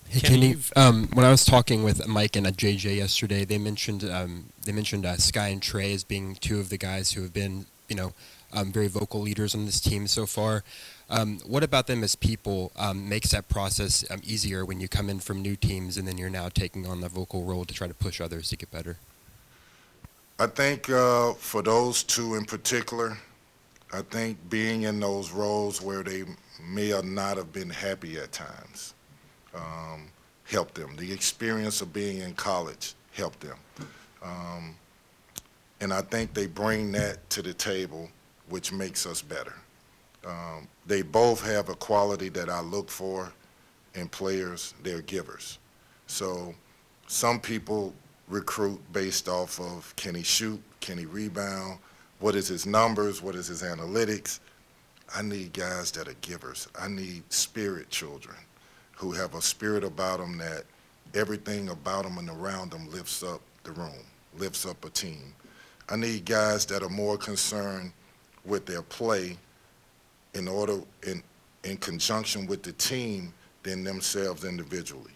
[0.09, 0.57] Hey, Kenny.
[0.77, 5.07] Um, when I was talking with Mike and JJ yesterday, they mentioned um, they mentioned
[5.07, 8.13] uh, Skyy and Tre as being two of the guys who have been, you know,
[8.53, 10.63] um, very vocal leaders on this team so far.
[11.11, 15.11] Um, what about them as people um, makes that process um, easier when you come
[15.11, 17.89] in from new teams and then you're now taking on the vocal role to try
[17.89, 18.99] to push others to get better?
[20.39, 23.17] I think uh, for those two in particular,
[23.93, 26.25] I think being in those roles where they
[26.69, 28.95] may or not have been happy at times
[29.55, 30.09] um,
[30.45, 30.97] helped them.
[30.97, 33.59] The experience of being in college helped them.
[34.25, 34.75] Um,
[35.81, 38.09] and I think they bring that to the table,
[38.49, 39.55] which makes us better.
[40.27, 43.33] Um, they both have a quality that I look for
[43.95, 44.75] in players.
[44.83, 45.59] They're givers.
[46.09, 46.57] So
[47.07, 47.95] some people
[48.29, 51.79] recruit based off of can he shoot, can he rebound,
[52.21, 54.41] what is his numbers, what is his analytics.
[55.15, 56.69] I need guys that are givers.
[56.79, 58.37] I need spirit children
[58.97, 60.65] who have a spirit about them that
[61.15, 64.05] everything about them and around them lifts up the room,
[64.39, 65.35] lifts up a team.
[65.89, 67.93] I need guys that are more concerned
[68.45, 69.37] with their play
[70.35, 71.23] in order in
[71.65, 75.13] in conjunction with the team than themselves individually.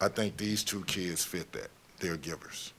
[0.00, 1.70] I think these two kids fit that.
[2.00, 2.72] They're givers.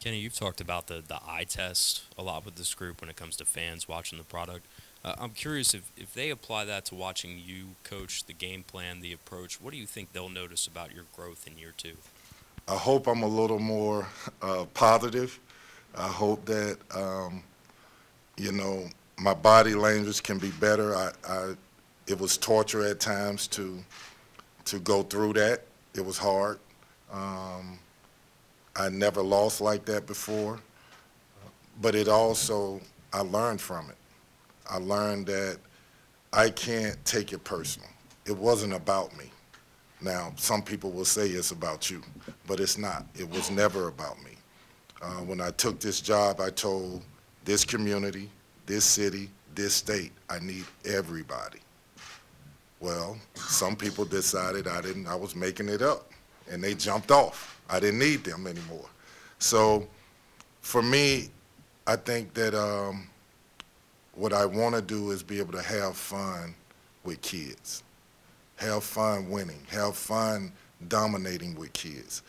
[0.00, 3.16] Kenny, you've talked about the, the eye test a lot with this group when it
[3.16, 4.64] comes to fans watching the product.
[5.04, 9.00] Uh, I'm curious if, if they apply that to watching you coach the game plan,
[9.00, 11.96] the approach, what do you think they'll notice about your growth in year two?
[12.68, 14.06] I hope I'm a little more
[14.42, 15.38] uh, positive.
[15.96, 17.42] I hope that, um,
[18.36, 18.84] you know,
[19.18, 20.94] my body language can be better.
[20.94, 21.54] I, I,
[22.06, 23.78] it was torture at times to
[24.66, 25.62] to go through that.
[25.94, 26.58] It was hard.
[27.10, 27.78] Um,
[28.78, 30.60] I never lost like that before,
[31.82, 32.80] but it also
[33.12, 33.96] I learned from it.
[34.70, 35.58] I learned that
[36.32, 37.88] I can't take it personal.
[38.24, 39.24] It wasn't about me.
[40.00, 42.02] Now, some people will say it's about you,
[42.46, 43.04] but it's not.
[43.18, 44.32] It was never about me.
[45.02, 47.02] Uh, when I took this job, I told
[47.44, 48.30] this community,
[48.66, 51.58] this city, this state, I need everybody.
[52.78, 56.12] Well, some people decided I didn't, I was making it up,
[56.48, 57.57] and they jumped off.
[57.68, 58.88] I didn't need them anymore.
[59.38, 59.86] So
[60.60, 61.30] for me,
[61.86, 63.08] I think that um,
[64.14, 66.54] what I want to do is be able to have fun
[67.04, 67.82] with kids,
[68.56, 70.52] have fun winning, have fun
[70.88, 72.22] dominating with kids.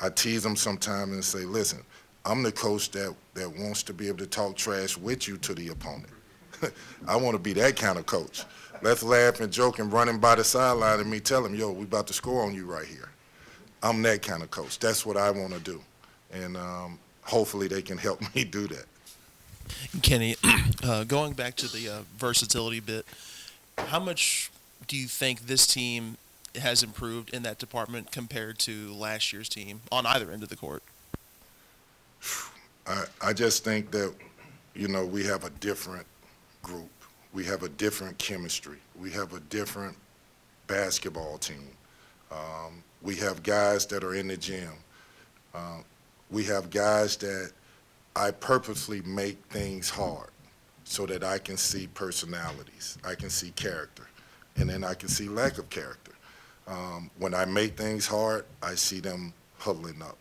[0.00, 1.82] I tease them sometimes and say, listen,
[2.24, 5.54] I'm the coach that, that wants to be able to talk trash with you to
[5.54, 6.10] the opponent.
[7.06, 8.44] I want to be that kind of coach.
[8.82, 11.84] Let's laugh and joke and running by the sideline and me tell them, yo, we
[11.84, 13.10] about to score on you right here.
[13.84, 14.78] I'm that kind of coach.
[14.78, 15.80] That's what I want to do.
[16.32, 18.86] And um, hopefully they can help me do that.
[20.02, 20.36] Kenny,
[20.82, 23.04] uh, going back to the uh, versatility bit,
[23.76, 24.50] how much
[24.86, 26.16] do you think this team
[26.60, 30.56] has improved in that department compared to last year's team on either end of the
[30.56, 30.82] court?
[32.86, 34.14] I, I just think that,
[34.74, 36.06] you know, we have a different
[36.62, 36.88] group.
[37.34, 38.78] We have a different chemistry.
[38.98, 39.96] We have a different
[40.68, 41.68] basketball team.
[42.30, 44.72] Um, we have guys that are in the gym.
[45.54, 45.78] Uh,
[46.30, 47.52] we have guys that
[48.16, 50.30] I purposely make things hard
[50.84, 54.06] so that I can see personalities, I can see character,
[54.56, 56.12] and then I can see lack of character.
[56.66, 60.16] Um, when I make things hard, I see them huddling up,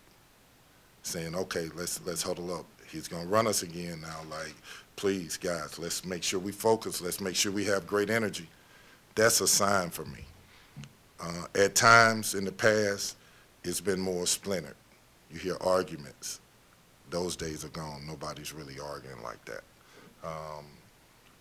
[1.04, 2.66] saying, "Okay, let's let's huddle up.
[2.88, 4.22] He's gonna run us again now.
[4.30, 4.54] Like,
[4.98, 7.02] please, guys, let's make sure we focus.
[7.02, 8.50] Let's make sure we have great energy."
[9.16, 10.26] That's a sign for me.
[11.24, 13.16] Uh, at times in the past,
[13.64, 14.76] it's been more splintered.
[15.32, 16.42] You hear arguments
[17.10, 18.06] those days are gone.
[18.06, 19.62] Nobody's really arguing like that.
[20.24, 20.66] Um,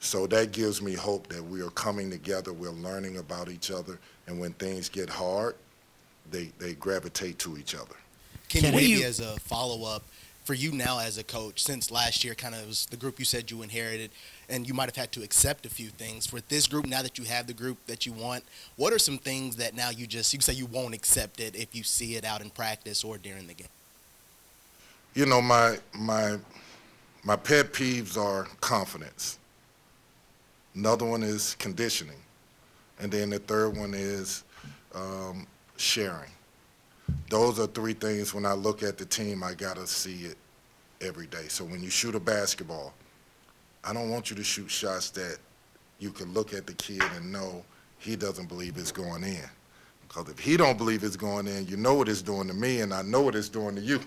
[0.00, 3.98] so that gives me hope that we are coming together, we're learning about each other,
[4.26, 5.54] and when things get hard,
[6.30, 7.94] they, they gravitate to each other.
[8.48, 10.02] Can, you maybe as a follow up
[10.44, 13.24] for you now as a coach, since last year kind of was the group you
[13.24, 14.10] said you inherited,
[14.52, 16.26] and you might have had to accept a few things.
[16.26, 18.44] For this group, now that you have the group that you want,
[18.76, 21.74] what are some things that now you just you say you won't accept it if
[21.74, 23.68] you see it out in practice or during the game?
[25.14, 26.36] You know, my my
[27.24, 29.38] my pet peeves are confidence.
[30.74, 32.20] Another one is conditioning,
[33.00, 34.44] and then the third one is
[34.94, 35.46] um,
[35.76, 36.30] sharing.
[37.30, 40.36] Those are three things when I look at the team, I got to see it
[41.00, 41.48] every day.
[41.48, 42.94] So when you shoot a basketball,
[43.84, 45.38] I don't want you to shoot shots that
[45.98, 47.64] you can look at the kid and know
[47.98, 49.48] he doesn't believe it's going in.
[50.06, 52.80] Because if he don't believe it's going in, you know what it's doing to me,
[52.80, 54.00] and I know what it's doing to you.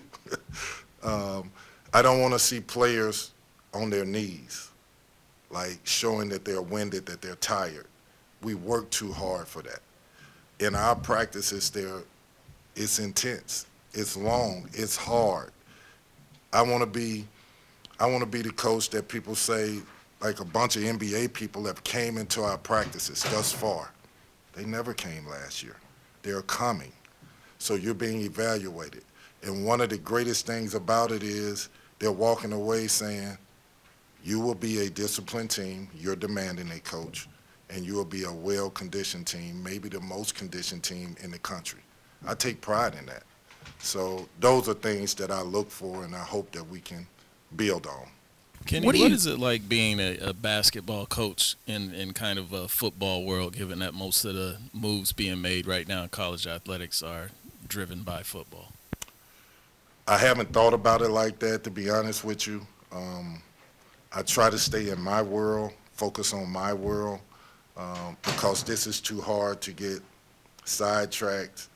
[1.02, 1.50] um,
[1.92, 3.32] I don't want to see players
[3.74, 4.70] on their knees,
[5.50, 7.86] like showing that they're winded, that they're tired.
[8.42, 9.80] We work too hard for that.
[10.60, 12.02] In our practices, there,
[12.76, 15.50] it's intense, it's long, it's hard.
[16.52, 17.26] I want to be,
[17.98, 19.78] I want to be the coach that people say,
[20.20, 23.90] like a bunch of NBA people have came into our practices thus far.
[24.52, 25.76] They never came last year.
[26.22, 26.92] They're coming.
[27.58, 29.04] So you're being evaluated.
[29.42, 31.68] And one of the greatest things about it is
[31.98, 33.38] they're walking away saying,
[34.24, 37.28] you will be a disciplined team, you're demanding a coach,
[37.70, 41.80] and you will be a well-conditioned team, maybe the most conditioned team in the country.
[42.26, 43.22] I take pride in that.
[43.78, 47.06] So those are things that I look for and I hope that we can
[47.56, 48.08] build on.
[48.66, 52.38] Kenny, What what, you- is it like being a, a basketball coach in, in kind
[52.38, 56.08] of a football world, given that most of the moves being made right now in
[56.08, 57.30] college athletics are
[57.68, 58.72] driven by football?
[60.08, 62.66] I haven't thought about it like that, to be honest with you.
[62.92, 63.40] Um,
[64.12, 67.20] I try to stay in my world, focus on my world,
[67.76, 70.00] um, because this is too hard to get
[70.64, 71.68] sidetracked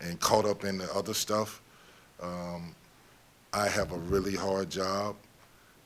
[0.00, 1.60] and caught up in the other stuff.
[2.22, 2.74] Um,
[3.52, 5.16] I have a really hard job,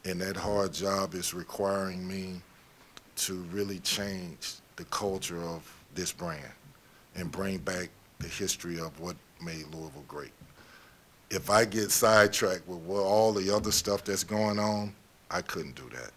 [0.05, 2.41] and that hard job is requiring me
[3.17, 6.53] to really change the culture of this brand
[7.15, 7.89] and bring back
[8.19, 10.33] the history of what made Louisville great
[11.31, 14.95] if I get sidetracked with all the other stuff that's going on,
[15.31, 16.11] I couldn't do that.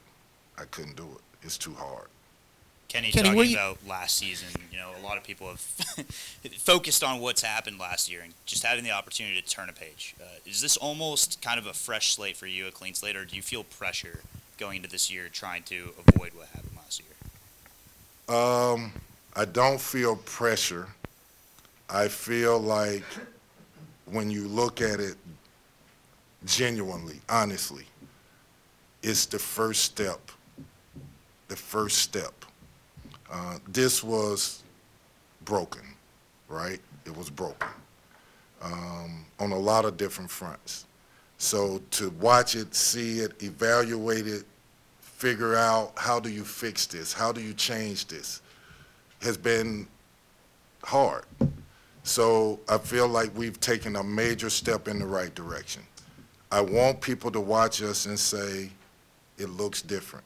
[0.58, 1.22] I couldn't do it.
[1.42, 2.08] It's too hard.
[2.90, 5.60] Kenny, Kenny, talking what you- about last season, you know, a lot of people have
[6.57, 10.16] focused on what's happened last year and just having the opportunity to turn a page.
[10.20, 13.26] Uh, is this almost kind of a fresh slate for you, a clean slate, or
[13.26, 14.22] do you feel pressure
[14.57, 18.36] going into this year trying to avoid what happened last year?
[18.36, 18.91] Um,
[19.36, 20.88] I don't feel pressure.
[21.90, 23.06] I feel like
[24.06, 25.16] when you look at it
[26.45, 27.86] genuinely, honestly,
[29.03, 30.20] it's the first step.
[31.48, 32.34] The first step.
[33.32, 34.64] Uh, this was
[35.46, 35.84] broken,
[36.48, 36.80] right?
[37.06, 37.70] It was broken
[38.62, 40.86] um, on a lot of different fronts.
[41.38, 44.44] So to watch it, see it, evaluate it,
[45.00, 48.42] figure out how do you fix this, how do you change this,
[49.22, 49.88] has been
[50.84, 51.26] hard.
[52.04, 55.84] So I feel like we've taken a major step in the right direction.
[56.52, 58.72] I want people to watch us and say,
[59.38, 60.26] it looks different.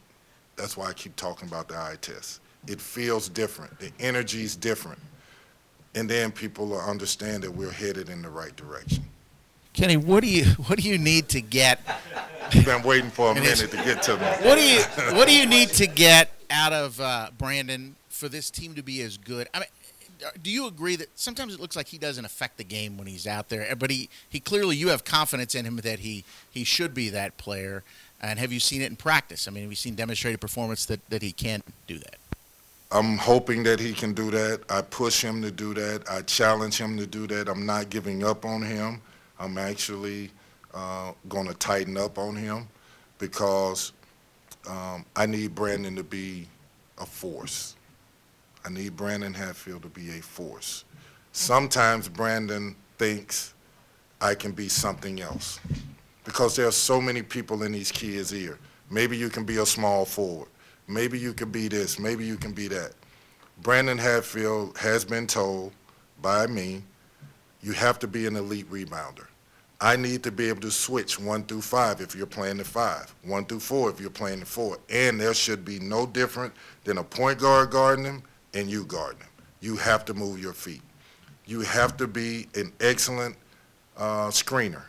[0.56, 2.40] That's why I keep talking about the eye test.
[2.68, 3.80] It feels different.
[3.80, 4.99] The energy's different.
[5.95, 9.03] And then people will understand that we're headed in the right direction.
[9.73, 11.80] Kenny, what do you what do you need to get?
[12.52, 14.26] You've been waiting for a minute to get to me.
[14.48, 14.81] What do you
[15.18, 19.02] what do you need to get out of uh, Brandon for this team to be
[19.02, 19.48] as good?
[19.53, 19.68] I mean,
[20.41, 23.27] do you agree that sometimes it looks like he doesn't affect the game when he's
[23.27, 26.94] out there, but he, he clearly you have confidence in him that he he should
[26.94, 27.84] be that player.
[28.22, 29.49] And have you seen it in practice?
[29.49, 32.15] I mean, have you seen demonstrated performance that, that he can do that?
[32.94, 34.61] I'm hoping that he can do that.
[34.70, 36.03] I push him to do that.
[36.07, 37.49] I challenge him to do that.
[37.49, 39.02] I'm not giving up on him.
[39.40, 40.30] I'm actually
[40.76, 42.68] uh, going to tighten up on him
[43.18, 43.94] because
[44.70, 46.48] um, I need Brandon to be
[46.99, 47.76] a force.
[48.64, 50.86] I need Brandon Hatfield to be a force.
[51.32, 53.56] Sometimes Brandon thinks
[54.22, 55.60] I can be something else
[56.26, 58.60] because there are so many people in these kids' ear.
[58.91, 60.49] Maybe you can be a small forward.
[60.88, 61.99] Maybe you can be this.
[61.99, 62.91] Maybe you can be that.
[63.61, 65.72] Brandon Hatfield has been told
[66.22, 66.84] by me,
[67.61, 69.27] you have to be an elite rebounder.
[69.80, 73.14] I need to be able to switch one through five if you're playing the five,
[73.23, 74.77] one through four if you're playing the four.
[74.89, 76.53] And there should be no different
[76.85, 78.23] than a point guard guarding him
[78.53, 79.27] and you guarding him.
[79.60, 80.81] You have to move your feet.
[81.45, 83.35] You have to be an excellent
[83.97, 84.84] uh, screener.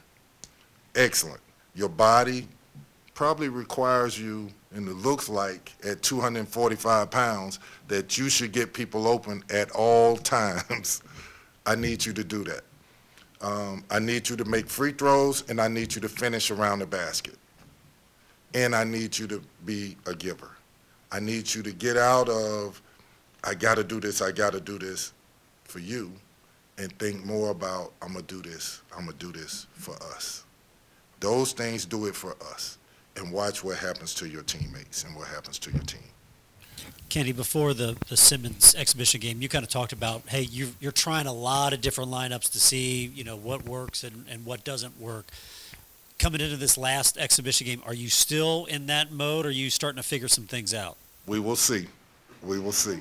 [0.95, 1.41] Excellent.
[1.75, 2.47] Your body
[3.15, 9.07] probably requires you, and it looks like at 245 pounds, that you should get people
[9.07, 11.03] open at all times.
[11.67, 12.63] I need you to do that.
[13.41, 16.81] Um, I need you to make free throws, and I need you to finish around
[16.81, 17.37] the basket.
[18.55, 20.51] And I need you to be a giver.
[21.13, 22.81] I need you to get out of,
[23.45, 25.13] I got to do this, I got to do this
[25.65, 26.13] for you,
[26.79, 29.95] and think more about, I'm going to do this, I'm going to do this for
[30.15, 30.45] us.
[31.21, 32.79] Those things do it for us.
[33.17, 36.03] And watch what happens to your teammates and what happens to your team.
[37.09, 40.91] Kenny, before the, the Simmons exhibition game, you kind of talked about, hey, you, you're
[40.91, 44.65] trying a lot of different lineups to see, you know, what works and, and what
[44.65, 45.27] doesn't work.
[46.19, 49.71] Coming into this last exhibition game, are you still in that mode, or are you
[49.71, 50.97] starting to figure some things out?
[51.27, 51.87] We will see.
[52.43, 52.99] We will see.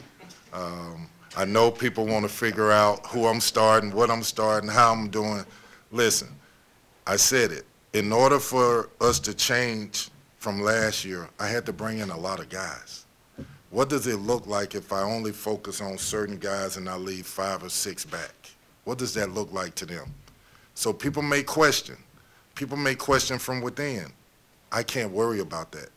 [0.53, 4.91] Um, I know people want to figure out who I'm starting, what I'm starting, how
[4.91, 5.43] I'm doing.
[5.91, 6.27] Listen,
[7.07, 7.65] I said it.
[7.93, 10.09] In order for us to change
[10.39, 13.05] from last year, I had to bring in a lot of guys.
[13.69, 17.27] What does it look like if I only focus on certain guys and I leave
[17.27, 18.33] five or six back?
[18.85, 20.11] What does that look like to them?
[20.73, 21.95] So people may question.
[22.55, 24.11] People may question from within.
[24.71, 25.89] I can't worry about that.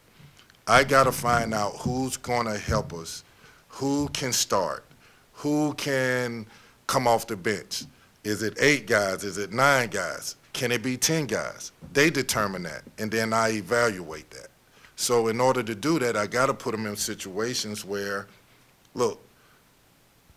[0.66, 3.24] I got to find out who's going to help us,
[3.68, 4.84] who can start,
[5.32, 6.46] who can
[6.86, 7.84] come off the bench.
[8.22, 9.24] Is it eight guys?
[9.24, 10.36] Is it nine guys?
[10.56, 11.70] Can it be 10 guys?
[11.92, 14.48] They determine that, and then I evaluate that.
[14.96, 18.26] So in order to do that, I got to put them in situations where,
[18.94, 19.20] look,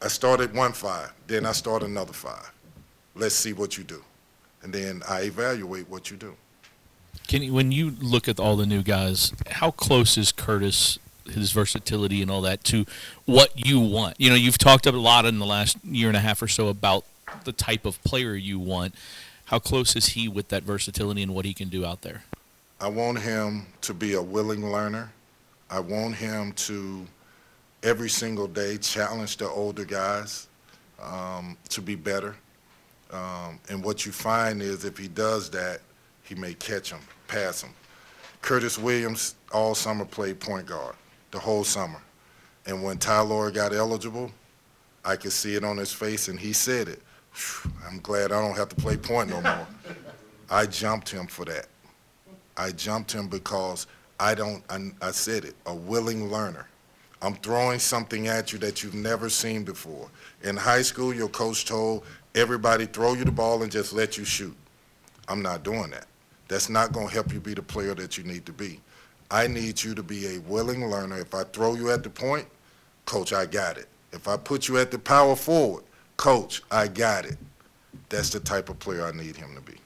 [0.02, 2.52] I started one five, then I start another five.
[3.16, 4.04] Let's see what you do.
[4.62, 6.36] And then I evaluate what you do.
[7.30, 11.54] Can you, when you look at all the new guys, how close is Curtis, his
[11.54, 12.86] versatility and all that, to
[13.24, 14.20] what you want?
[14.20, 16.68] You know, you've talked a lot in the last year and a half or so
[16.68, 17.06] about
[17.46, 18.94] the type of player you want.
[19.50, 22.24] How close is he with that versatility and what he can do out there?
[22.80, 25.12] I want him to be a willing learner.
[25.72, 27.08] I want him to
[27.82, 30.50] every single day challenge the older guys
[31.02, 32.36] um, to be better.
[33.10, 35.82] Um, and what you find is if he does that,
[36.22, 37.72] he may catch him, pass him.
[38.44, 40.94] Curtis Williams all summer played point guard,
[41.32, 42.00] the whole summer.
[42.68, 44.32] And when Tyler got eligible,
[45.04, 47.02] I could see it on his face, and he said it.
[47.32, 49.68] "Phew, I'm glad I don't have to play point no more.
[50.50, 51.68] I jumped him for that.
[52.58, 53.88] I jumped him because
[54.20, 56.68] I don't, I, I said it, a willing learner.
[57.22, 60.10] I'm throwing something at you that you've never seen before.
[60.44, 62.04] In high school, your coach told
[62.34, 64.56] everybody throw you the ball and just let you shoot.
[65.28, 66.08] I'm not doing that.
[66.48, 68.80] That's not going to help you be the player that you need to be.
[69.30, 71.20] I need you to be a willing learner.
[71.20, 72.48] If I throw you at the point,
[73.06, 73.88] coach, I got it.
[74.12, 75.84] If I put you at the power forward,
[76.20, 77.38] coach, I got it.
[78.10, 79.78] That's the type of player I need him to be.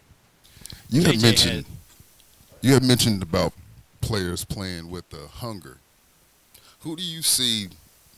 [0.89, 1.77] You had mentioned had-
[2.61, 3.53] you had mentioned about
[4.01, 5.77] players playing with the hunger.
[6.80, 7.69] Who do you see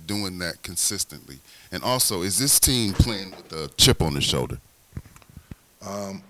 [0.05, 1.39] doing that consistently?
[1.71, 4.59] And also, is this team playing with a chip on the shoulder?
[5.85, 6.23] Um,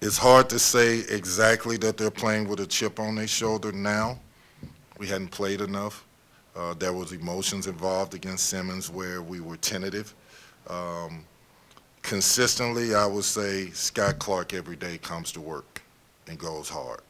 [0.00, 4.18] it's hard to say exactly that they're playing with a chip on their shoulder now.
[4.98, 6.04] We hadn't played enough.
[6.54, 10.14] Uh, there was emotions involved against Simmons where we were tentative.
[10.68, 11.24] Um,
[12.02, 15.82] consistently, I would say Skyy Clark every day comes to work
[16.28, 17.00] and goes hard.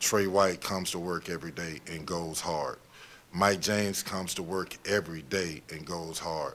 [0.00, 2.78] Tre White comes to work every day and goes hard.
[3.32, 6.54] Mike James comes to work every day and goes hard.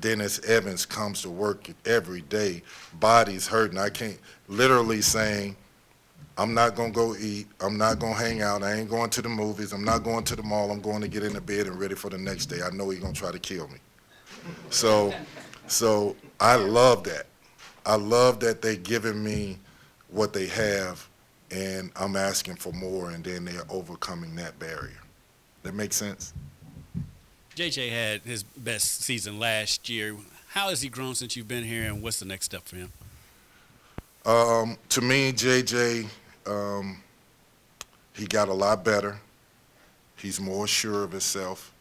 [0.00, 2.62] Dennis Evans comes to work every day.
[2.98, 3.78] Body's hurting.
[3.78, 4.18] I can't
[4.48, 5.56] literally saying,
[6.36, 7.46] I'm not gonna go eat.
[7.60, 8.62] I'm not gonna hang out.
[8.62, 9.72] I ain't going to the movies.
[9.72, 10.70] I'm not going to the mall.
[10.70, 12.60] I'm going to get in the bed and ready for the next day.
[12.62, 13.78] I know he's gonna try to kill me.
[14.70, 15.14] So,
[15.66, 17.26] so I love that.
[17.86, 19.58] I love that they giving me
[20.10, 21.06] what they have,
[21.50, 25.00] and I'm asking for more, and then they're overcoming that barrier.
[25.62, 26.32] That makes sense.
[27.56, 30.16] JJ had his best season last year.
[30.48, 32.92] How has he grown since you've been here, and what's the next step for him?
[34.24, 36.06] Um, to me, JJ,
[36.46, 37.02] um,
[38.14, 39.18] he got a lot better.
[40.16, 41.73] He's more sure of himself.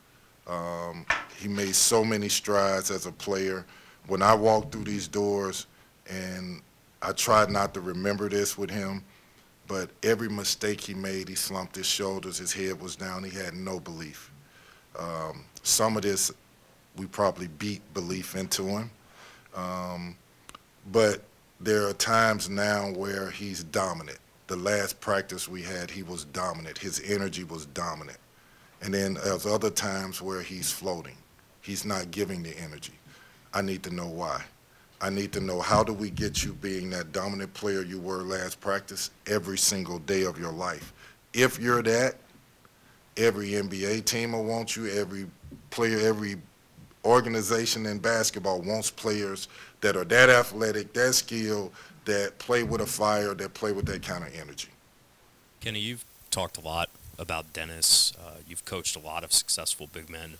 [0.48, 1.06] Um,
[1.40, 3.66] he made so many strides as a player.
[4.08, 5.68] When I walked through these doors,
[6.10, 6.62] and
[7.02, 9.04] I tried not to remember this with him,
[9.68, 13.54] but every mistake he made, he slumped his shoulders, his head was down, he had
[13.54, 14.32] no belief.
[15.00, 16.32] Um, some of this,
[16.98, 18.92] we probably beat belief into him.
[19.56, 20.16] Um,
[20.92, 21.22] but
[21.60, 24.20] there are times now where he's dominant.
[24.48, 26.78] The last practice we had, he was dominant.
[26.78, 28.18] His energy was dominant.
[28.84, 31.16] And then there's other times where he's floating.
[31.62, 32.94] He's not giving the energy.
[33.54, 34.44] I need to know why.
[35.00, 38.24] I need to know how do we get you being that dominant player you were
[38.24, 40.92] last practice every single day of your life.
[41.34, 42.16] If you're that,
[43.16, 45.28] every NBA team will want you, every
[45.70, 46.36] player, every
[47.06, 49.48] organization in basketball wants players
[49.80, 51.72] that are that athletic, that skilled,
[52.04, 54.70] that play with a fire, that play with that kind of energy.
[55.62, 56.90] Kenny, you've talked a lot
[57.24, 58.14] about Dennis.
[58.20, 60.34] Uh, you've coached a lot of successful big men.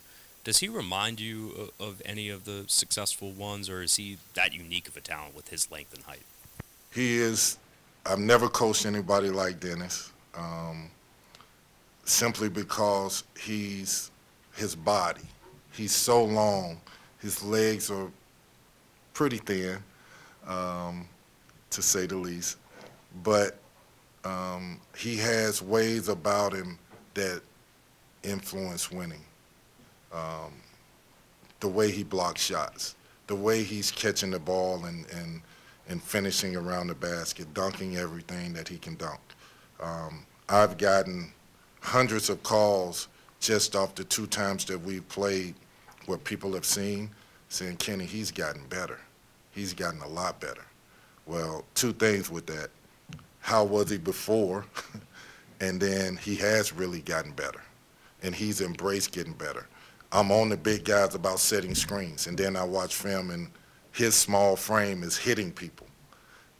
[0.44, 4.52] Does he remind you of, of any of the successful ones, or is he that
[4.52, 6.22] unique of a talent with his length and height?
[6.92, 7.58] He is.
[8.06, 10.90] I've never coached anybody like Dennis, um,
[12.04, 14.10] simply because he's
[14.54, 15.22] his body.
[15.72, 16.80] He's so long.
[17.20, 18.10] His legs are
[19.14, 19.78] pretty thin,
[20.46, 21.08] um,
[21.70, 22.58] to say the least.
[23.22, 23.56] But
[24.24, 26.78] um, he has ways about him
[27.14, 27.42] that
[28.22, 29.24] influence winning.
[30.12, 30.52] Um,
[31.60, 32.94] the way he blocks shots,
[33.26, 35.40] the way he's catching the ball and, and,
[35.88, 39.20] and finishing around the basket, dunking everything that he can dunk.
[39.80, 41.32] Um, I've gotten
[41.80, 43.08] hundreds of calls
[43.40, 45.54] just off the two times that we've played
[46.06, 47.10] where people have seen
[47.48, 48.98] saying, Kenny, he's gotten better.
[49.52, 50.64] He's gotten a lot better.
[51.26, 52.70] Well, two things with that.
[53.44, 54.64] How was he before?
[55.60, 57.60] and then he has really gotten better.
[58.22, 59.66] And he's embraced getting better.
[60.12, 63.50] I'm on the big guys about setting screens, and then I watch film, and
[63.92, 65.86] his small frame is hitting people.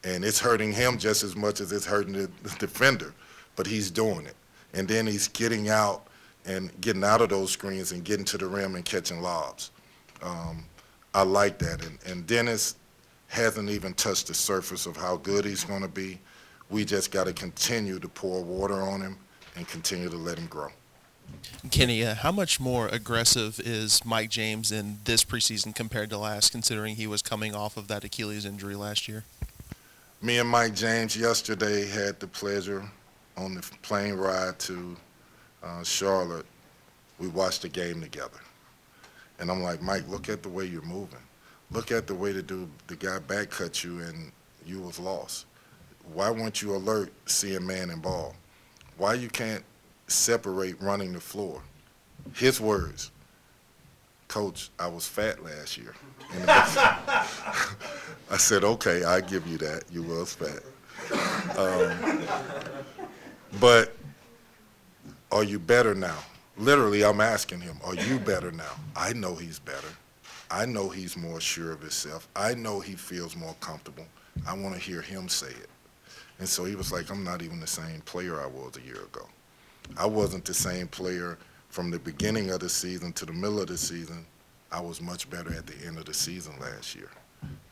[0.03, 3.15] And it's hurting him just as much as it's hurting the, the defender,
[3.55, 4.35] but he's doing it.
[4.75, 6.05] And then he's getting out
[6.45, 9.71] and getting out of those screens and getting to the rim and catching lobs.
[10.21, 10.65] Um,
[11.15, 11.83] I like that.
[11.83, 12.75] And, and Dennis
[13.29, 16.19] hasn't even touched the surface of how good he's going to be.
[16.69, 19.17] We just got to continue to pour water on him
[19.55, 20.69] and continue to let him grow.
[21.71, 26.51] Kenny, uh, how much more aggressive is Mike James in this preseason compared to last,
[26.51, 29.23] considering he was coming off of that Achilles injury last year?
[30.21, 32.83] Me and Mike James yesterday had the pleasure
[33.37, 34.95] on the plane ride to
[35.63, 36.45] uh, Charlotte.
[37.19, 38.39] We watched the game together.
[39.39, 41.19] And I'm like, Mike, look at the way you're moving.
[41.71, 44.31] Look at the way the dude, the guy back cut you and
[44.65, 45.45] you was lost.
[46.13, 48.35] Why weren't you alert seeing man and ball?
[48.97, 49.63] Why you can't
[50.07, 51.61] separate running the floor?
[52.33, 53.11] His words,
[54.27, 55.93] Coach, I was fat last year.
[56.47, 59.83] I said, okay, I give you that.
[59.91, 60.63] You was fat.
[61.57, 62.21] Um,
[63.59, 63.95] but
[65.31, 66.17] are you better now?
[66.57, 68.73] Literally, I'm asking him, are you better now?
[68.95, 69.87] I know he's better.
[70.49, 72.27] I know he's more sure of himself.
[72.35, 74.05] I know he feels more comfortable.
[74.47, 75.69] I want to hear him say it.
[76.39, 79.01] And so he was like, I'm not even the same player I was a year
[79.01, 79.27] ago.
[79.97, 81.37] I wasn't the same player
[81.69, 84.25] from the beginning of the season to the middle of the season.
[84.71, 87.09] I was much better at the end of the season last year.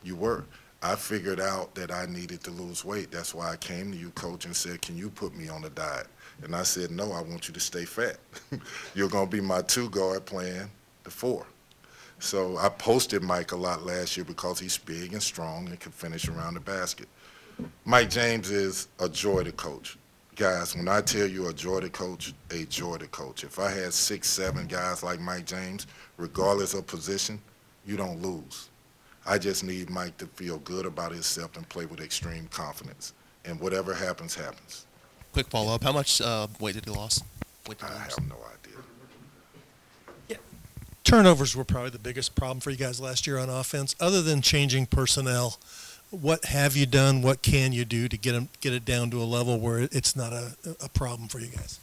[0.02, 0.44] You were.
[0.82, 3.10] I figured out that I needed to lose weight.
[3.10, 5.70] That's why I came to you, coach, and said, Can you put me on a
[5.70, 6.08] diet?
[6.42, 8.18] And I said, No, I want you to stay fat.
[8.94, 10.70] You're going to be my two guard playing
[11.02, 11.46] the four.
[12.18, 15.92] So I posted Mike a lot last year because he's big and strong and can
[15.92, 17.08] finish around the basket.
[17.84, 19.98] Mike James is a joy to coach.
[20.36, 23.44] Guys, when I tell you a joy to coach, a joy to coach.
[23.44, 25.86] If I had six, seven guys like Mike James,
[26.16, 27.40] regardless of position,
[27.86, 28.68] you don't lose.
[29.26, 33.12] I just need Mike to feel good about himself and play with extreme confidence.
[33.44, 34.86] And whatever happens, happens.
[35.32, 37.22] Quick follow up: How much uh, weight did he lose?
[37.68, 38.14] Weight did I lose?
[38.16, 38.80] have no idea.
[40.28, 40.36] Yeah.
[41.04, 43.94] Turnovers were probably the biggest problem for you guys last year on offense.
[44.00, 45.58] Other than changing personnel,
[46.14, 47.22] what have you done?
[47.22, 50.14] What can you do to get 'em- get it down to a level where it's
[50.16, 51.80] not a, a problem for you guys?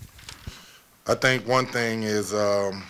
[1.07, 2.83] I think one thing is, um,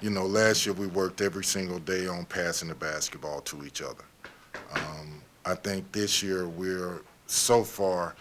[0.00, 3.82] you know, last year we worked every single day on passing the basketball to each
[3.82, 4.04] other.
[4.72, 8.14] Um, I think this year we're so far,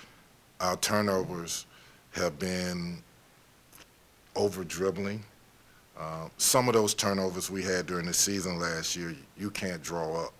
[0.59, 1.65] our turnovers
[2.11, 3.01] have been
[4.35, 5.23] over dribbling.
[5.97, 10.25] Uh, some of those turnovers we had during the season last year, you can't draw
[10.25, 10.33] up.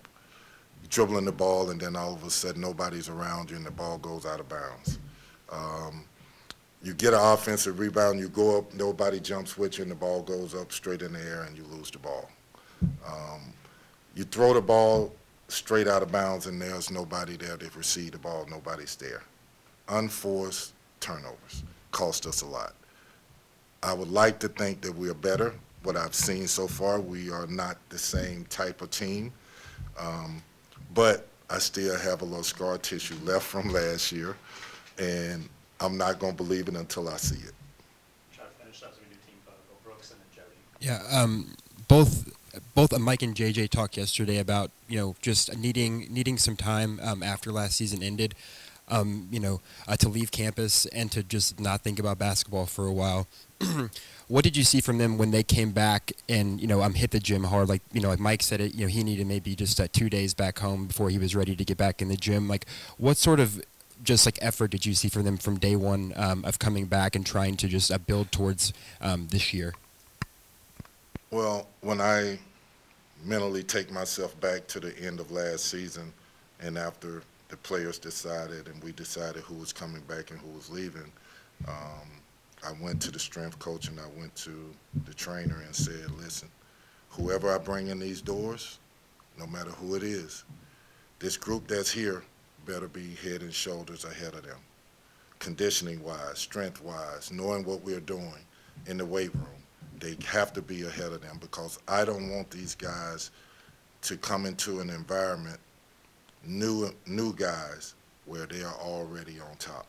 [0.90, 3.98] Dribbling the ball and then all of a sudden nobody's around you and the ball
[3.98, 4.98] goes out of bounds.
[5.50, 6.04] Um,
[6.82, 10.22] you get an offensive rebound, you go up, nobody jumps with you, and the ball
[10.22, 12.30] goes up straight in the air, and you lose the ball.
[13.06, 13.52] Um,
[14.14, 15.12] you throw the ball
[15.48, 19.22] straight out of bounds, and there's nobody there to receive the ball, nobody's there.
[19.88, 22.72] Unforced turnovers cost us a lot.
[23.82, 25.54] I would like to think that we are better.
[25.82, 29.32] What I've seen so far, we are not the same type of team.
[29.98, 30.42] Um,
[30.94, 34.36] but I still have a little scar tissue left from last year,
[34.98, 35.48] and
[35.80, 37.52] I'm not going to believe it until I see it.
[38.34, 39.56] Try to finish up so we team photo.
[39.84, 40.20] Brooks and
[40.80, 41.54] then Yeah, um,
[41.88, 42.32] both
[42.74, 47.22] both Mike and JJ talked yesterday about you know just needing needing some time um,
[47.22, 48.34] after last season ended,
[48.88, 52.86] um, you know, uh, to leave campus and to just not think about basketball for
[52.86, 53.26] a while.
[54.30, 57.10] what did you see from them when they came back and you know um, hit
[57.10, 57.68] the gym hard?
[57.68, 60.08] Like you know, like Mike said, it you know he needed maybe just uh, two
[60.08, 62.46] days back home before he was ready to get back in the gym.
[62.46, 62.66] Like
[62.96, 63.60] what sort of
[64.04, 67.16] just like effort did you see from them from day one um, of coming back
[67.16, 69.74] and trying to just uh, build towards um, this year?
[71.32, 72.38] Well, when I
[73.24, 76.12] mentally take myself back to the end of last season,
[76.60, 80.70] and after the players decided and we decided who was coming back and who was
[80.70, 81.10] leaving,
[81.66, 82.19] um,
[82.66, 84.74] I went to the strength coach and I went to
[85.06, 86.48] the trainer and said, listen,
[87.10, 88.78] whoever I bring in these doors,
[89.38, 90.44] no matter who it is,
[91.18, 92.22] this group that's here
[92.66, 94.58] better be head and shoulders ahead of them,
[95.38, 98.44] conditioning wise, strength wise, knowing what we're doing
[98.86, 99.46] in the weight room.
[99.98, 103.30] They have to be ahead of them because I don't want these guys
[104.02, 105.58] to come into an environment,
[106.46, 109.86] new new guys, where they are already on top.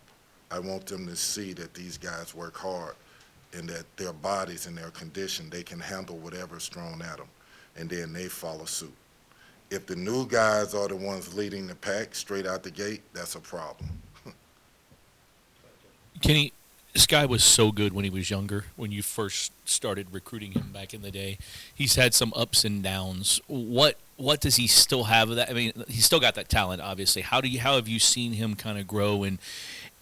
[0.52, 2.96] I want them to see that these guys work hard
[3.54, 7.28] and that their bodies and their condition, they can handle whatever's thrown at them,
[7.76, 8.94] and then they follow suit.
[9.70, 13.36] If the new guys are the ones leading the pack straight out the gate, that's
[13.36, 13.90] a problem.
[16.22, 16.54] Kenny,
[16.94, 18.66] this guy was so good when he was younger.
[18.76, 21.38] When you first started recruiting him back in the day,
[21.74, 23.40] he's had some ups and downs.
[23.48, 25.50] What what does he still have of that?
[25.50, 27.22] I mean, he's still got that talent, obviously.
[27.22, 29.40] How do you how have you seen him kind of grow and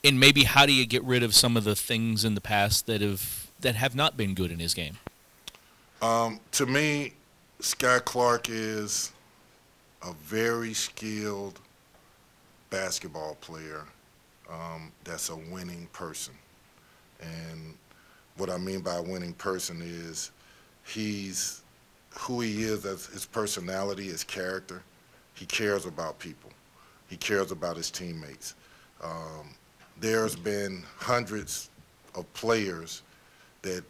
[0.04, 2.86] and maybe how do you get rid of some of the things in the past
[2.88, 4.98] that have that have not been good in his game?
[6.02, 7.14] Um, to me,
[7.62, 9.12] Skyy Clark is
[10.02, 11.60] a very skilled
[12.70, 13.84] basketball player
[14.50, 16.34] um, that's a winning person.
[17.22, 17.76] And
[18.38, 20.32] what I mean by a winning person is
[20.86, 21.62] he's
[22.18, 24.82] who he is as his personality, his character.
[25.34, 26.50] He cares about people.
[27.10, 28.56] He cares about his teammates.
[29.04, 29.50] Um,
[30.00, 31.70] there's been hundreds
[32.16, 33.04] of players
[33.62, 33.84] that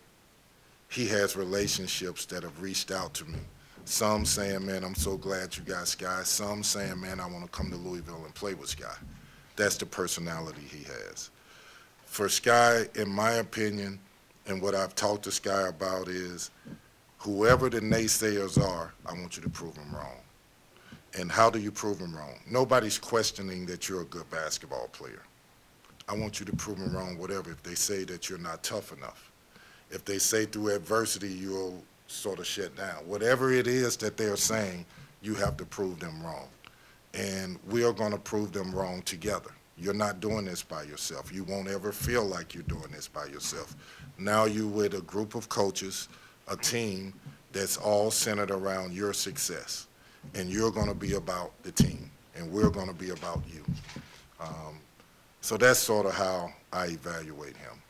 [0.89, 3.39] he has relationships that have reached out to me.
[3.85, 6.25] Some saying, man, I'm so glad you got Skyy.
[6.25, 8.97] Some saying, man, I want to come to Louisville and play with Skyy.
[9.55, 11.29] That's the personality he has.
[12.05, 13.99] For Skyy, in my opinion,
[14.47, 16.49] and what I've talked to Skyy about is
[17.17, 20.17] whoever the naysayers are, I want you to prove them wrong.
[21.17, 22.39] And how do you prove them wrong?
[22.49, 25.21] Nobody's questioning that you're a good basketball player.
[26.09, 27.51] I want you to prove them wrong, whatever.
[27.51, 29.31] If they say that you're not tough enough,
[29.91, 34.35] if they say through adversity you'll sort of shut down, whatever it is that they're
[34.35, 34.85] saying,
[35.21, 36.47] you have to prove them wrong.
[37.13, 39.51] And we are going to prove them wrong together.
[39.77, 41.31] You're not doing this by yourself.
[41.33, 43.75] You won't ever feel like you're doing this by yourself.
[44.17, 46.09] Now you're with a group of coaches,
[46.47, 47.13] a team
[47.51, 49.87] that's all centered around your success.
[50.35, 53.63] And you're going to be about the team, and we're going to be about you.
[54.39, 54.79] Um,
[55.49, 57.81] so that's sort of how I evaluate him.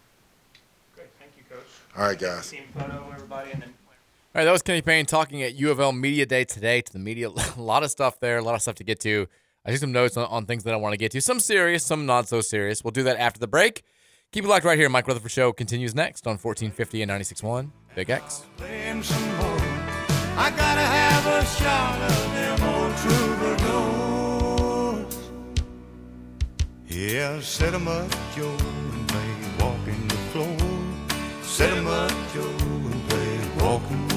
[0.96, 1.66] Great, thank you, Coach.
[1.98, 2.50] All right, guys.
[2.50, 3.96] Team photo, everybody, and then All
[4.36, 7.00] right, that was Kenny Payne talking at U of L Media Day today to the
[7.00, 7.28] media.
[7.58, 9.28] A lot of stuff there, a lot of stuff to get to.
[9.66, 11.20] I took some notes on, on things that I want to get to.
[11.20, 12.82] Some serious, some not so serious.
[12.82, 13.84] We'll do that after the break.
[14.32, 14.88] Keep it locked right here.
[14.88, 18.46] Mike Rutherford Show continues next on 1450 and 96.1 Big X.
[27.00, 28.58] Yeah, set 'em up, Joe,
[28.92, 29.32] and play
[29.62, 30.58] walking the floor.
[31.42, 32.44] Set 'em up, Joe,
[32.92, 34.09] and play walking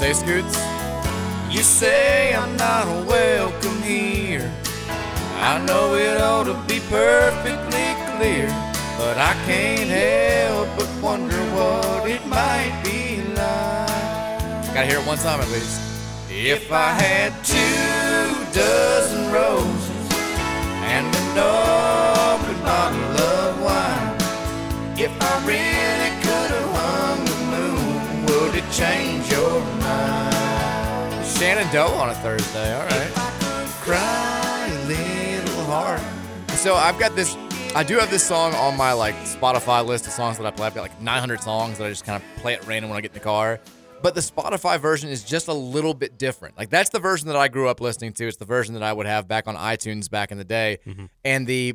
[0.00, 0.56] say, Scoots?
[1.50, 4.50] You say I'm not welcome here.
[5.36, 8.46] I know it ought to be perfectly clear,
[8.96, 14.72] but I can't help but wonder what it might be like.
[14.72, 15.78] Gotta hear it one time at least.
[16.30, 20.06] If I had two dozen roses
[20.94, 24.16] and an open bottle of wine,
[24.98, 29.39] if I really could have hung the moon, would it change your
[31.40, 32.74] Doe on a Thursday.
[32.74, 33.10] All right.
[33.80, 36.54] Cry a little.
[36.56, 37.34] So I've got this.
[37.74, 40.66] I do have this song on my like Spotify list of songs that I play.
[40.66, 43.00] I've got like 900 songs that I just kind of play at random when I
[43.00, 43.58] get in the car.
[44.02, 46.58] But the Spotify version is just a little bit different.
[46.58, 48.28] Like that's the version that I grew up listening to.
[48.28, 50.80] It's the version that I would have back on iTunes back in the day.
[50.86, 51.06] Mm-hmm.
[51.24, 51.74] And the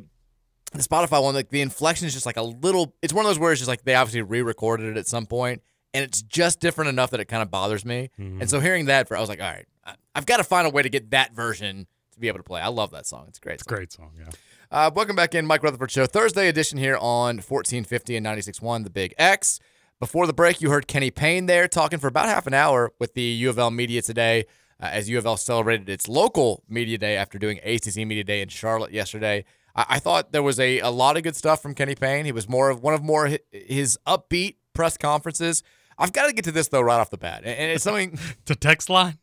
[0.74, 2.94] the Spotify one, like the inflection is just like a little.
[3.02, 5.60] It's one of those where it's just like they obviously re-recorded it at some point,
[5.96, 8.10] and it's just different enough that it kind of bothers me.
[8.18, 9.66] And so hearing that, for I was like, all right,
[10.14, 12.60] I've got to find a way to get that version to be able to play.
[12.60, 13.24] I love that song.
[13.28, 13.54] It's a great.
[13.54, 14.30] It's a great song, yeah.
[14.70, 18.90] Uh, welcome back in, Mike Rutherford Show, Thursday edition here on 1450 and 96.1, The
[18.90, 19.60] Big X.
[20.00, 23.14] Before the break, you heard Kenny Payne there talking for about half an hour with
[23.14, 24.44] the U of L media today
[24.80, 28.42] uh, as U of L celebrated its local media day after doing ACC media day
[28.42, 29.44] in Charlotte yesterday.
[29.74, 32.24] I, I thought there was a, a lot of good stuff from Kenny Payne.
[32.26, 35.62] He was more of one of more hi- his upbeat press conferences.
[35.98, 38.54] I've got to get to this though right off the bat, and, it's something to
[38.54, 39.18] text line.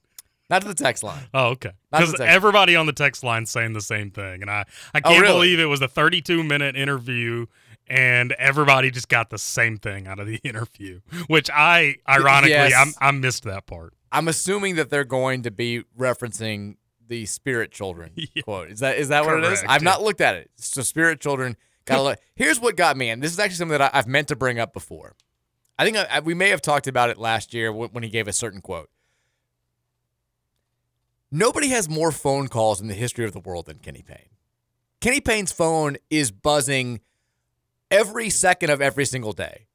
[0.50, 1.24] not to the text line.
[1.34, 1.72] Oh, okay.
[1.92, 5.00] Because the text everybody on the text line saying the same thing, and I I
[5.04, 5.34] Oh, can't really?
[5.34, 7.46] believe it was a 32 minute interview,
[7.88, 11.02] and everybody just got the same thing out of the interview.
[11.28, 12.96] Which I ironically Yes.
[13.00, 13.94] I, I missed that part.
[14.12, 16.76] I'm assuming that they're going to be referencing
[17.08, 18.12] the Spirit Children
[18.44, 18.70] quote.
[18.70, 19.64] Is that is that what it is?
[19.68, 20.50] I've not looked at it.
[20.56, 22.20] So Spirit Children got to look.
[22.36, 24.58] Here's what got me, and this is actually something that I, I've meant to bring
[24.60, 25.16] up before.
[25.78, 28.28] I think I, I- we may have talked about it last year when, he gave
[28.28, 28.90] a certain quote.
[31.32, 34.30] Nobody has more phone calls in the history of the world than Kenny Payne.
[35.02, 37.02] Kenny Payne's phone is buzzing
[37.90, 39.66] every second of every single day.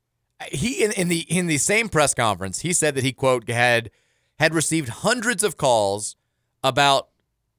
[0.52, 3.90] He in, in the in the same press conference, he said that he quote had
[4.38, 6.14] had received hundreds of calls
[6.62, 7.08] about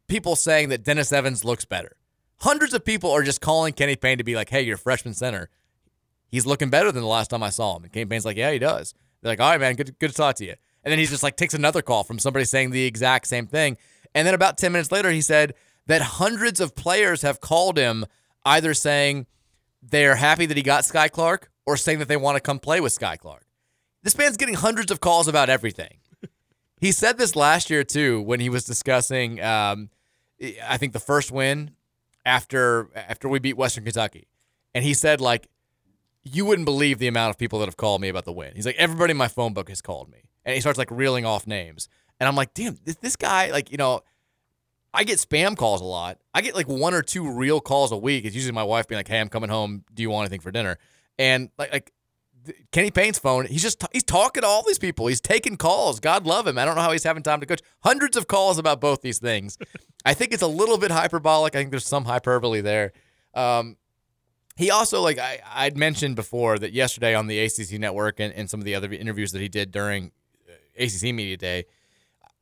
[0.08, 1.98] people saying that Dennis Evans looks better.
[2.38, 5.50] Hundreds of people are just calling Kenny Payne to be like, "Hey, you're freshman center.
[6.30, 8.60] He's looking better than the last time I saw him." And Payne's like, "Yeah, he
[8.60, 11.06] does." They're like, "All right, man, good good to talk to you." And then he
[11.06, 13.78] just like takes another call from somebody saying the exact same thing.
[14.16, 15.54] And then about 10 minutes later, he said
[15.88, 18.06] that hundreds of players have called him
[18.46, 19.28] either saying
[19.82, 22.80] they're happy that he got Skyy Clark or saying that they want to come play
[22.80, 23.46] with Skyy Clark.
[24.04, 25.98] This man's getting hundreds of calls about everything.
[26.80, 29.90] he said this last year too when he was discussing um,
[30.66, 31.72] I think the first win
[32.26, 34.28] after after we beat Western Kentucky.
[34.74, 35.48] And he said like
[36.34, 38.54] you wouldn't believe the amount of people that have called me about the win.
[38.56, 40.20] He's like everybody in my phone book has called me.
[40.46, 41.90] And he starts like reeling off names.
[42.20, 44.02] And I'm like, "Damn, this, this guy like, you know,
[44.94, 46.18] I get spam calls a lot.
[46.34, 48.26] I get like one or two real calls a week.
[48.26, 49.84] It's usually my wife being like, "Hey, I'm coming home.
[49.94, 50.78] Do you want anything for dinner?"
[51.18, 51.94] And like, like
[52.72, 55.08] Kenny Payne's phone, he's just he's talking to all these people.
[55.08, 56.00] He's taking calls.
[56.00, 56.58] God love him.
[56.58, 57.62] I don't know how he's having time to coach.
[57.84, 59.58] Hundreds of calls about both these things.
[60.06, 61.56] I think it's a little bit hyperbolic.
[61.56, 62.94] I think there's some hyperbole there.
[63.34, 63.78] Um,
[64.60, 68.50] he also like I I'd mentioned before that yesterday on the ACC network and, and
[68.50, 70.12] some of the other interviews that he did during
[70.50, 71.64] uh, ACC media day.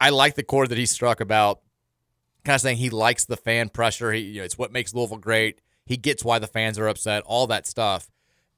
[0.01, 1.61] I like the chord that he struck about
[2.43, 4.11] kind of saying he likes the fan pressure.
[4.11, 5.61] He, you know, it's what makes Louisville great.
[5.85, 8.09] He gets why the fans are upset, all that stuff.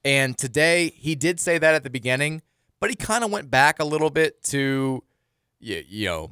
[0.06, 2.40] And today he did say that at the beginning,
[2.80, 5.04] but he kind of went back a little bit to,
[5.58, 6.30] you, you know,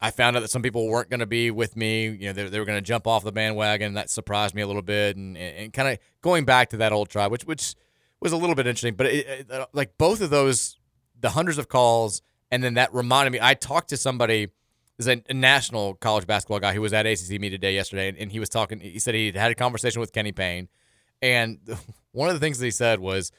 [0.00, 2.08] I found out that some people weren't going to be with me.
[2.08, 3.94] You know, they, they were going to jump off the bandwagon.
[3.94, 7.08] That surprised me a little bit, and, and kind of going back to that old
[7.08, 7.74] tribe, which which
[8.20, 8.94] was a little bit interesting.
[8.94, 10.78] But it, it, uh, like both of those,
[11.18, 13.38] the hundreds of calls, and then that reminded me.
[13.42, 14.48] I talked to somebody,
[14.98, 18.18] is a, a national college basketball guy who was at ACC media day yesterday, and,
[18.18, 18.80] and he was talking.
[18.80, 20.68] He said he had a conversation with Kenny Payne,
[21.20, 21.58] and
[22.12, 23.32] one of the things that he said was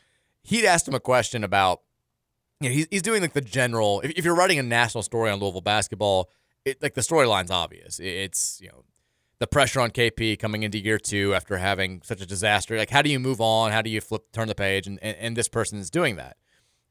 [0.44, 1.82] he'd asked him a question about
[2.60, 4.02] you know, he's, he's doing like the general.
[4.02, 6.30] If, if you're writing a national story on Louisville basketball,
[6.70, 8.00] it, like the storyline's obvious.
[8.00, 8.84] It's you know
[9.40, 12.78] the pressure on KP coming into year two after having such a disaster.
[12.78, 13.72] Like, how do you move on?
[13.72, 14.88] How do you flip, turn the page?
[14.88, 16.38] And, and and this person is doing that.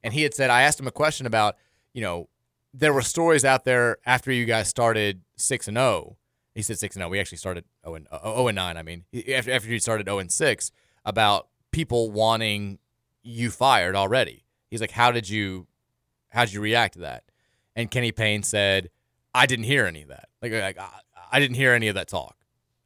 [0.02, 1.56] And he had said, I asked him a question about,
[1.92, 2.28] you know,
[2.72, 6.16] there were stories out there after you guys started six and zero.
[6.54, 7.10] He said six and zero.
[7.10, 8.76] We actually started zero and zero and nine.
[8.76, 10.70] I mean, after after you started zero and six,
[11.04, 12.78] about people wanting
[13.22, 14.44] you fired already.
[14.70, 15.66] He's like, how did you,
[16.30, 17.24] how did you react to that?
[17.76, 18.90] And Kenny Payne said,
[19.38, 20.28] I didn't hear any of that.
[20.42, 20.88] Like, like I,
[21.30, 22.36] I didn't hear any of that talk.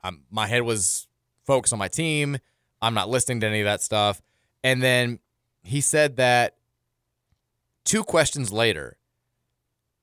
[0.05, 1.09] I'm, my head was
[1.47, 2.37] focused on my team.
[2.83, 4.21] I'm not listening to any of that stuff.
[4.63, 5.21] And then
[5.63, 6.57] he said that
[7.85, 8.99] two questions later,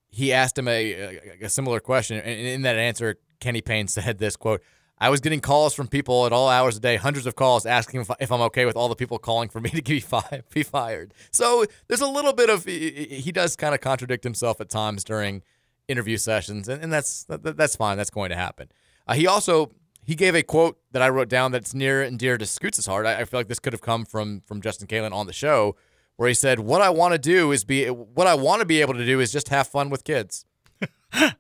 [0.09, 2.17] he asked him a, a, a similar question.
[2.17, 4.63] And in that answer, Kenny Payne said this quote,
[4.97, 8.01] I was getting calls from people at all hours a day, hundreds of calls asking
[8.01, 10.63] if, if I'm okay with all the people calling for me to be, fi- be
[10.63, 11.13] fired.
[11.29, 15.03] So there's a little bit of, he, he does kind of contradict himself at times
[15.03, 15.43] during
[15.89, 17.97] interview sessions, and, and that's that, that's fine.
[17.97, 18.69] That's going to happen.
[19.07, 19.71] Uh, he also
[20.05, 23.05] he gave a quote that I wrote down that's near and dear to Scoots' heart.
[23.05, 25.75] I, I feel like this could have come from from Justin Kalen on the show,
[26.15, 28.79] where he said, "What I want to do is be what I want to be
[28.81, 30.45] able to do is just have fun with kids."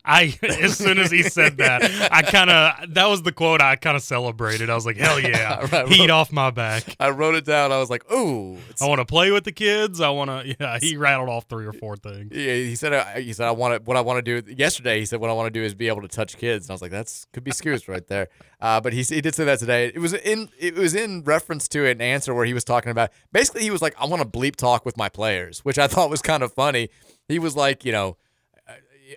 [0.03, 3.75] I as soon as he said that, I kind of that was the quote I
[3.75, 4.67] kind of celebrated.
[4.67, 7.71] I was like, "Hell yeah, wrote- heat off my back." I wrote it down.
[7.71, 10.01] I was like, "Ooh, I want to play with the kids.
[10.01, 12.29] I want to." Yeah, he rattled off three or four things.
[12.35, 12.93] Yeah, he said.
[12.93, 13.81] uh, He said, "I want to.
[13.87, 15.87] What I want to do." Yesterday, he said, "What I want to do is be
[15.87, 18.29] able to touch kids." And I was like, "That's could be Scoots right there."
[18.59, 19.91] Uh, but he he did say that today.
[19.93, 23.11] It was in it was in reference to an answer where he was talking about.
[23.31, 26.09] Basically, he was like, "I want to bleep talk with my players," which I thought
[26.09, 26.89] was kind of funny.
[27.27, 28.17] He was like, you know.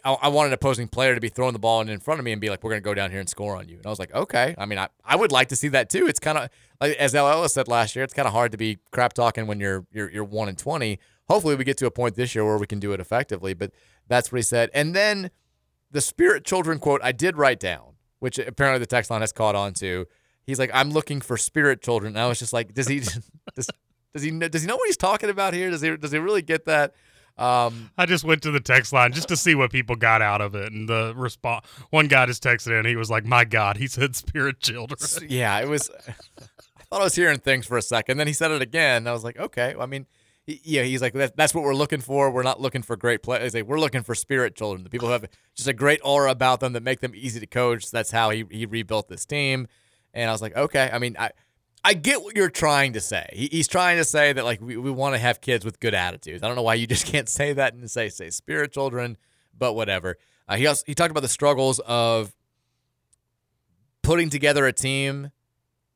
[0.04, 2.24] I, I want an opposing player to be throwing the ball in, in front of
[2.24, 3.86] me and be like, "We're going to go down here and score on you." And
[3.86, 6.06] I was like, "Okay." I mean, I, I would like to see that too.
[6.06, 6.48] It's kind of
[6.80, 8.04] like as El Ellis said last year.
[8.04, 10.98] It's kind of hard to be crap talking when you're you're you're one and twenty.
[11.28, 13.54] Hopefully, we get to a point this year where we can do it effectively.
[13.54, 13.72] But
[14.08, 14.70] that's what he said.
[14.74, 15.30] And then
[15.90, 19.54] the Spirit Children quote I did write down, which apparently the text line has caught
[19.54, 20.06] on to.
[20.44, 23.00] He's like, "I'm looking for spirit children." And I was just like, "Does he
[23.54, 23.70] does,
[24.12, 25.70] does he know, does he know what he's talking about here?
[25.70, 26.94] Does he does he really get that?"
[27.38, 30.40] Um, I just went to the text line just to see what people got out
[30.40, 31.66] of it, and the response.
[31.90, 32.86] One guy just texted in.
[32.86, 34.98] He was like, "My God," he said, "Spirit children."
[35.28, 35.90] yeah, it was.
[36.92, 38.18] I thought I was hearing things for a second.
[38.18, 39.06] Then he said it again.
[39.06, 39.74] I was like, okay.
[39.80, 40.06] I mean,
[40.44, 42.30] he, yeah, he's like, that, that's what we're looking for.
[42.30, 43.42] We're not looking for great play.
[43.42, 46.30] He's like, we're looking for spirit children, the people who have just a great aura
[46.30, 47.90] about them that make them easy to coach.
[47.90, 49.68] That's how he, he rebuilt this team.
[50.12, 50.90] And I was like, okay.
[50.92, 51.30] I mean, I
[51.84, 53.28] I get what you're trying to say.
[53.32, 55.94] He, he's trying to say that like we, we want to have kids with good
[55.94, 56.42] attitudes.
[56.42, 59.16] I don't know why you just can't say that and say say spirit children,
[59.56, 60.16] but whatever.
[60.48, 62.34] Uh, he also he talked about the struggles of
[64.02, 65.30] putting together a team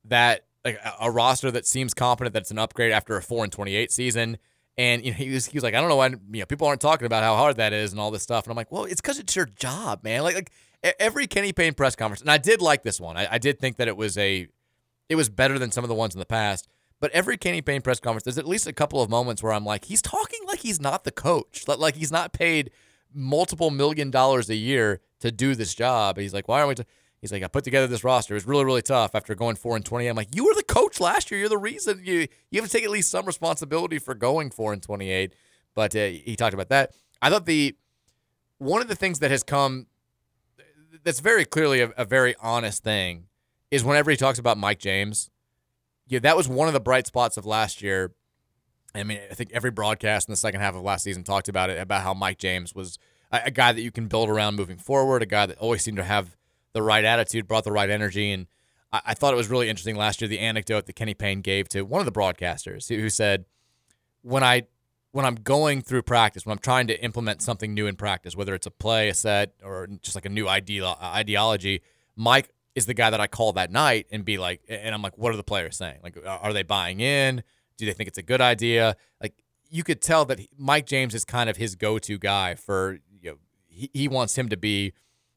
[0.04, 3.52] that like a, a roster that seems competent that's an upgrade after a four and
[3.52, 4.38] twenty eight season.
[4.78, 6.66] And you know he was he was like I don't know why you know people
[6.66, 8.44] aren't talking about how hard that is and all this stuff.
[8.44, 10.22] And I'm like, well, it's because it's your job, man.
[10.22, 10.52] Like like
[10.98, 13.16] every Kenny Payne press conference, and I did like this one.
[13.16, 14.48] I, I did think that it was a
[15.08, 16.68] it was better than some of the ones in the past.
[16.98, 19.64] But every Kenny Payne press conference, there's at least a couple of moments where I'm
[19.64, 22.70] like, he's talking like he's not the coach, like, he's not paid
[23.12, 26.16] multiple million dollars a year to do this job.
[26.16, 26.74] And he's like, why aren't we?
[26.76, 26.90] T-?
[27.20, 28.34] He's like, I put together this roster.
[28.34, 30.06] It was really, really tough after going four and twenty.
[30.06, 31.40] I'm like, you were the coach last year.
[31.40, 34.72] You're the reason you you have to take at least some responsibility for going four
[34.72, 35.34] and twenty eight.
[35.74, 36.92] But uh, he talked about that.
[37.20, 37.76] I thought the
[38.58, 39.86] one of the things that has come
[41.04, 43.25] that's very clearly a, a very honest thing
[43.70, 45.30] is whenever he talks about Mike James.
[46.06, 48.12] Yeah, that was one of the bright spots of last year.
[48.94, 51.68] I mean, I think every broadcast in the second half of last season talked about
[51.70, 52.98] it about how Mike James was
[53.32, 55.96] a, a guy that you can build around moving forward, a guy that always seemed
[55.98, 56.36] to have
[56.72, 58.46] the right attitude, brought the right energy, and
[58.92, 61.68] I, I thought it was really interesting last year the anecdote that Kenny Payne gave
[61.70, 63.44] to one of the broadcasters who, who said,
[64.22, 64.62] "When I
[65.12, 68.54] when I'm going through practice, when I'm trying to implement something new in practice, whether
[68.54, 71.80] it's a play, a set, or just like a new ideology,
[72.16, 75.18] Mike is the guy that I call that night and be like, and I'm like,
[75.18, 75.98] what are the players saying?
[76.04, 77.42] Like, are they buying in?
[77.78, 78.96] Do they think it's a good idea?
[79.20, 83.30] Like, you could tell that Mike James is kind of his go-to guy for, you
[83.30, 83.36] know,
[83.66, 84.92] he, he wants him to be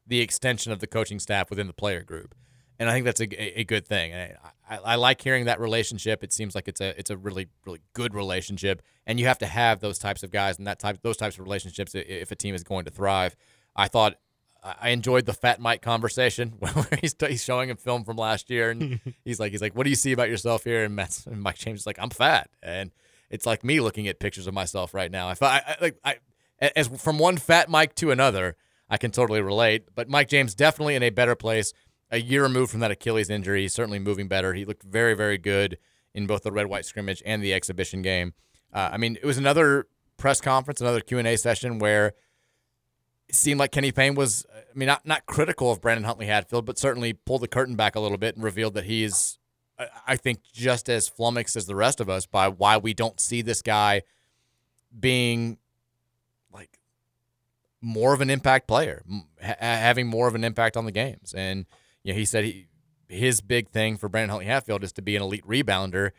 [0.05, 2.35] the extension of the coaching staff within the player group.
[2.77, 4.11] And I think that's a, a good thing.
[4.11, 4.33] And
[4.69, 6.23] I, I, I like hearing that relationship.
[6.23, 9.47] It seems like it's a it's a really really good relationship, and you have to
[9.47, 12.55] have those types of guys and that type those types of relationships if a team
[12.55, 13.35] is going to thrive.
[13.75, 14.15] I thought
[14.63, 18.71] I enjoyed the Fat Mike conversation where he's, he's showing him film from last year,
[18.71, 21.41] and he's like, he's like, "What do you see about yourself here?" And, Matt's, and
[21.41, 22.91] Mike James is like, "I'm fat," and
[23.29, 25.29] it's like me looking at pictures of myself right now.
[25.29, 26.15] If I, I like, I
[26.75, 28.57] as from one Fat Mike to another,
[28.89, 29.89] I can totally relate.
[29.95, 31.73] But Mike James definitely in a better place.
[32.11, 34.55] A year removed from that Achilles injury, he's certainly moving better.
[34.55, 35.77] He looked very, very good
[36.15, 38.33] in both the red white scrimmage and the exhibition game.
[38.73, 39.85] Uh, I mean, it was another
[40.17, 42.13] press conference, another Q and A session where
[43.31, 46.77] seemed like Kenny Payne was, I mean, not not critical of Brandon Huntley Hatfield, but
[46.77, 49.37] certainly pulled the curtain back a little bit and revealed that he's,
[50.07, 53.41] I think, just as flummoxed as the rest of us by why we don't see
[53.41, 54.03] this guy
[54.97, 55.57] being
[56.51, 56.79] like
[57.81, 59.03] more of an impact player,
[59.43, 61.33] ha- having more of an impact on the games.
[61.33, 61.65] And
[62.03, 62.67] you know, he said he,
[63.07, 66.11] his big thing for Brandon Huntley Hatfield is to be an elite rebounder.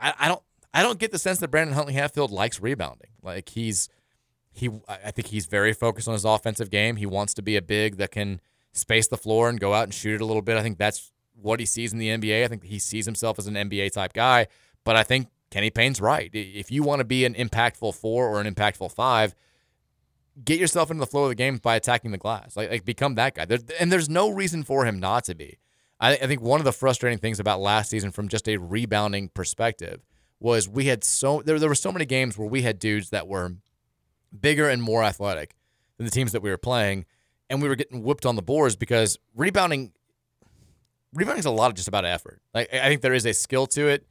[0.00, 0.42] I, I don't,
[0.74, 3.10] I don't get the sense that Brandon Huntley Hatfield likes rebounding.
[3.22, 3.88] Like he's
[4.56, 6.96] he I think he's very focused on his offensive game.
[6.96, 8.40] He wants to be a big that can
[8.72, 10.56] space the floor and go out and shoot it a little bit.
[10.56, 12.44] I think that's what he sees in the NBA.
[12.44, 14.46] I think he sees himself as an NBA type guy.
[14.84, 16.30] But I think Kenny Payne's right.
[16.32, 19.34] If you want to be an impactful four or an impactful five,
[20.42, 22.56] get yourself into the flow of the game by attacking the glass.
[22.56, 23.46] Like, like become that guy.
[23.78, 25.58] And there's no reason for him not to be.
[26.00, 29.28] I, I think one of the frustrating things about last season from just a rebounding
[29.28, 30.02] perspective
[30.40, 33.26] was we had so there, there were so many games where we had dudes that
[33.26, 33.54] were
[34.40, 35.54] bigger and more athletic
[35.96, 37.04] than the teams that we were playing,
[37.48, 39.92] and we were getting whipped on the boards because rebounding
[41.14, 42.40] rebounding is a lot of just about effort.
[42.54, 44.06] Like I think there is a skill to it.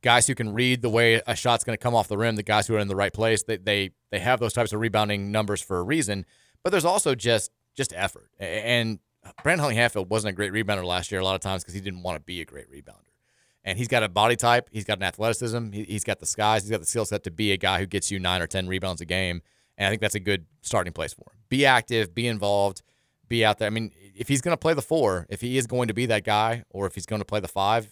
[0.00, 2.42] Guys who can read the way a shot's going to come off the rim, the
[2.44, 5.32] guys who are in the right place, they, they they have those types of rebounding
[5.32, 6.24] numbers for a reason.
[6.62, 8.30] But there's also just just effort.
[8.38, 9.00] And
[9.42, 11.80] Brandon Huntley Hatfield wasn't a great rebounder last year a lot of times because he
[11.80, 13.02] didn't want to be a great rebounder.
[13.64, 16.62] And he's got a body type, he's got an athleticism, he, he's got the skies,
[16.62, 18.66] he's got the skill set to be a guy who gets you nine or ten
[18.66, 19.42] rebounds a game.
[19.78, 21.38] And I think that's a good starting place for him.
[21.48, 22.82] Be active, be involved,
[23.28, 23.66] be out there.
[23.68, 26.04] I mean, if he's going to play the four, if he is going to be
[26.06, 27.88] that guy, or if he's going to play the five,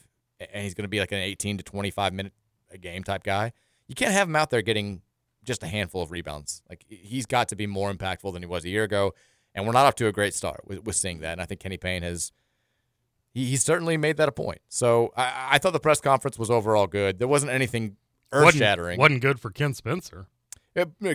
[0.53, 2.33] and he's going to be like an 18 to 25 minute
[2.73, 3.53] a game type guy,
[3.87, 5.01] you can't have him out there getting
[5.45, 6.61] just a handful of rebounds.
[6.69, 9.15] Like he's got to be more impactful than he was a year ago,
[9.55, 11.33] and we're not off to a great start with, with seeing that.
[11.33, 12.33] And I think Kenny Payne has.
[13.33, 14.61] He, he certainly made that a point.
[14.69, 17.19] So I, I thought the press conference was overall good.
[17.19, 17.97] There wasn't anything
[18.33, 18.99] earth Wasn't, shattering.
[18.99, 20.27] wasn't good for Ken Spencer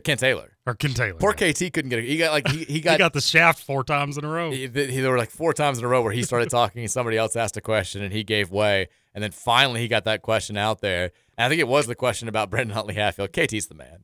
[0.03, 0.57] Ken Taylor.
[0.65, 1.19] or Ken Taylor.
[1.19, 2.05] Poor KT couldn't get it.
[2.05, 4.51] He got like he, he got he got the shaft four times in a row.
[4.51, 6.91] he, he- there were like four times in a row where he started talking and
[6.91, 8.87] somebody else asked a question and he gave way.
[9.13, 11.11] And then finally he got that question out there.
[11.37, 13.31] And I think it was the question about Brandon Huntley Hatfield.
[13.33, 14.03] KT's the man.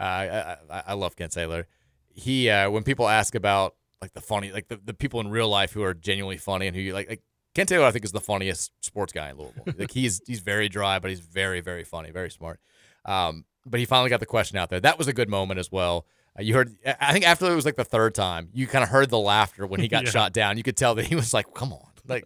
[0.00, 1.66] Uh, I, I, I love Ken Taylor.
[2.12, 5.48] He uh, when people ask about like the funny, like the, the people in real
[5.48, 7.22] life who are genuinely funny and who you like, like
[7.54, 9.64] Ken Taylor, I think is the funniest sports guy in Louisville.
[9.78, 12.60] like he's he's very dry, but he's very very funny, very smart.
[13.04, 14.80] Um, but he finally got the question out there.
[14.80, 16.06] That was a good moment as well.
[16.38, 18.90] Uh, you heard, I think after it was like the third time, you kind of
[18.90, 20.10] heard the laughter when he got Yeah.
[20.10, 20.56] shot down.
[20.56, 22.24] You could tell that he was like, "Come on!" Like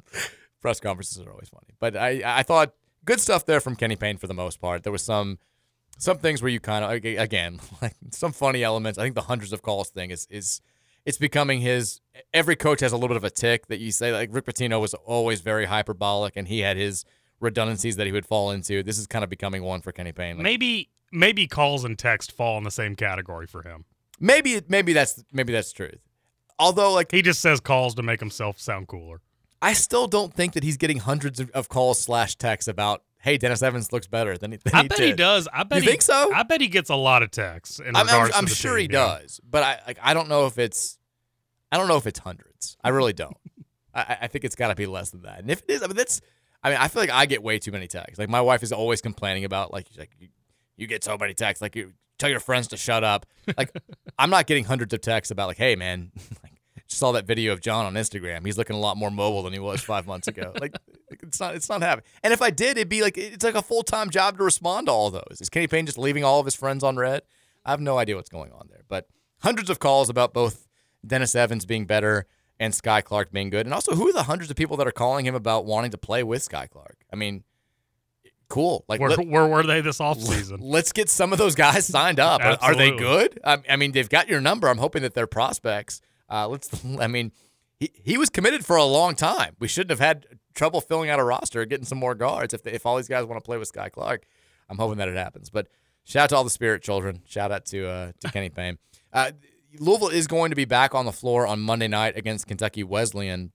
[0.60, 1.74] press conferences are always funny.
[1.80, 2.72] But I I thought
[3.04, 4.82] good stuff there from Kenny Payne for the most part.
[4.82, 5.38] There was some
[5.98, 6.90] some things where you kind of
[7.20, 8.98] again like some funny elements.
[8.98, 10.60] I think the hundreds of calls thing is is
[11.04, 12.00] it's becoming his.
[12.32, 14.12] Every coach has a little bit of a tick that you say.
[14.12, 17.04] Like Rick Pitino was always very hyperbolic, and he had his
[17.42, 18.82] redundancies that he would fall into.
[18.82, 20.36] This is kind of becoming one for Kenny Payne.
[20.36, 23.84] Like, maybe maybe calls and text fall in the same category for him.
[24.18, 26.00] maybe maybe that's maybe that's truth.
[26.58, 29.20] Although like he just says calls to make himself sound cooler.
[29.60, 33.38] I still don't think that he's getting hundreds of, of calls slash texts about, hey,
[33.38, 35.06] Dennis Evans looks better than he, than I he bet did.
[35.06, 35.46] he does.
[35.52, 36.32] I bet you he, think so?
[36.34, 38.90] I bet he gets a lot of texts in I'm, I'm, I'm the sure team,
[38.90, 39.18] he yeah.
[39.20, 40.98] does, but I like I don't know if it's
[41.70, 42.76] I don't know if it's hundreds.
[42.82, 43.36] I really don't.
[43.94, 45.38] I, I think it's got to be less than that.
[45.40, 46.20] And if it is, I mean that's
[46.62, 48.18] I mean I feel like I get way too many texts.
[48.18, 50.28] Like my wife is always complaining about like she's like you,
[50.76, 51.62] you get so many texts.
[51.62, 53.26] Like you tell your friends to shut up.
[53.56, 53.70] Like
[54.18, 56.12] I'm not getting hundreds of texts about like hey man,
[56.42, 56.52] like
[56.88, 58.44] just saw that video of John on Instagram.
[58.44, 60.52] He's looking a lot more mobile than he was five months ago.
[60.60, 60.76] Like
[61.22, 62.06] it's not it's not happening.
[62.22, 64.86] And if I did, it'd be like it's like a full time job to respond
[64.86, 65.38] to all those.
[65.40, 67.22] Is Kenny Payne just leaving all of his friends on red?
[67.64, 68.82] I have no idea what's going on there.
[68.88, 69.08] But
[69.42, 70.68] hundreds of calls about both
[71.06, 72.26] Dennis Evans being better
[72.62, 73.66] and Skyy Clark being good.
[73.66, 75.98] And also who are the hundreds of people that are calling him about wanting to
[75.98, 76.96] play with Skyy Clark?
[77.12, 77.42] I mean,
[78.48, 78.84] cool.
[78.88, 80.58] Like Where, let- where were they this offseason?
[80.60, 82.40] Let's get some of those guys signed up.
[82.42, 83.40] Are- they good?
[83.44, 84.68] I, I mean, they've got your number.
[84.68, 86.00] I'm hoping that they're prospects.
[86.30, 86.70] Uh, let's.
[87.00, 87.32] I mean,
[87.78, 89.56] he, he was committed for a long time.
[89.58, 92.54] We shouldn't have had trouble filling out a roster, getting some more guards.
[92.54, 94.24] If if all these guys want to play with Skyy Clark,
[94.68, 95.50] I'm hoping that it happens.
[95.50, 95.66] But
[96.04, 97.22] shout out to all the Spirit children.
[97.26, 98.78] Shout out to uh, to Kenny Payne.
[99.12, 99.32] Uh,
[99.78, 103.52] Louisville is going to be back on the floor on Monday night against Kentucky Wesleyan.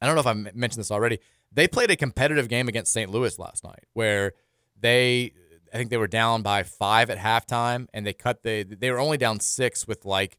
[0.00, 1.18] I don't know if I mentioned this already.
[1.52, 3.10] They played a competitive game against St.
[3.10, 4.32] Louis last night where
[4.78, 5.32] they
[5.72, 8.98] I think they were down by 5 at halftime and they cut the they were
[8.98, 10.38] only down 6 with like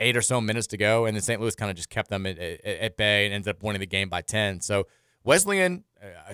[0.00, 1.40] 8 or so minutes to go and then St.
[1.40, 3.86] Louis kind of just kept them at, at, at bay and ended up winning the
[3.86, 4.60] game by 10.
[4.60, 4.86] So
[5.22, 5.84] Wesleyan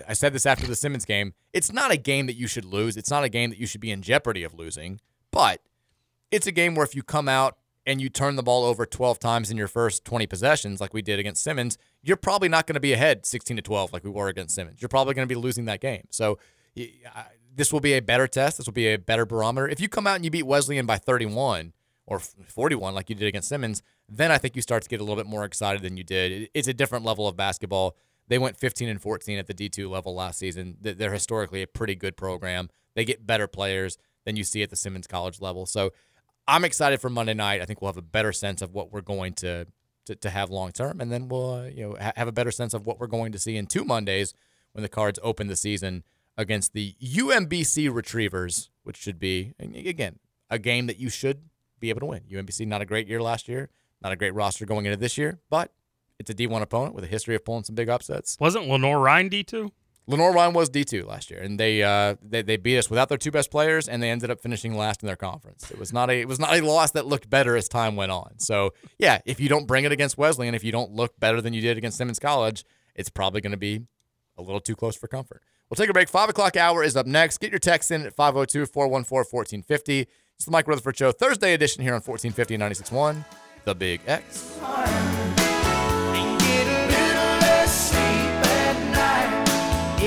[0.08, 2.96] I said this after the Simmons game, it's not a game that you should lose.
[2.96, 5.00] It's not a game that you should be in jeopardy of losing,
[5.30, 5.60] but
[6.30, 9.18] it's a game where if you come out and you turn the ball over 12
[9.18, 12.74] times in your first 20 possessions like we did against Simmons, you're probably not going
[12.74, 14.80] to be ahead 16 to 12 like we were against Simmons.
[14.80, 16.06] You're probably going to be losing that game.
[16.10, 16.38] So
[17.54, 18.58] this will be a better test.
[18.58, 19.68] This will be a better barometer.
[19.68, 21.72] If you come out and you beat Wesleyan by 31
[22.06, 25.04] or 41 like you did against Simmons, then I think you start to get a
[25.04, 26.48] little bit more excited than you did.
[26.54, 27.96] It's a different level of basketball.
[28.28, 30.76] They went 15 and 14 at the D2 level last season.
[30.80, 32.68] They're historically a pretty good program.
[32.94, 35.66] They get better players than you see at the Simmons College level.
[35.66, 35.92] So
[36.48, 37.60] I'm excited for Monday night.
[37.60, 39.66] I think we'll have a better sense of what we're going to
[40.06, 42.50] to, to have long term, and then we'll uh, you know ha- have a better
[42.50, 44.34] sense of what we're going to see in two Mondays
[44.72, 46.04] when the Cards open the season
[46.36, 50.18] against the UMBC Retrievers, which should be again
[50.48, 51.42] a game that you should
[51.78, 52.22] be able to win.
[52.30, 53.68] UMBC not a great year last year,
[54.02, 55.72] not a great roster going into this year, but
[56.18, 58.36] it's a D1 opponent with a history of pulling some big upsets.
[58.40, 59.72] Wasn't Lenoir-Rhyne D two?
[60.10, 63.18] Lenoir-Rhyne was D two last year, and they, uh, they they beat us without their
[63.18, 65.70] two best players, and they ended up finishing last in their conference.
[65.70, 68.10] It was not a it was not a loss that looked better as time went
[68.10, 68.38] on.
[68.38, 71.52] So yeah, if you don't bring it against Wesleyan, if you don't look better than
[71.52, 72.64] you did against Simmons College,
[72.94, 73.82] it's probably going to be
[74.36, 75.42] a little too close for comfort.
[75.68, 76.08] We'll take a break.
[76.08, 77.38] Five o'clock hour is up next.
[77.38, 80.08] Get your text in at 502 414 1450.
[80.34, 83.24] It's the Mike Rutherford Show, Thursday edition here on 1450 961,
[83.64, 84.58] The Big X.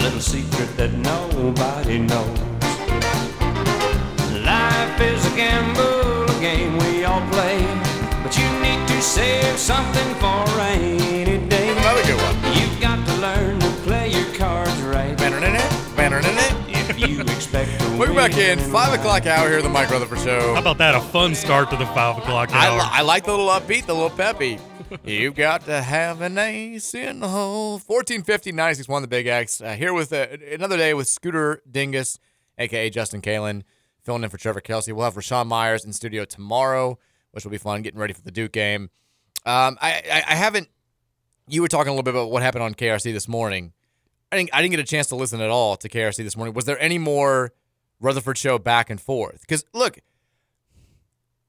[0.00, 2.38] A little secret that nobody knows.
[4.42, 7.60] Life is a gamble, a game we all play.
[8.22, 11.68] But you need to save something for a rainy day.
[11.76, 12.54] Another good one.
[12.56, 15.16] You've got to learn to play your cards right.
[15.18, 16.54] Banner in it, banner in it.
[16.68, 20.54] If you expect to We're back in five o'clock hour here, the Mike Rutherford Show.
[20.54, 20.94] How about that?
[20.94, 22.78] A fun start to the five o'clock I, hour.
[22.78, 24.58] li- I like the little upbeat, the little peppy.
[25.04, 27.72] You've got to have an ace in the hole.
[27.74, 29.60] 1450 961 the Big X.
[29.60, 32.18] Uh, here with uh, another day with Scooter Dingus,
[32.58, 33.62] aka Justin Kalen,
[34.02, 34.92] filling in for Trevor Kelsey.
[34.92, 36.98] We'll have Rashawn Myers in studio tomorrow.
[37.32, 37.82] which will be fun.
[37.82, 38.90] Getting ready for the Duke game.
[39.46, 40.68] Um, I, I I haven't.
[41.48, 43.72] You were talking a little bit about what happened on KRC this morning.
[44.32, 46.54] I didn't I didn't get a chance to listen at all to KRC this morning.
[46.54, 47.52] Was there any more
[48.00, 49.40] Rutherford show back and forth?
[49.42, 49.98] Because look,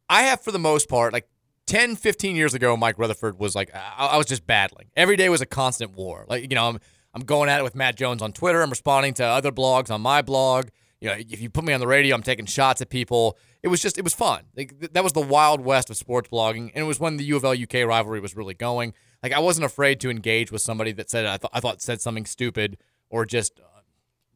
[0.09, 1.27] I have for the most part like
[1.71, 4.87] 10, 15 years ago, Mike Rutherford was like, I, I was just battling.
[4.97, 6.25] Every day was a constant war.
[6.27, 6.79] Like, you know, I'm,
[7.13, 8.61] I'm going at it with Matt Jones on Twitter.
[8.61, 10.67] I'm responding to other blogs on my blog.
[10.99, 13.37] You know, if you put me on the radio, I'm taking shots at people.
[13.63, 14.43] It was just, it was fun.
[14.57, 16.71] Like, th- that was the wild west of sports blogging.
[16.75, 18.93] And it was when the U of L UK rivalry was really going.
[19.23, 22.01] Like, I wasn't afraid to engage with somebody that said, I, th- I thought said
[22.01, 22.79] something stupid
[23.09, 23.79] or just uh,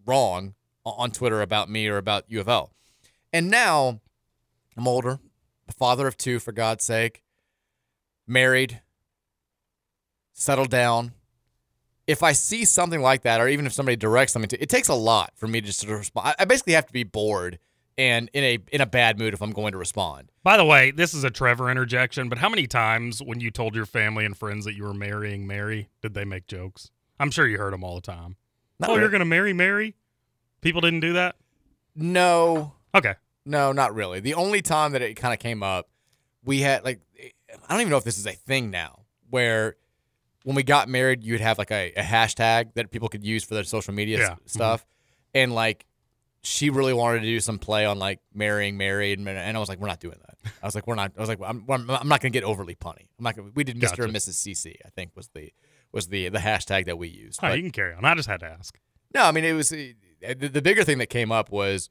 [0.06, 0.54] wrong
[0.86, 2.72] on Twitter about me or about U of L.
[3.34, 4.00] And now
[4.78, 5.20] I'm older,
[5.68, 7.24] a father of two, for God's sake
[8.28, 8.82] married,
[10.34, 11.14] settled down.
[12.08, 14.90] If I see something like that, or even if somebody directs something to, it takes
[14.90, 16.36] a lot for me to just sort of respond.
[16.38, 17.58] I- basically have to be bored
[17.98, 20.32] and in a in a bad mood if I'm going to respond.
[20.44, 23.74] By the way, this is a Trevor interjection, but how many times when you told
[23.74, 26.92] your family and friends that you were marrying Mary did they make jokes?
[27.20, 28.36] I'm sure you heard them all the time.
[28.80, 29.96] Not oh, you're going to marry Mary?
[30.62, 31.38] People didn't do that?
[31.96, 32.74] No.
[32.94, 33.16] Okay.
[33.46, 34.20] No, not really.
[34.20, 35.88] The only time that it kind of came up,
[36.44, 37.00] we had like
[37.68, 39.76] I don't even know if this is a thing now, where
[40.44, 43.54] when we got married, you'd have like a, a hashtag that people could use for
[43.56, 44.36] their social media s- Yeah.
[44.46, 44.86] stuff,
[45.34, 45.86] and like
[46.44, 49.68] she really wanted to do some play on like marrying married, and, and I was
[49.70, 50.52] like, we're not doing that.
[50.62, 51.14] I was like, we're not.
[51.18, 53.08] I was like, I'm, I'm not gonna get overly punny.
[53.18, 53.36] I'm not.
[53.36, 53.82] Gonna, we did Mr.
[53.90, 54.04] Gotcha.
[54.04, 54.36] and Mrs.
[54.48, 54.76] CC.
[54.86, 55.52] I think was the
[55.92, 57.42] was the the hashtag that we used.
[57.42, 58.06] Right, But- you can carry on.
[58.06, 58.78] I just had to ask.
[59.16, 59.78] no, I mean it was uh,
[60.38, 61.90] the, the bigger thing that came up was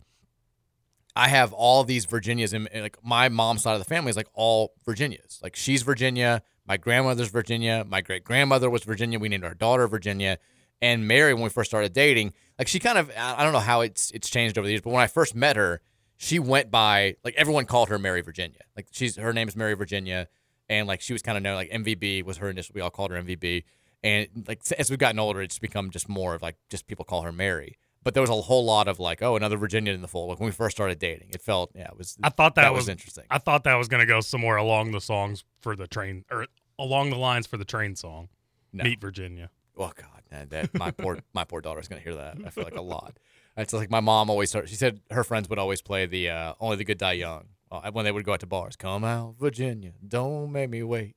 [1.16, 4.28] I have all these Virginias and like my mom's side of the family is like
[4.34, 5.38] all Virginias.
[5.42, 9.18] Like she's Virginia, my grandmother's Virginia, my great grandmother was Virginia.
[9.18, 10.38] We named our daughter Virginia,
[10.82, 13.82] and Mary when we first started dating, like she kind of I don't know how
[13.82, 15.80] it's it's changed over the years, but when I first met her,
[16.16, 18.60] she went by like everyone called her Mary Virginia.
[18.76, 20.28] Like she's her name is Mary Virginia,
[20.68, 22.72] and like she was kind of known like MVB was her initial.
[22.74, 23.62] We all called her MVB,
[24.02, 27.22] and like as we've gotten older, it's become just more of like just people call
[27.22, 27.78] her Mary.
[28.04, 30.28] But there was a whole lot of like, oh, another Virginian in the fold.
[30.28, 32.16] Like when we first started dating, it felt yeah, it was.
[32.22, 33.24] I thought that, was, interesting.
[33.30, 36.46] I thought that was going to go somewhere along the songs for the train or
[36.78, 38.28] along the lines for the train song.
[38.72, 38.84] No.
[38.84, 39.50] Meet Virginia.
[39.76, 42.36] Oh God, man, that my poor my poor daughter's gonna hear that.
[42.44, 43.18] I feel like a lot.
[43.56, 44.68] It's like my mom always started.
[44.68, 47.90] She said her friends would always play the uh, "Only the Good Die Young" uh,
[47.92, 48.76] when they would go out to bars.
[48.76, 51.16] Come out, Virginia, don't make me wait.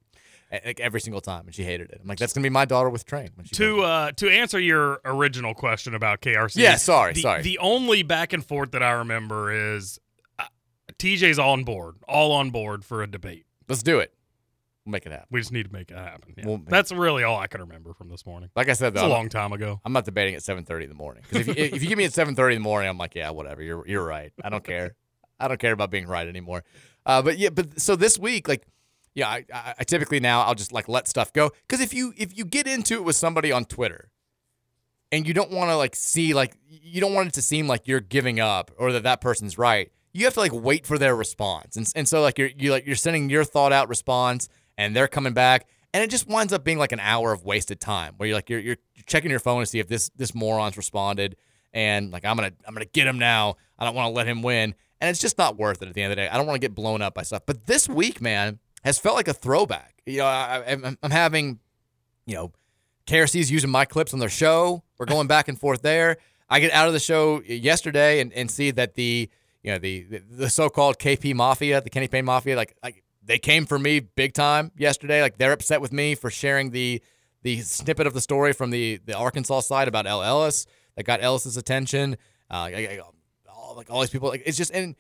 [0.52, 2.00] A- Like every single time, and she hated it.
[2.02, 3.30] I'm like, that's gonna be my daughter with Train.
[3.36, 6.58] When she To uh, to answer your original question about KRC.
[6.58, 7.42] Yeah, sorry, the, sorry.
[7.42, 10.00] The only back and forth that I remember is
[10.40, 10.46] uh,
[10.98, 13.46] TJ's on board, all on board for a debate.
[13.68, 14.14] Let's do it.
[14.86, 15.28] We'll make it happen.
[15.32, 16.34] We just need to make it happen.
[16.38, 16.46] Yeah.
[16.46, 18.50] We'll- That's really all I can remember from this morning.
[18.56, 19.82] Like I said, It's though, a I'm- long time ago.
[19.84, 22.06] I'm not debating at 7:30 in the morning because if you, if you give me
[22.06, 23.62] at 7:30 in the morning, I'm like, yeah, whatever.
[23.62, 24.32] You're you're right.
[24.42, 24.96] I don't care.
[25.42, 26.64] I don't care about being right anymore.
[27.06, 28.66] Uh, but yeah, but so this week, like,
[29.18, 32.14] yeah, I, I, I typically now I'll just like let stuff go because if you
[32.18, 34.12] if you get into it with somebody on Twitter
[35.12, 37.88] and you don't want to like see like you don't want it to seem like
[37.88, 39.92] you're giving up or that that person's right.
[40.14, 42.86] You have to like wait for their response, and and so like you're you like
[42.86, 46.64] you're sending your thought out response, and they're coming back, and it just winds up
[46.64, 48.78] being like an hour of wasted time where you're like you're you're
[49.08, 51.38] checking your phone to see if this this moron's responded,
[51.74, 53.56] and like I'm gonna I'm gonna get him now.
[53.80, 56.02] I don't want to let him win, and it's just not worth it at the
[56.02, 56.30] end of the day.
[56.30, 57.44] I don't want to get blown up by stuff.
[57.46, 60.02] But this week, man, has felt like a throwback.
[60.06, 60.64] You know, I,
[61.04, 61.60] I'm having,
[62.26, 62.52] you know,
[63.06, 64.84] KRC's using my clips on their show.
[64.98, 66.18] We're going back and forth there.
[66.50, 69.30] I get out of the show yesterday and, and see that the
[69.64, 73.66] you know the the so-called KP Mafia, the Kenny Payne Mafia, like like they came
[73.66, 75.22] for me big time yesterday.
[75.22, 77.02] Like they're upset with me for sharing the
[77.44, 80.66] the snippet of the story from the the Arkansas side about El Ellis
[80.96, 82.16] that got Ellis's attention.
[82.50, 83.00] Uh, I-
[83.54, 84.96] all, like all these people, like it's just and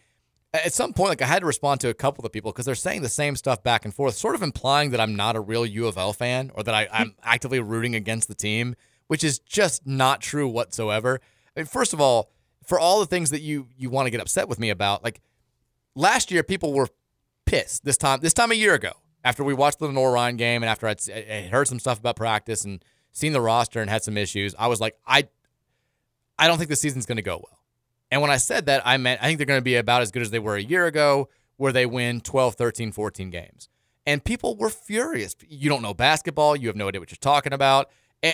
[0.54, 2.76] at some point, like I had to respond to a couple of people because they're
[2.76, 5.66] saying the same stuff back and forth, sort of implying that I'm not a real
[5.66, 8.76] U of L fan or that I, I'm actively rooting against the team,
[9.08, 11.20] which is just not true whatsoever.
[11.56, 12.32] I mean, first of all,
[12.66, 15.22] for all the things that you you want to get upset with me about, like
[15.96, 16.88] last year, people were
[17.46, 18.92] pissed this time this time a year ago
[19.24, 22.64] after we watched the Rhyne game and after I'd, I heard some stuff about practice
[22.64, 24.56] and seen the roster and had some issues.
[24.58, 25.28] I was like, I
[26.40, 27.57] I don't think the season's going to go well.
[28.12, 30.12] And when I said that, I meant I think they're going to be about as
[30.12, 33.70] good as they were a year ago, where they win 12, 13, 14 games.
[34.06, 35.36] And people were furious.
[35.48, 36.56] You don't know basketball.
[36.56, 37.90] You have no idea what you're talking about.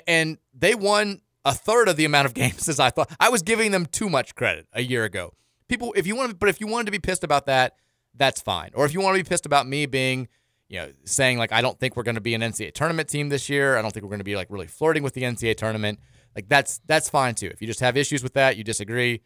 [0.08, 3.12] And, they won a third of the amount of games as I thought.
[3.20, 5.34] I was giving them too much credit a year ago.
[5.68, 7.76] People, if you want, but if you wanted to be pissed about that,
[8.16, 8.70] that's fine.
[8.76, 10.28] Or if you want to be pissed about me being,
[10.70, 13.30] you know, saying like I don't think we're going to be an NCAA tournament team
[13.30, 13.78] this year.
[13.78, 16.00] I don't think we're going to be like really flirting with the NCAA tournament.
[16.36, 17.48] Like that's that's fine too.
[17.48, 19.22] If you just have issues with that, you disagree.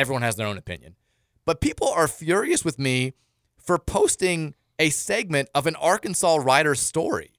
[0.00, 0.96] Everyone has their own opinion.
[1.44, 3.12] But people are furious with me
[3.58, 7.32] for posting a segment of an Arkansas writer's story.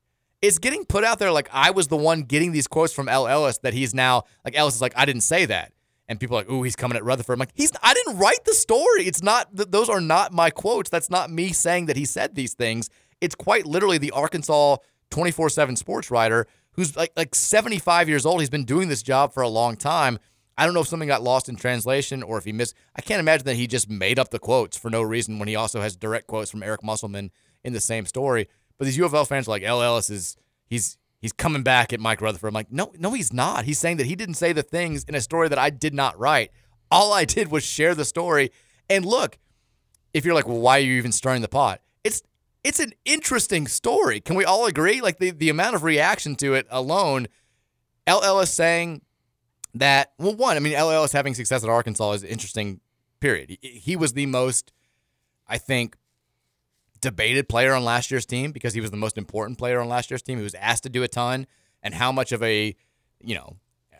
[0.44, 3.28] It's getting put out there like I was the one getting these quotes from El
[3.28, 5.74] Ellis that he's now like Ellis is like I didn't say that,
[6.08, 8.46] and people are like, "Ooh, he's coming at Rutherford." I'm like, "He's I didn't write
[8.46, 9.06] the story.
[9.06, 10.90] It's not th- those are not my quotes.
[10.90, 12.90] That's not me saying that he said these things.
[13.20, 14.78] It's quite literally the Arkansas
[15.10, 18.40] 24/7 sports writer who's like like 75 years old.
[18.40, 20.20] He's been doing this job for a long time.
[20.62, 22.76] I don't know if something got lost in translation or if he missed.
[22.96, 25.56] I can't imagine that he just made up the quotes for no reason when he
[25.56, 27.32] also has direct quotes from Eric Musselman
[27.64, 28.48] in the same story.
[28.78, 31.94] But these U of L fans are like, El Ellis is he's he's coming back
[31.94, 32.50] at Mike Rutherford.
[32.50, 33.66] I'm like, no, no, he's not.
[33.66, 36.20] He's saying that he didn't say the things in a story that I did not
[36.20, 36.52] write.
[36.92, 38.52] All I did was share the story.
[38.88, 39.40] And look,
[40.14, 41.82] if you're like, well, why are you even stirring the pot?
[42.04, 42.22] It's
[42.64, 44.22] it's an interesting story.
[44.22, 45.02] Can we all agree?
[45.02, 47.30] Like the, the amount of reaction to it alone,
[48.06, 49.02] El Ellis saying
[49.76, 52.82] that, well, one, I mean, El Ellis having success at Arkansas is an interesting,
[53.20, 53.58] period.
[53.62, 54.74] He, he was the most,
[55.48, 55.96] I think,
[57.00, 60.12] debated player on last year's team because he was the most important player on last
[60.12, 60.38] year's team.
[60.38, 61.48] He was asked to do a ton,
[61.82, 62.76] and how much of a,
[63.22, 63.58] you know,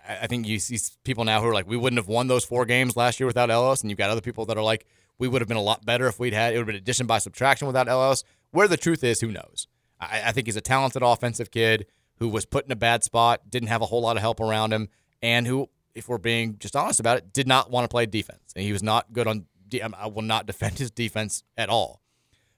[0.08, 2.44] I I think you see people now who are like, we wouldn't have won those
[2.44, 4.86] four games last year without Ellis, and you've got other people that are like,
[5.18, 7.08] we would have been a lot better if we'd had it would have been addition
[7.08, 8.24] by subtraction without Ellis.
[8.52, 9.68] Where the truth is, who knows?
[10.00, 11.86] I, I think he's a talented offensive kid
[12.18, 14.74] who was put in a bad spot, didn't have a whole lot of help around
[14.74, 14.90] him,
[15.22, 18.54] and who, if we're being just honest about it, did not want to play defense,
[18.56, 19.46] and he was not good on.
[19.68, 22.02] de- um, I will not defend his defense at all,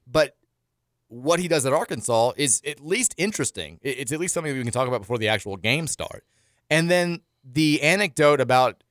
[0.08, 0.36] but
[1.08, 3.80] what he does at Arkansas is at least interesting.
[3.84, 6.26] It's at least something we can talk about before the actual game start.
[6.72, 8.84] And then the anecdote about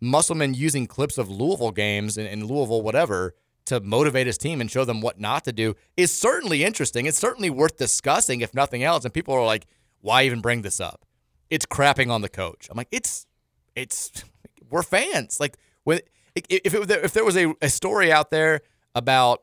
[0.00, 3.34] Musselman using clips of Louisville games and, and Louisville whatever
[3.66, 7.04] to motivate his team and show them what not to do is certainly interesting.
[7.06, 9.04] It's certainly worth discussing, if nothing else.
[9.04, 9.66] And people are like,
[10.00, 11.05] "Why even bring this up?"
[11.50, 12.68] It's crapping on the coach.
[12.70, 13.26] I'm like, it's
[13.74, 14.24] it's
[14.70, 15.38] we're fans.
[15.40, 16.00] Like when
[16.34, 18.60] if it, if there was a, a story out there
[18.94, 19.42] about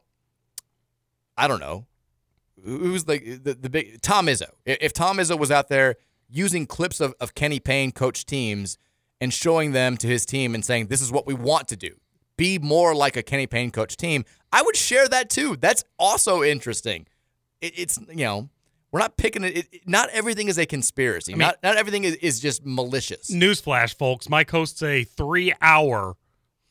[1.38, 1.86] I don't know
[2.64, 4.50] who's the, the the big Tom Izzo.
[4.66, 5.96] If if Tom Izzo was out there
[6.30, 8.78] using clips of, of Kenny Payne coach teams
[9.22, 11.92] and showing them to his team and saying, This is what we want to do.
[12.36, 15.56] Be more like a Kenny Payne coach team, I would share that too.
[15.56, 17.08] That's also interesting.
[17.62, 18.50] It, it's you know,
[18.94, 19.88] we're not picking it, it.
[19.88, 21.34] Not everything is a conspiracy.
[21.34, 23.30] I mean- not not everything is, is just malicious.
[23.30, 24.30] Newsflash, folks.
[24.30, 26.16] Mike hosts a three-hour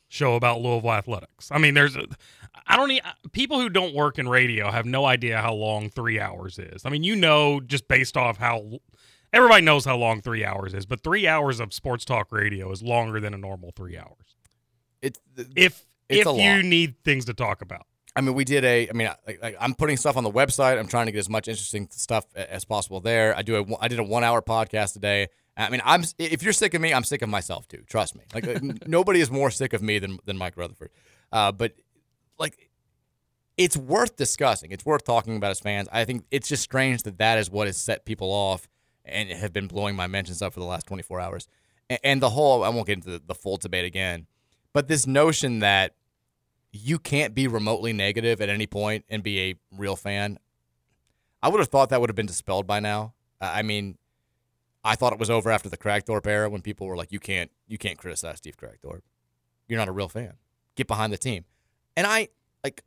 [0.07, 1.49] show about Louisville athletics.
[1.51, 2.05] I mean, there's, a,
[2.65, 3.01] I don't need
[3.33, 6.83] people who don't work in radio have no idea how long three hours is.
[6.85, 8.79] I mean, you know, just based off how
[9.33, 12.81] everybody knows how long three hours is, but three hours of sports talk radio is
[12.81, 14.37] longer than a normal three hours.
[15.01, 16.63] It's if it's if you lot.
[16.63, 17.85] need things to talk about.
[18.15, 18.89] I mean, we did a.
[18.89, 20.77] I mean, I, I'm putting stuff on the website.
[20.77, 23.35] I'm trying to get as much interesting stuff as possible there.
[23.35, 23.77] I do a.
[23.81, 25.29] I did a one hour podcast today.
[25.57, 26.03] I mean, I'm.
[26.19, 27.83] If you're sick of me, I'm sick of myself too.
[27.87, 28.23] Trust me.
[28.33, 30.91] Like nobody is more sick of me than than Mike Rutherford.
[31.31, 31.73] Uh, but
[32.37, 32.69] like,
[33.57, 34.71] it's worth discussing.
[34.71, 35.87] It's worth talking about as fans.
[35.91, 38.67] I think it's just strange that that is what has set people off
[39.05, 41.47] and have been blowing my mentions up for the last 24 hours.
[41.89, 42.63] And, and the whole.
[42.63, 44.27] I won't get into the, the full debate again,
[44.71, 45.95] but this notion that
[46.73, 50.39] you can't be remotely negative at any point and be a real fan.
[51.41, 53.13] I would have thought that would have been dispelled by now.
[53.39, 53.97] I mean,
[54.83, 57.51] I thought it was over after the Kragthorpe era when people were like, "You can't,
[57.67, 59.01] you can't criticize Steve Kragthorpe.
[59.67, 60.33] You're not a real fan.
[60.75, 61.45] Get behind the team."
[61.95, 62.29] And I
[62.63, 62.83] like,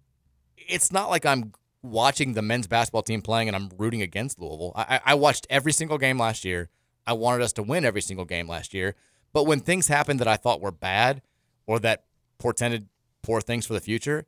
[0.57, 1.53] it's not like I'm
[1.83, 4.73] watching the men's basketball team playing and I'm rooting against Louisville.
[4.75, 6.71] I I watched every single game last year.
[7.07, 8.97] I wanted us to win every single game last year.
[9.33, 11.23] But when things happened that I thought were bad
[11.67, 12.05] or that
[12.39, 12.89] portended
[13.27, 14.25] poor things for the future,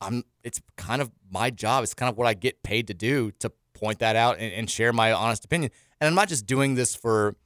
[0.00, 1.84] I'm it's kind of my job.
[1.84, 4.70] It's kind of what I get paid to do to point that out and, and
[4.70, 5.70] share my honest opinion.
[6.00, 7.36] And I'm not just doing this for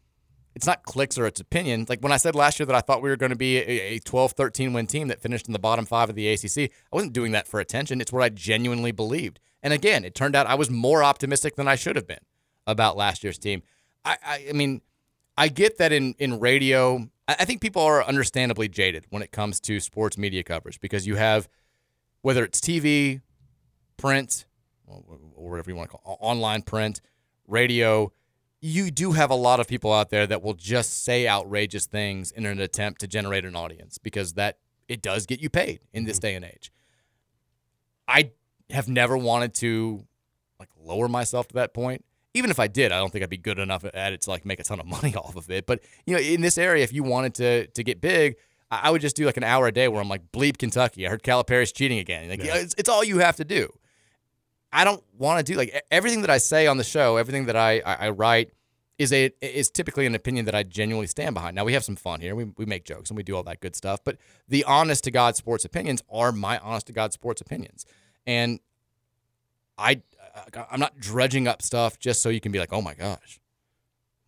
[0.55, 1.87] it's not clicks or it's opinion.
[1.89, 3.95] Like when I said last year that I thought we were going to be a,
[3.95, 6.97] a 12, 13 win team that finished in the bottom five of the ACC, I
[6.97, 8.01] wasn't doing that for attention.
[8.01, 9.41] It's what I genuinely believed.
[9.62, 12.24] And again, it turned out I was more optimistic than I should have been
[12.66, 13.62] about last year's team.
[14.05, 14.83] I, I, I mean,
[15.37, 17.09] I get that in, in radio,
[17.39, 21.17] I think people are understandably jaded when it comes to sports media coverage because you
[21.17, 21.49] have,
[22.23, 23.21] whether it's TV,
[23.97, 24.47] print,
[24.87, 27.01] or whatever you want to call it, online print,
[27.47, 28.13] radio,
[28.61, 32.31] you do have a lot of people out there that will just say outrageous things
[32.31, 36.05] in an attempt to generate an audience because that it does get you paid in
[36.05, 36.27] this mm-hmm.
[36.27, 36.73] day and age.
[38.07, 38.31] I
[38.71, 40.07] have never wanted to
[40.59, 42.05] like lower myself to that point.
[42.35, 44.47] Even if I did, I don't think I'd be good enough at it to like
[44.47, 45.67] make a ton of money off of it.
[45.67, 48.37] But you know, in this area, if you wanted to to get big,
[48.71, 51.07] I would just do like an hour a day where I'm like bleep Kentucky.
[51.07, 52.31] I heard Calipari's cheating again.
[52.31, 52.57] Like Yeah.
[52.57, 53.71] it's, it's all you have to do.
[54.73, 57.57] I don't want to do like everything that I say on the show, everything that
[57.57, 58.53] I, I, I write
[58.99, 61.55] is a is typically an opinion that I genuinely stand behind.
[61.55, 62.35] Now we have some fun here.
[62.35, 64.17] We, we make jokes and we do all that good stuff, but
[64.49, 67.85] the honest to God sports opinions are my honest to God sports opinions.
[68.27, 68.61] And
[69.77, 70.01] I
[70.71, 73.41] I'm not dredging up stuff just so you can be like, oh my gosh,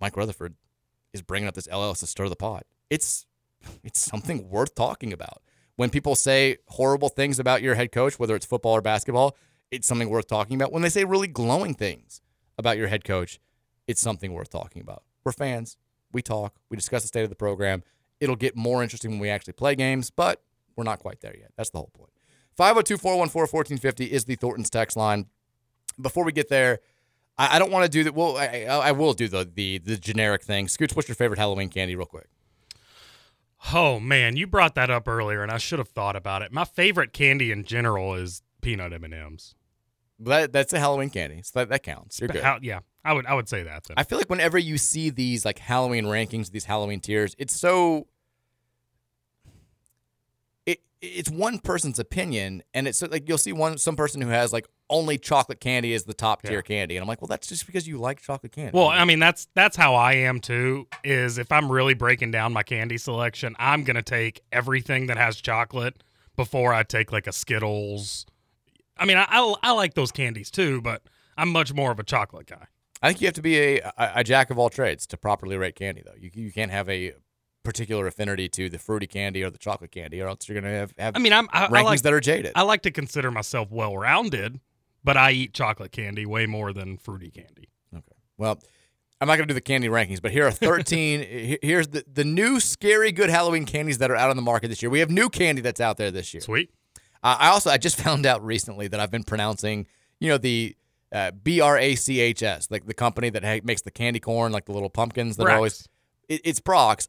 [0.00, 0.54] Mike Rutherford
[1.12, 2.66] is bringing up this El Ellis to stir the pot.
[2.90, 3.26] It's
[3.82, 5.42] it's something worth talking about.
[5.76, 9.36] When people say horrible things about your head coach, whether it's football or basketball,
[9.70, 10.72] it's something worth talking about.
[10.72, 12.20] When they say really glowing things
[12.58, 13.40] about your head coach,
[13.86, 15.02] it's something worth talking about.
[15.24, 15.76] We're fans.
[16.12, 16.54] We talk.
[16.70, 17.82] We discuss the state of the program.
[18.20, 20.42] It'll get more interesting when we actually play games, but
[20.76, 21.50] we're not quite there yet.
[21.56, 22.10] That's the whole point.
[22.56, 25.26] 502 414 1450 is the Thorntons text line.
[26.00, 26.80] Before we get there,
[27.38, 28.14] I, I don't want to do that.
[28.14, 30.66] Well, I, I will do the, the the generic thing.
[30.66, 32.26] Scooch, what's your favorite Halloween candy, real quick?
[33.72, 36.52] Oh man, you brought that up earlier, and I should have thought about it.
[36.52, 39.54] My favorite candy in general is peanut M and M's.
[40.20, 42.20] That, that's a Halloween candy, so that, that counts.
[42.20, 42.42] You're good.
[42.42, 43.84] How, yeah, I would I would say that.
[43.84, 43.94] Then.
[43.96, 48.06] I feel like whenever you see these like Halloween rankings, these Halloween tiers, it's so
[51.04, 54.66] it's one person's opinion, and it's like you'll see one some person who has like
[54.90, 56.60] only chocolate candy is the top tier Yeah.
[56.62, 58.72] candy, and I'm like, well, that's just because you like chocolate candy.
[58.74, 60.86] Well, I mean that's that's how I am too.
[61.02, 65.36] Is if I'm really breaking down my candy selection, I'm gonna take everything that has
[65.36, 66.02] chocolate
[66.36, 68.26] before I take like a Skittles.
[68.96, 71.02] I mean, I I, I like those candies too, but
[71.36, 72.66] I'm much more of a chocolate guy.
[73.02, 75.56] I think you have to be a, a, a jack of all trades to properly
[75.58, 76.14] rate candy, though.
[76.18, 77.12] You you can't have a
[77.64, 80.94] particular affinity to the fruity candy or the chocolate candy, or else you're gonna have,
[80.98, 82.52] have I mean, I'm I, rankings I like, that are jaded.
[82.54, 84.60] I like to consider myself well rounded,
[85.02, 87.70] but I eat chocolate candy way more than fruity candy.
[87.92, 88.60] Okay, well,
[89.20, 91.58] I'm not going to do the candy rankings, but here are 13.
[91.62, 94.82] Here's the, the new scary good Halloween candies that are out on the market this
[94.82, 94.90] year.
[94.90, 96.40] We have new candy that's out there this year.
[96.40, 96.70] Sweet.
[97.22, 99.86] Uh, I also I just found out recently that I've been pronouncing,
[100.20, 100.76] you know, the
[101.10, 104.20] uh, B R A C H S, like the company that ha- makes the candy
[104.20, 105.88] corn, like the little pumpkins that are always.
[106.28, 107.08] It, it's Brox.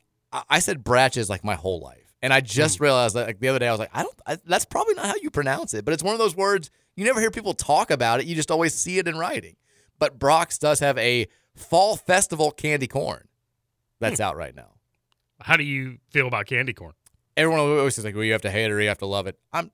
[0.49, 2.85] I, said Bratches like my whole life, and I just hmm.
[2.85, 4.15] realized that like the other day I was like, I don't.
[4.25, 7.05] I, that's probably not how you pronounce it, but it's one of those words you
[7.05, 8.25] never hear people talk about it.
[8.25, 9.55] You just always see it in writing.
[9.99, 13.27] But Brox does have a fall festival candy corn
[13.99, 14.23] that's hmm.
[14.23, 14.71] out right now.
[15.41, 16.93] How do you feel about candy corn?
[17.37, 19.27] Everyone always says like, "Well, you have to hate it or you have to love
[19.27, 19.71] it." I'm,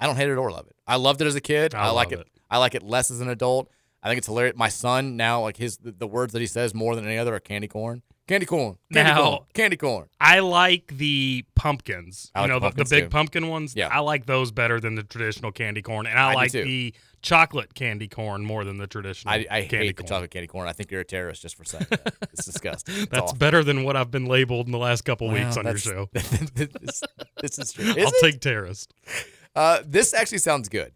[0.00, 0.76] I don't hate it or love it.
[0.86, 1.74] I loved it as a kid.
[1.74, 2.28] I I, like love it.
[2.50, 3.70] I like it less as an adult.
[4.02, 4.56] I think it's hilarious.
[4.56, 7.40] My son now, like his the words that he says more than any other are
[7.40, 10.08] candy corn, candy corn, candy Now- corn, candy corn.
[10.20, 12.30] I like the pumpkins.
[12.34, 13.10] I you like know, the the, the big too.
[13.10, 13.74] pumpkin ones.
[13.74, 13.88] Yeah.
[13.88, 16.06] I like those better than the traditional candy corn.
[16.06, 19.86] And I, I like the chocolate candy corn more than the traditional I, I candy
[19.88, 20.08] hate the corn.
[20.08, 20.68] chocolate candy corn.
[20.68, 22.14] I think you're a terrorist just for saying that.
[22.32, 22.94] It's disgusting.
[22.96, 23.38] It's That's awful.
[23.38, 26.08] better than what I've been labeled in the last couple Well, weeks on your show.
[26.12, 27.02] this,
[27.40, 27.84] this is true.
[27.86, 28.14] Is I'll it?
[28.20, 28.94] take terrorist.
[29.56, 30.92] Uh, this actually sounds good.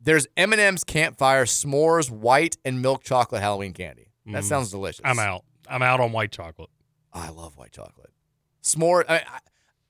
[0.00, 4.08] There's M&M's Campfire S'mores White and Milk Chocolate Halloween candy.
[4.26, 4.46] That Mm.
[4.48, 5.00] sounds delicious.
[5.04, 5.44] I'm out.
[5.68, 6.70] I'm out on white chocolate.
[7.12, 8.10] Oh, I love white chocolate.
[8.62, 9.38] S'more, I, I,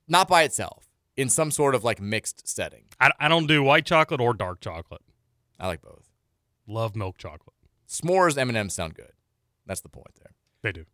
[0.09, 2.85] not by itself, in some sort of like mixed setting.
[3.01, 5.03] I, I don't do white chocolate or dark chocolate.
[5.59, 6.11] I like both.
[6.67, 7.55] Love milk chocolate.
[7.89, 9.13] S'mores M&M's sound good.
[9.67, 10.35] That's the point there.
[10.63, 10.85] They do.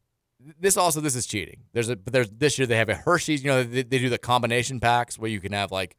[0.58, 1.64] This also this is cheating.
[1.72, 3.44] There's a but there's this year they have a Hershey's.
[3.44, 5.96] You know they, they do the combination packs where you can have like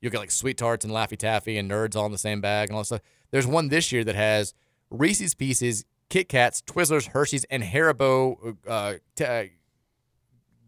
[0.00, 2.68] you get like sweet tarts and Laffy Taffy and Nerds all in the same bag
[2.68, 3.00] and all that stuff.
[3.30, 4.52] There's one this year that has
[4.90, 5.84] Reese's Pieces,
[6.14, 8.56] Kit Kats, Twizzlers, Hershey's, and Haribo.
[8.68, 9.46] Uh, t- uh,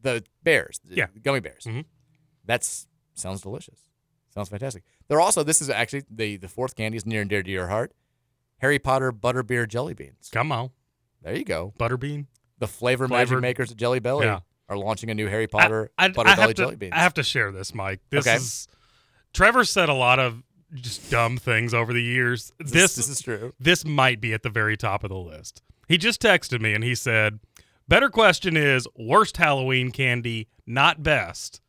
[0.03, 1.07] the bears, the Yeah.
[1.23, 1.69] gummy bears.
[2.45, 3.79] That's sounds delicious.
[4.35, 4.83] Sounds fantastic.
[5.07, 7.69] They're also this is actually the the fourth candy is near and dear to your
[7.69, 7.93] heart.
[8.59, 10.31] Harry Potter butterbeer jelly beans.
[10.33, 10.71] Come on.
[11.23, 11.75] There you go.
[11.79, 12.27] Butterbean.
[12.59, 14.41] The flavor magic makers at Jelly Belly Yeah.
[14.69, 16.93] are launching a new Harry Potter I, butter I belly have to, jelly beans.
[16.93, 18.01] I have to share this, Mike.
[18.11, 18.35] This Okay.
[18.35, 18.67] is
[19.33, 20.43] Trevor said a lot of
[20.75, 22.53] just dumb things over the years.
[22.59, 23.53] This- This this is true.
[23.61, 25.63] This might be at the very top of the list.
[25.89, 27.39] He just texted me and he said,
[27.89, 31.61] "Better question is worst Halloween candy, not best."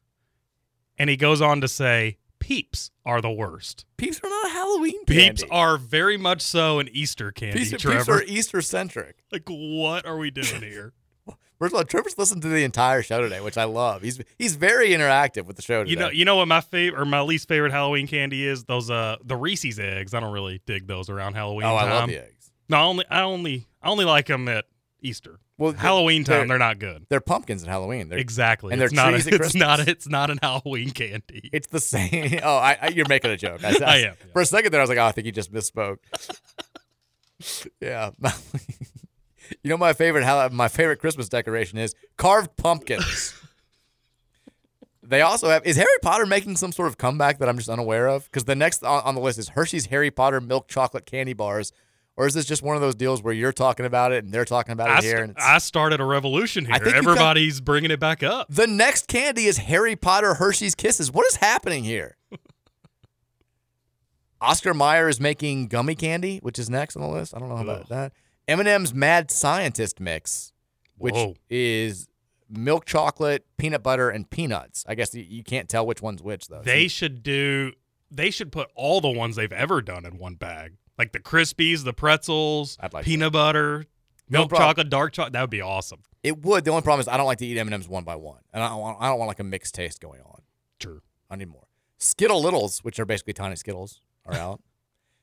[0.97, 3.85] And he goes on to say, "Peeps are the worst.
[3.97, 5.29] Peeps are not Halloween Candy.
[5.29, 9.17] Peeps are very much so an Easter candy, Peeps, Peeps are Easter centric.
[9.31, 10.93] like, what are we doing here?"
[11.59, 14.03] First of all, Trevor's listened to the entire show today, which I love.
[14.03, 15.91] He's he's very interactive with the show today.
[15.91, 18.65] You know, you know what my favorite or my least favorite Halloween candy is?
[18.65, 20.13] Those uh the Reese's eggs.
[20.13, 21.65] I don't really dig those around Halloween.
[21.65, 22.51] Oh, I love the eggs.
[22.69, 24.65] No, I only I only I only like them at
[25.01, 25.39] Easter.
[25.59, 27.07] Well, Halloween they're- time they're not good.
[27.09, 28.09] They're pumpkins at Halloween.
[28.09, 28.73] They're, Exactly.
[28.73, 29.13] and they're it's not.
[29.15, 29.79] A, it's not.
[29.87, 31.49] It's not an Halloween candy.
[31.51, 32.39] It's the same.
[32.43, 33.63] Oh, I, I, you're making a joke.
[33.63, 35.51] I, I am, For a second there, I was like, oh, I think you just
[35.51, 35.97] misspoke.
[37.81, 38.11] yeah.
[39.63, 43.33] You know, my favorite Hall- my favorite Christmas decoration is carved pumpkins.
[45.03, 45.65] they also have.
[45.65, 48.25] Is Harry Potter making some sort of comeback that I'm just unaware of?
[48.25, 51.71] Because the next on, on the list is Hershey's Harry Potter milk chocolate candy bars.
[52.19, 54.43] Or is this just one of those deals where you're talking about it and they're
[54.43, 55.17] talking about it I, here?
[55.25, 56.73] st- I started a revolution here.
[56.73, 58.47] I think you've got- Everybody's bringing it back up.
[58.49, 61.11] the next candy is Harry Potter Hershey's Kisses.
[61.11, 62.17] What is happening here?
[64.41, 67.35] Oscar Mayer is making gummy candy, which is next on the list.
[67.35, 67.87] I don't know about Ugh.
[67.89, 68.13] that.
[68.47, 70.53] M&M's Mad Scientist mix,
[70.97, 71.35] which Whoa.
[71.49, 72.07] is
[72.49, 74.85] milk chocolate, peanut butter, and peanuts.
[74.87, 76.61] I guess you, you can't tell which one's which though.
[76.61, 77.73] They should do.
[78.09, 81.83] They should put all the ones they've ever done in one bag, like the Krispies,
[81.83, 83.85] the pretzels, like peanut butter,
[84.29, 84.69] milk problem.
[84.69, 85.33] chocolate, dark chocolate.
[85.33, 85.99] That would be awesome.
[86.23, 86.63] It would.
[86.63, 88.69] The only problem is I don't like to eat M&Ms one by one, and I
[88.69, 90.41] don't want I don't want like a mixed taste going on.
[90.79, 91.01] True.
[91.29, 91.67] I need more.
[91.97, 94.61] Skittle Littles, which are basically tiny Skittles, are out.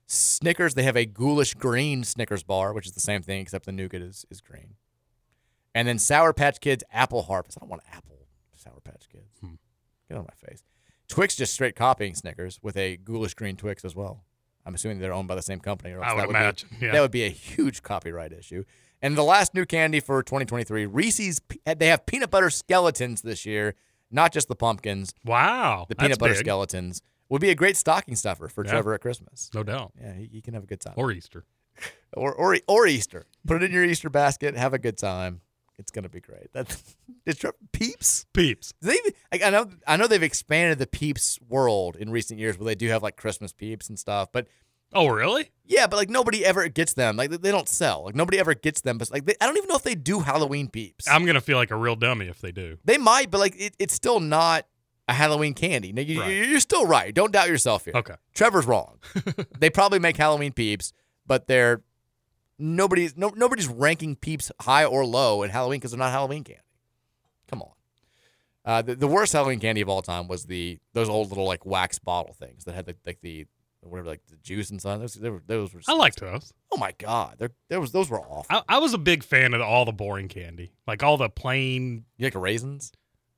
[0.07, 3.73] Snickers, they have a ghoulish green Snickers bar, which is the same thing except the
[3.73, 4.75] nougat is, is green.
[5.75, 7.59] And then Sour Patch Kids Apple Harvest.
[7.59, 9.39] I don't want apple Sour Patch Kids.
[9.41, 9.55] Hmm.
[10.09, 10.63] Get on my face.
[11.09, 14.25] Twix just straight copying Snickers with a ghoulish green Twix as well.
[14.67, 15.93] I'm assuming they're owned by the same company.
[15.93, 16.93] Or else I would that would imagine, Be, yeah.
[16.93, 18.65] That would be a huge copyright issue.
[19.03, 21.41] And the last new candy for 2023, Reese's.
[21.67, 23.75] They have peanut butter skeletons this year,
[24.11, 25.13] not just the pumpkins.
[25.25, 26.41] Wow, the peanut butter big.
[26.41, 28.73] skeletons would be a great stocking stuffer for Yeah.
[28.73, 29.51] Trevor at Christmas.
[29.55, 29.93] No doubt.
[30.01, 30.95] Yeah, he, he can have a good time.
[30.97, 31.45] Or Easter.
[32.13, 33.27] or or or Easter.
[33.47, 34.57] Put it in your Easter basket.
[34.57, 35.41] Have a good time.
[35.79, 36.53] It's gonna be great.
[36.53, 36.95] That's
[37.27, 38.27] it's Tre- Peeps.
[38.33, 38.73] Peeps.
[38.81, 38.99] They
[39.33, 42.75] like, I know I know they've expanded the Peeps world in recent years, where they
[42.77, 44.29] do have like Christmas Peeps and stuff.
[44.33, 44.47] But
[44.97, 45.51] Oh, really?
[45.65, 47.17] yeah, but like nobody ever gets them.
[47.17, 48.05] Like they- they don't sell.
[48.05, 48.97] Like nobody ever gets them.
[48.99, 51.09] But like they, I don't even know if they do Halloween Peeps.
[51.09, 52.79] I'm gonna feel like a real dummy if they do.
[52.85, 54.67] They might, but like it, it's still not
[55.09, 55.93] a Halloween candy.
[55.93, 56.49] Now, you, Right.
[56.49, 57.15] You're still right.
[57.15, 57.95] Don't doubt yourself here.
[57.95, 58.15] Okay.
[58.35, 58.99] Trevor's wrong.
[59.59, 60.93] they probably make Halloween peeps,
[61.27, 61.83] but they're
[62.59, 66.63] nobody's no, nobody's ranking peeps high or low in Halloween because they're not Halloween candy.
[67.49, 67.71] Come on.
[68.65, 71.67] Uh, the, the worst Halloween candy of all time was the those old little like
[71.67, 73.47] wax bottle things that had the, like the
[73.83, 74.99] whatever like the juice inside.
[74.99, 75.83] Those they were, those were.
[75.87, 76.53] I liked those.
[76.73, 78.47] Oh my god, they're, there was those were awful.
[78.49, 82.05] I, I was a big fan of all the boring candy, like all the plain.
[82.17, 82.93] You like raisins?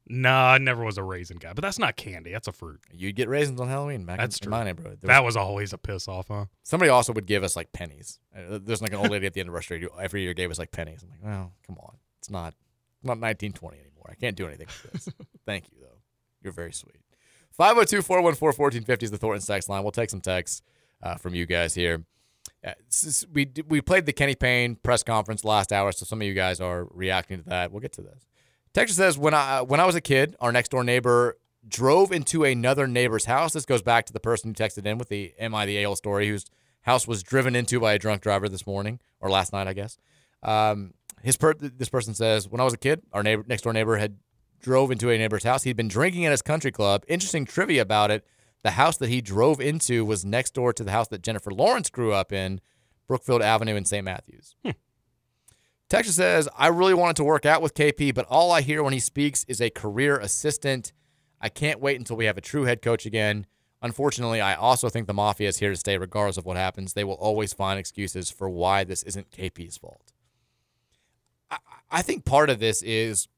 [0.09, 2.31] Nah, I never was a raisin guy, but that's not candy.
[2.31, 2.81] That's a fruit.
[2.93, 4.53] You'd get raisins on Halloween back That's in, true.
[4.55, 4.99] in my neighborhood.
[5.01, 6.45] There That was always a piss off, huh?
[6.63, 8.21] Somebody also would give us like pennies.
[8.37, 10.33] Uh, There's like an old lady at the end of our street who every year
[10.33, 11.03] gave us like pennies.
[11.03, 12.55] I'm like, well, come on, it's not
[13.03, 14.07] not 1920 anymore.
[14.09, 15.09] I can't do anything with this.
[15.47, 15.99] Thank you though.
[16.43, 17.01] You're very sweet.
[17.59, 19.83] 502-414-1450 is the Thornton text line.
[19.83, 20.63] We'll take some texts
[21.03, 22.05] uh, from you guys here.
[22.65, 22.73] Uh,
[23.33, 26.61] we we played the Kenny Payne press conference last hour, so some of you guys
[26.61, 27.73] are reacting to that.
[27.73, 28.27] We'll get to this.
[28.77, 32.45] Texas says when I when I was a kid, our next door neighbor drove into
[32.45, 33.55] another neighbor's house.
[33.55, 35.97] This goes back to the person who texted in with the "Am I the Ale"
[35.97, 36.45] story, whose
[36.83, 39.97] house was driven into by a drunk driver this morning or last night, I guess.
[40.43, 40.93] Um,
[41.23, 43.97] his per- this person says when I was a kid, our neighbor next door neighbor
[43.97, 44.19] had
[44.61, 45.63] drove into a neighbor's house.
[45.63, 47.03] He'd been drinking at his country club.
[47.09, 48.27] Interesting trivia about it:
[48.63, 51.89] the house that he drove into was next door to the house that Jennifer Lawrence
[51.89, 52.61] grew up in,
[53.09, 54.05] Brookfield Avenue in St.
[54.05, 54.55] Matthews.
[55.89, 58.93] Texas says, I really wanted to work out with KP, but all I hear when
[58.93, 60.93] he speaks is a career assistant.
[61.41, 63.47] I can't wait until we have a true head coach again.
[63.83, 66.95] Unfortunately, I also think the Mafia is here to stay regardless of what happens.
[66.95, 70.13] They will always find excuses for why this isn't KP's fault.
[71.51, 71.59] I,
[71.91, 73.29] I think part of this is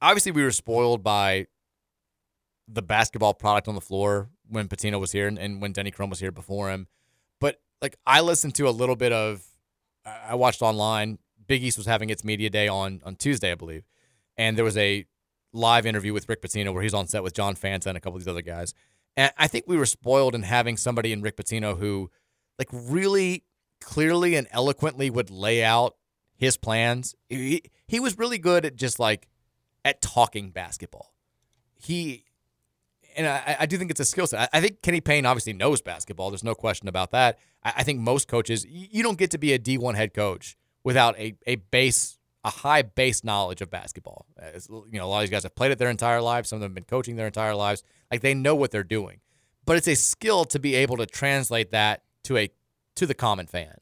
[0.00, 1.48] obviously we were spoiled by
[2.66, 6.08] the basketball product on the floor when Pitino was here and, and when Denny Crum
[6.08, 6.86] was here before him.
[7.40, 9.44] But like I listened to a little bit of
[10.06, 11.18] I I watched online.
[11.52, 13.84] Big East was having its media day on on Tuesday, I believe,
[14.38, 15.04] and there was a
[15.52, 18.16] live interview with Rick Pitino where he's on set with John Fanta and a couple
[18.16, 18.72] of these other guys.
[19.18, 22.10] And I think we were spoiled in having somebody in Rick Pitino who,
[22.58, 23.44] like, really
[23.82, 25.96] clearly and eloquently would lay out
[26.34, 27.14] his plans.
[27.28, 29.28] He, he was really good at just like
[29.84, 31.12] at talking basketball.
[31.74, 32.24] He
[33.14, 34.48] and I, I do think it's a skill set.
[34.54, 36.30] I, think Kenny Payne obviously knows basketball.
[36.30, 37.38] There's no question about that.
[37.62, 41.18] I, I think most coaches, you don't get to be a D1 head coach without
[41.18, 44.26] a, a base, a high base knowledge of basketball.
[44.38, 46.48] As, you know, a lot of these guys have played it their entire lives.
[46.48, 47.82] Some of them have been coaching their entire lives.
[48.10, 49.20] Like they know what they're doing.
[49.64, 52.50] But it's a skill to be able to translate that to a
[52.96, 53.76] to the common fan.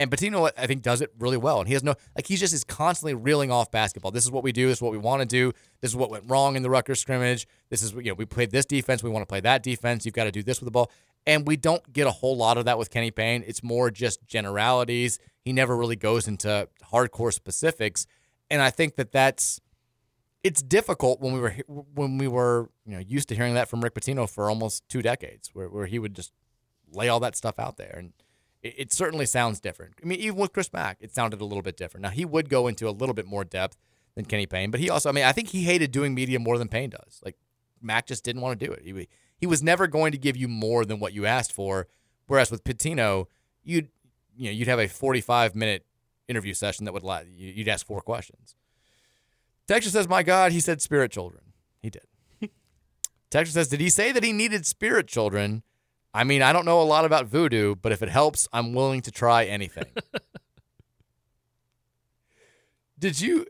[0.00, 1.58] And Pitino, I think, does it really well.
[1.58, 4.12] And he has no like he's just is constantly reeling off basketball.
[4.12, 4.68] This is what we do.
[4.68, 5.52] This is what we want to do.
[5.80, 7.48] This is what went wrong in the Rutgers scrimmage.
[7.68, 9.02] This is you know we played this defense.
[9.02, 10.06] We want to play that defense.
[10.06, 10.90] You've got to do this with the ball.
[11.26, 13.44] And we don't get a whole lot of that with Kenny Payne.
[13.46, 15.18] It's more just generalities.
[15.48, 18.06] He never really goes into hardcore specifics.
[18.50, 19.62] And I think that that's
[20.44, 21.56] it's difficult when we were
[21.94, 25.00] when we were you know used to hearing that from Rick Pitino for almost two
[25.00, 26.34] decades, where where he would just
[26.92, 28.12] lay all that stuff out there, and
[28.62, 29.94] it, it certainly sounds different.
[30.04, 32.02] I mean, even with Chris Mack, it sounded a little bit different.
[32.02, 33.78] Now he would go into a little bit more depth
[34.16, 36.58] than Kenny Payne, but he also, I mean, I think he hated doing media more
[36.58, 37.22] than Payne does.
[37.24, 37.38] Like
[37.80, 38.82] Mack just didn't want to do it.
[38.84, 39.08] He
[39.38, 41.86] he was never going to give you more than what you asked for.
[42.26, 43.28] Whereas with Pitino,
[43.62, 43.88] you'd
[44.38, 45.84] you know you'd have a 45 minute
[46.28, 48.54] interview session that would la- you- you'd ask four questions.
[49.66, 51.52] Texas says, "My God," he said, "Spirit children."
[51.82, 52.06] He did.
[53.30, 55.62] Texas says, "Did he say that he needed spirit children
[56.14, 59.02] I mean, I don't know a lot about voodoo, but if it helps, I'm willing
[59.02, 59.84] to try anything.
[62.98, 63.46] Did you?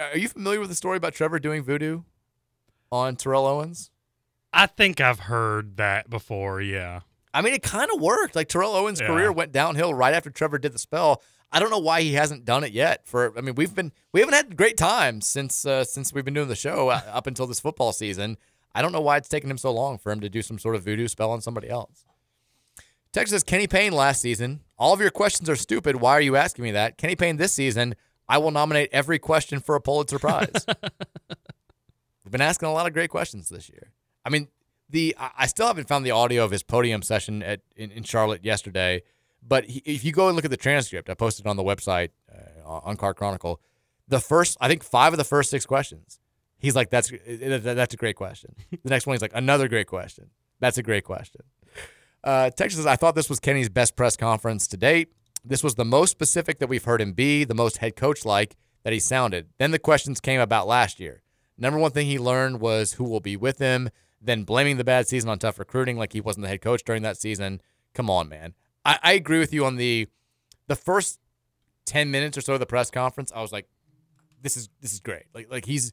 [0.00, 2.02] Are you familiar with the story about Trevor doing voodoo
[2.90, 3.90] on Terrell Owens?
[4.52, 6.60] I think I've heard that before.
[6.60, 7.00] Yeah.
[7.34, 8.34] I mean, it kind of worked.
[8.36, 9.06] Like Terrell Owens' Yeah.
[9.08, 11.22] career went downhill right after Trevor did the spell.
[11.50, 13.06] I don't know why he hasn't done it yet.
[13.06, 16.34] For I mean, we've been we haven't had great times since uh, since we've been
[16.34, 18.36] doing the show uh, up until this football season.
[18.74, 20.74] I don't know why it's taken him so long for him to do some sort
[20.74, 22.04] of voodoo spell on somebody else.
[23.12, 24.60] Texas Kenny Payne last season.
[24.76, 25.96] All of your questions are stupid.
[25.96, 26.98] Why are you asking me that?
[26.98, 27.94] Kenny Payne this season.
[28.28, 30.66] I will nominate every question for a Pulitzer Prize.
[32.24, 33.90] We've been asking a lot of great questions this year.
[34.24, 34.48] I mean,
[34.90, 38.44] the I still haven't found the audio of his podium session at in, in Charlotte
[38.44, 39.02] yesterday,
[39.42, 42.10] but he, if you go and look at the transcript, I posted on the website
[42.32, 43.60] uh, on Card Chronicle.
[44.08, 46.18] The first, I think, five of the first six questions,
[46.58, 49.86] he's like, "That's uh, that's a great question." The next one, he's like, "Another great
[49.86, 51.42] question." That's a great question.
[52.24, 55.12] Uh, Texas, I thought this was Kenny's best press conference to date.
[55.44, 58.56] This was the most specific that we've heard him be, the most head coach like
[58.82, 59.48] that he sounded.
[59.58, 61.22] Then the questions came about last year.
[61.56, 63.88] Number one thing he learned was who will be with him,
[64.20, 67.02] then blaming the bad season on tough recruiting like he wasn't the head coach during
[67.02, 67.60] that season.
[67.94, 68.54] Come on, man.
[68.84, 70.08] I, I agree with you on the
[70.66, 71.18] the first
[71.86, 73.32] 10 minutes or so of the press conference.
[73.34, 73.68] I was like,
[74.42, 75.24] this is this is great.
[75.34, 75.92] Like like he's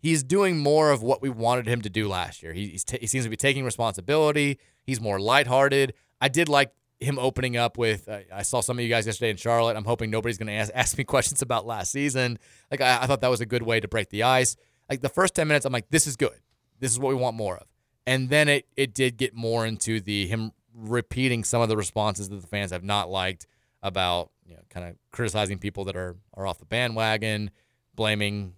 [0.00, 2.52] he's doing more of what we wanted him to do last year.
[2.52, 4.58] He, he's ta he seems to be taking responsibility.
[4.84, 5.94] He's more lighthearted.
[6.20, 8.08] I did like him opening up with.
[8.08, 9.76] Uh, I saw some of you guys yesterday in Charlotte.
[9.76, 12.38] I'm hoping nobody's going to ask, ask me questions about last season.
[12.70, 14.56] Like I, I thought that was a good way to break the ice.
[14.88, 16.38] Like the first 10 minutes, I'm like, this is good.
[16.80, 17.66] This is what we want more of.
[18.06, 22.28] And then it it did get more into the him repeating some of the responses
[22.28, 23.46] that the fans have not liked
[23.82, 27.50] about you know kind of criticizing people that are are off the bandwagon,
[27.94, 28.54] blaming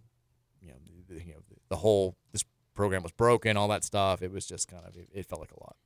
[0.60, 0.76] you know
[1.08, 2.44] the, you know, the whole this
[2.74, 4.22] program was broken, all that stuff.
[4.22, 5.76] It was just kind of it, it felt like a lot.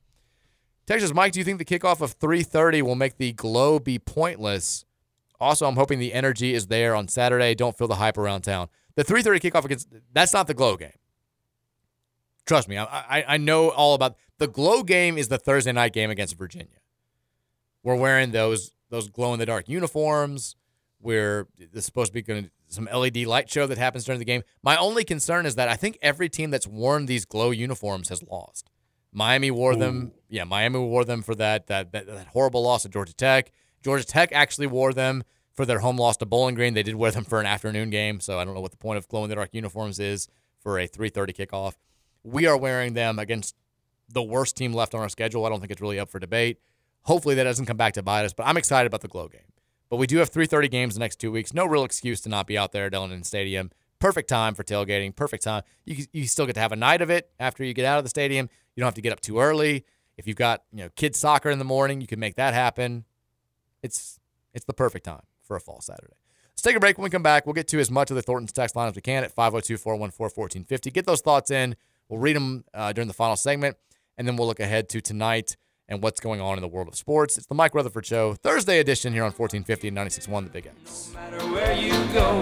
[0.85, 4.85] Texas Mike, do you think the kickoff of 3:30 will make the glow be pointless?
[5.39, 7.55] Also, I'm hoping the energy is there on Saturday.
[7.55, 8.69] Don't feel the hype around town.
[8.95, 10.91] The 3:30 kickoff against that's not the glow game.
[12.45, 15.17] Trust me, I, I I know all about the glow game.
[15.17, 16.77] Is the Thursday night game against Virginia?
[17.83, 20.55] We're wearing those those glow in the dark uniforms.
[21.01, 24.25] We're there's supposed to be going to some LED light show that happens during the
[24.25, 24.43] game.
[24.63, 28.23] My only concern is that I think every team that's worn these glow uniforms has
[28.23, 28.69] lost.
[29.11, 30.11] Miami wore them.
[30.27, 33.51] Yeah, Miami wore them for that that, that that horrible loss to Georgia Tech.
[33.83, 35.23] Georgia Tech actually wore them
[35.53, 36.73] for their home loss to Bowling Green.
[36.73, 38.97] They did wear them for an afternoon game, so I don't know what the point
[38.97, 40.27] of glow in the dark uniforms is
[40.59, 41.73] for a 3:30 kickoff.
[42.25, 43.55] We are wearing them against
[44.09, 45.45] the worst team left on our schedule.
[45.45, 46.59] I don't think it's really up for debate.
[47.03, 49.41] Hopefully that doesn't come back to bite us, but I'm excited about the glow game.
[49.89, 51.53] But we do have 3:30 games the next two weeks.
[51.53, 53.69] No real excuse to not be out there at L&N Stadium.
[53.99, 55.15] Perfect time for tailgating.
[55.15, 55.63] Perfect time.
[55.85, 58.03] You you still get to have a night of it after you get out of
[58.03, 58.49] the stadium.
[58.75, 59.85] You don't have to get up too early.
[60.17, 63.05] If you've got you know kids soccer in the morning, you can make that happen.
[63.83, 64.19] It's
[64.53, 66.15] it's the perfect time for a fall Saturday.
[66.51, 66.97] Let's take a break.
[66.97, 68.95] When we come back, we'll get to as much of the Thorntons text line as
[68.95, 70.91] we can at 502 414 1450.
[70.91, 71.75] Get those thoughts in.
[72.09, 73.77] We'll read them uh, during the final segment,
[74.17, 75.57] and then we'll look ahead to tonight
[75.87, 77.37] and what's going on in the world of sports.
[77.37, 81.11] It's the Mike Rutherford Show, Thursday edition here on 1450 and 96.1 The Big X.
[81.51, 82.37] Where you go,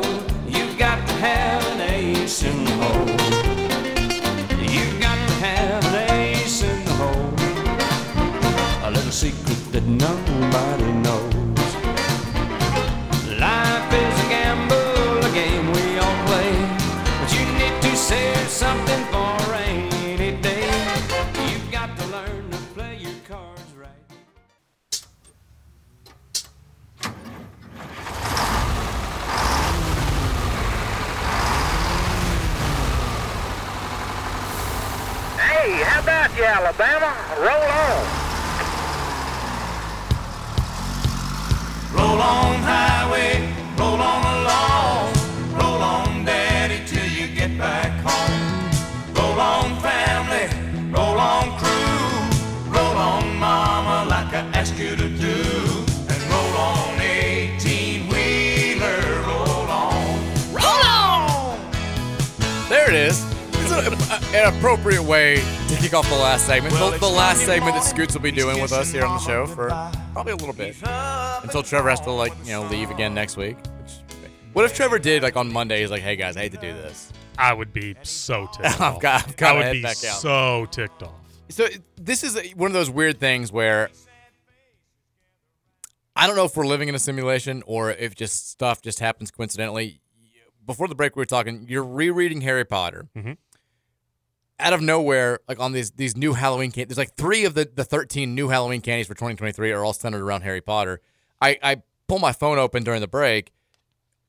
[0.47, 3.07] you've got to have an ace in the hole.
[4.69, 7.33] You've got to have an ace in the hole.
[8.87, 11.22] A little secret that nobody knows.
[35.63, 37.15] Hey, how about you, Alabama?
[37.39, 38.03] Roll on.
[41.95, 45.13] Roll on highway, roll on along,
[45.57, 49.15] roll on daddy till you get back home.
[49.15, 50.51] Roll on family,
[50.91, 55.85] roll on crew, roll on mama like I asked you to do.
[56.11, 60.19] And roll on 18 wheeler, roll on.
[60.51, 61.57] Roll on!
[62.67, 63.22] There it is.
[64.33, 65.35] An appropriate way
[65.67, 66.73] to kick off the last segment.
[66.73, 69.45] The, the last segment that Scoots will be doing with us here on the show
[69.45, 69.67] for
[70.11, 70.75] probably a little bit
[71.43, 73.57] until Trevor has to like you know leave again next week.
[74.53, 75.81] What if Trevor did like on Monday?
[75.81, 78.81] He's like, "Hey guys, I hate to do this." I would be so ticked I've
[78.81, 78.99] off.
[79.01, 80.17] got- I've got I would be back out.
[80.19, 81.11] so ticked off.
[81.49, 83.89] So this is one of those weird things where
[86.15, 89.29] I don't know if we're living in a simulation or if just stuff just happens
[89.29, 89.99] coincidentally.
[90.65, 91.65] Before the break, we were talking.
[91.69, 93.07] You're rereading Harry Potter.
[93.15, 93.37] Mhm.
[94.59, 97.69] Out of nowhere, like on these these new Halloween candies, there's like three of the,
[97.73, 101.01] the 13 new Halloween candies for 2023 are all centered around Harry Potter.
[101.41, 103.51] I, I pull my phone open during the break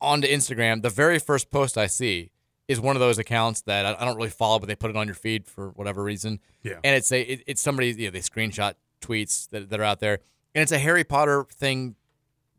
[0.01, 0.83] onto Instagram.
[0.83, 2.31] The very first post I see
[2.67, 4.97] is one of those accounts that I, I don't really follow, but they put it
[4.97, 6.41] on your feed for whatever reason.
[6.63, 6.79] Yeah.
[6.83, 10.01] And it's a it, it's somebody you know, they screenshot tweets that, that are out
[10.01, 10.21] there,
[10.55, 11.97] and it's a Harry Potter thing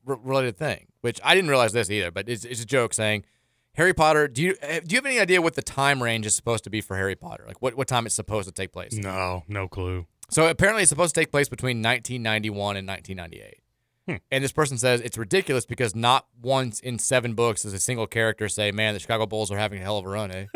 [0.08, 3.26] r- related thing, which I didn't realize this either, but it's, it's a joke saying
[3.76, 4.28] Harry Potter.
[4.28, 6.70] Do you eh, do you have any idea what the time range is supposed to
[6.70, 7.44] be for Harry Potter?
[7.48, 8.94] Like what what time it's supposed to take place?
[8.94, 10.06] No, no clue.
[10.30, 13.60] So apparently it's supposed to take place between 1991 and 1998.
[14.08, 14.16] Hmm.
[14.32, 18.08] And this person says it's ridiculous because not once in seven books does a single
[18.08, 20.46] character say, "Man, the Chicago Bulls are having a hell of a run." Eh?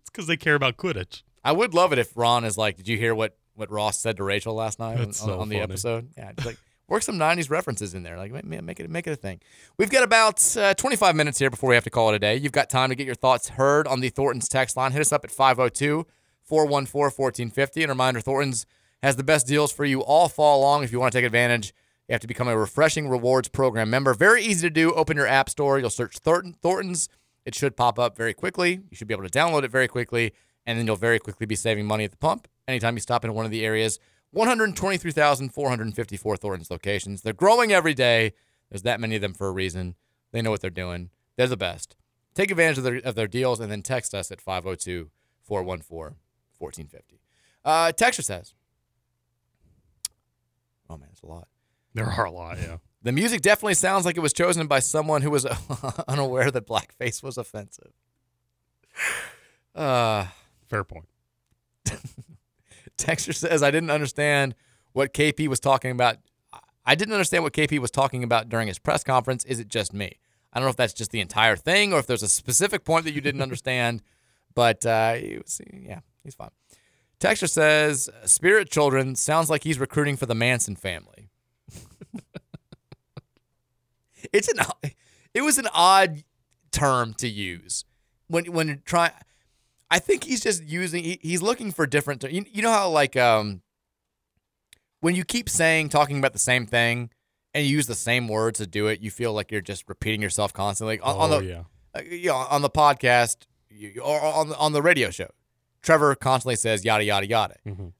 [0.00, 1.22] It's because they care about Quidditch.
[1.44, 4.16] I would love it if Ron is like, "Did you hear what what Ross said
[4.18, 5.60] to Rachel last night on, so on the funny.
[5.60, 6.56] episode?" Yeah, like
[6.88, 8.16] work some '90s references in there.
[8.16, 9.40] Like make, it make it a thing.
[9.78, 12.36] We've got about uh, 25 minutes here before we have to call it a day.
[12.36, 14.92] You've got time to get your thoughts heard on the Thorntons text line.
[14.92, 16.06] Hit us up at 502
[16.42, 17.82] 414 1450.
[17.82, 18.66] And reminder, Thorntons
[19.02, 20.82] has the best deals for you all fall long.
[20.82, 21.74] If you want to take advantage,
[22.08, 24.14] you have to become a refreshing rewards program member.
[24.14, 24.92] Very easy to do.
[24.92, 25.78] Open your app store.
[25.78, 27.08] You'll search Thornton, Thorntons.
[27.44, 28.80] It should pop up very quickly.
[28.90, 30.32] You should be able to download it very quickly,
[30.66, 33.34] and then you'll very quickly be saving money at the pump anytime you stop in
[33.34, 33.98] one of the areas.
[34.34, 37.22] 123,454 Thorntons locations.
[37.22, 38.32] They're growing every day.
[38.70, 39.94] There's that many of them for a reason.
[40.32, 41.10] They know what they're doing.
[41.36, 41.96] They're the best.
[42.34, 45.10] Take advantage of their, of their deals and then text us at 502
[45.42, 46.16] 414
[46.58, 47.20] 1450.
[47.64, 48.54] Uh, Texture says,
[50.90, 51.48] Oh man, it's a lot.
[51.94, 52.78] There are a lot, yeah.
[53.02, 55.44] The music definitely sounds like it was chosen by someone who was
[56.08, 57.92] unaware that blackface was offensive.
[59.74, 60.28] Uh,
[60.68, 61.06] Fair point.
[63.04, 64.54] Texture says, I didn't understand
[64.92, 66.16] what KP was talking about.
[66.86, 69.44] I didn't understand what KP was talking about during his press conference.
[69.44, 70.18] Is it just me?
[70.52, 73.04] I don't know if that's just the entire thing or if there's a specific point
[73.04, 74.02] that you didn't understand,
[74.54, 76.50] but uh, he was- yeah, he's fine.
[77.20, 81.28] Texture says, Spirit Children sounds like he's recruiting for the Manson family.
[84.32, 84.58] it's an
[85.32, 86.22] it was an odd
[86.70, 87.84] term to use
[88.28, 89.12] when when trying.
[89.94, 91.04] I think he's just using.
[91.04, 92.22] He, he's looking for different.
[92.24, 93.62] You, you know how like um
[95.00, 97.10] when you keep saying talking about the same thing
[97.52, 100.22] and you use the same words to do it, you feel like you're just repeating
[100.22, 100.94] yourself constantly.
[100.98, 101.62] Like, on, on Oh, the yeah.
[101.94, 105.28] uh, you know, on the podcast you, or on the, on the radio show,
[105.82, 107.54] Trevor constantly says yada yada yada.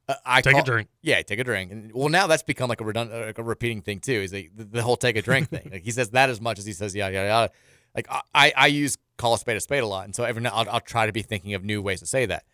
[0.09, 0.89] Uh, I Take a drink.
[1.03, 1.71] Yeah, take a drink.
[1.71, 4.13] And well, now that's become like a redundant, like a repeating thing too.
[4.13, 5.69] Is like the, the whole take a drink thing.
[5.73, 7.53] Like he says that as much as he says yada yada yada.
[7.95, 10.51] Like I- I, use call a spade a spade a lot, and so every now
[10.51, 12.45] I'll, I'll try to be thinking of new ways to say that.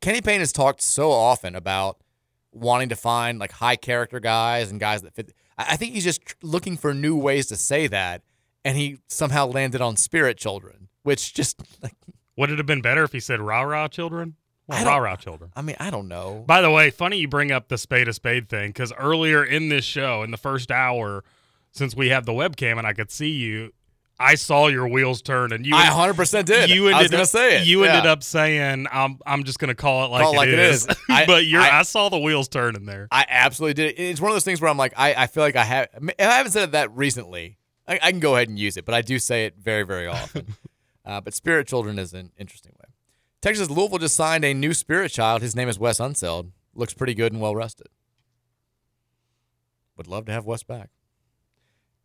[0.00, 1.98] Kenny Payne has talked so often about
[2.52, 5.32] wanting to find like high character guys and guys that fit.
[5.56, 8.22] I I think he's just tr- looking for new ways to say that,
[8.64, 11.94] and he somehow landed on spirit children, which just like
[12.36, 14.36] Would it have been better if he said rah rah children?
[14.66, 15.50] Well, rah rah children.
[15.56, 16.44] I mean, I don't know.
[16.46, 19.68] By the way, funny you bring up the spade a spade thing because earlier in
[19.70, 21.24] this show, in the first hour,
[21.72, 23.72] since we have the webcam and I could see you,
[24.20, 25.76] I saw your wheels turn and you.
[25.76, 26.70] I 100% did.
[26.70, 27.66] You I ended was gonna up, say it.
[27.68, 30.58] You ended up saying, "I'm I'm just gonna call it like, Call it like it
[30.58, 30.88] is.
[31.08, 31.60] I- but you're.
[31.60, 33.06] I, I- saw the wheels turning there.
[33.12, 33.94] I absolutely did.
[33.98, 34.02] it.
[34.02, 35.88] It's one of those things where I'm like, I, I feel like I have.
[36.18, 37.58] I haven't said it that recently.
[37.86, 40.06] I, I can go ahead and use it, but I do say it very, very
[40.08, 40.54] often.
[41.06, 42.90] uh, but spirit children is an interesting way.
[43.40, 45.42] Texas Louisville just signed a new spirit child.
[45.42, 46.50] His name is Wes Unseld.
[46.74, 47.86] Looks pretty good and well rested.
[49.96, 50.90] Would love to have Wes back.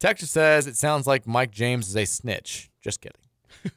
[0.04, 2.70] Texas says it sounds like Mike James is a snitch.
[2.82, 3.22] Just kidding.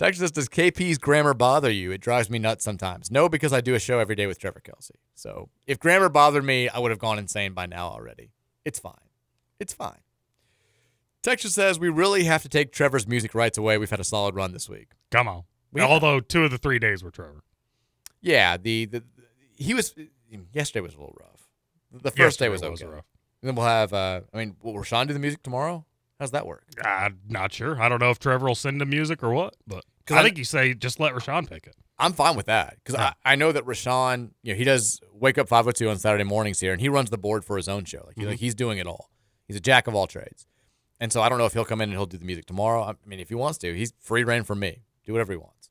[0.00, 1.92] Texas says, does KP's grammar bother you?
[1.92, 3.08] It drives me nuts sometimes.
[3.08, 4.96] No, because I do a show every day with Trevor Kelsey.
[5.14, 8.32] So if grammar bothered me, I would have gone insane by now already.
[8.64, 8.94] It's fine.
[9.60, 10.00] It's fine.
[11.22, 13.78] Texas says we really have to take Trevor's music rights away.
[13.78, 14.88] We've had a solid run this week.
[15.12, 15.44] Come on.
[15.70, 17.44] We- Although two of the three days were Trevor.
[18.20, 19.04] Yeah, the, the
[19.56, 19.94] he was
[20.52, 21.48] yesterday was a little rough.
[22.02, 22.86] The first day was Yesterday okay.
[22.86, 23.04] was rough.
[23.46, 23.92] And then we'll have.
[23.92, 25.86] Uh, I mean, will Rashawn do the music tomorrow?
[26.18, 26.64] How's that work?
[26.84, 27.80] I'm not sure.
[27.80, 30.36] I don't know if Trevor will send the music or what, but I I- think
[30.36, 31.76] you say just let Rashawn pick it.
[31.98, 35.38] I'm fine with that because I, I know that Rashawn, you know, he does wake
[35.38, 38.02] up 502 on Saturday mornings here, and he runs the board for his own show.
[38.06, 38.26] Like, he- Mhm.
[38.30, 39.10] like he's doing it all.
[39.46, 40.46] He's a jack of all trades,
[40.98, 42.82] and so I don't know if he'll come in and he'll do the music tomorrow.
[42.82, 44.82] I mean, if he wants to, he's free reign for me.
[45.04, 45.70] Do whatever he wants.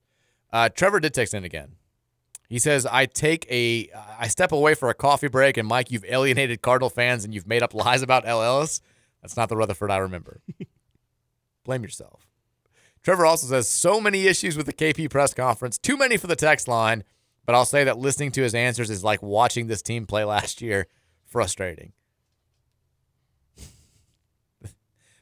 [0.54, 1.74] Uh, Trevor did text in again.
[2.50, 3.90] He says, "I take a,
[4.20, 7.48] I step away for a coffee break, and Mike, you've alienated Cardinal fans and you've
[7.48, 8.82] made up lies about El Ellis.
[9.22, 10.42] That's not the Rutherford I remember.
[11.64, 12.28] Blame yourself."
[13.04, 16.36] Trevor also says so many issues with the KP press conference, too many for the
[16.36, 17.04] text line,
[17.46, 20.60] but I'll say that listening to his answers is like watching this team play last
[20.60, 20.88] year.
[21.24, 21.94] Frustrating.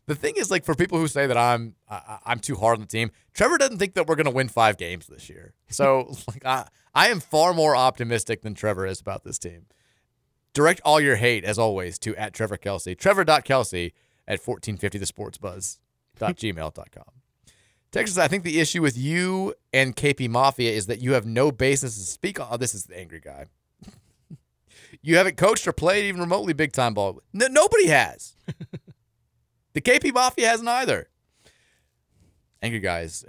[0.05, 2.81] The thing is, like, for people who say that I'm I, I'm too hard on
[2.81, 5.53] the team, Trevor doesn't think that we're going to win five games this year.
[5.69, 9.65] So, like, I I am far more optimistic than Trevor is about this team.
[10.53, 13.93] Direct all your hate, as always, to at Trevor Kelsey, Trevor.Kelsey
[14.27, 17.03] at 1450thesportsbuzz.gmail.com.
[17.91, 21.51] Texas, I think the issue with you and KP Mafia is that you have no
[21.51, 22.47] basis to speak on.
[22.49, 23.45] Oh, this is the angry guy.
[25.01, 27.21] you haven't coached or played even remotely big time ball.
[27.33, 28.35] No, nobody has.
[29.73, 31.09] The KP Mafia hasn't either.
[32.61, 33.25] Angry guys.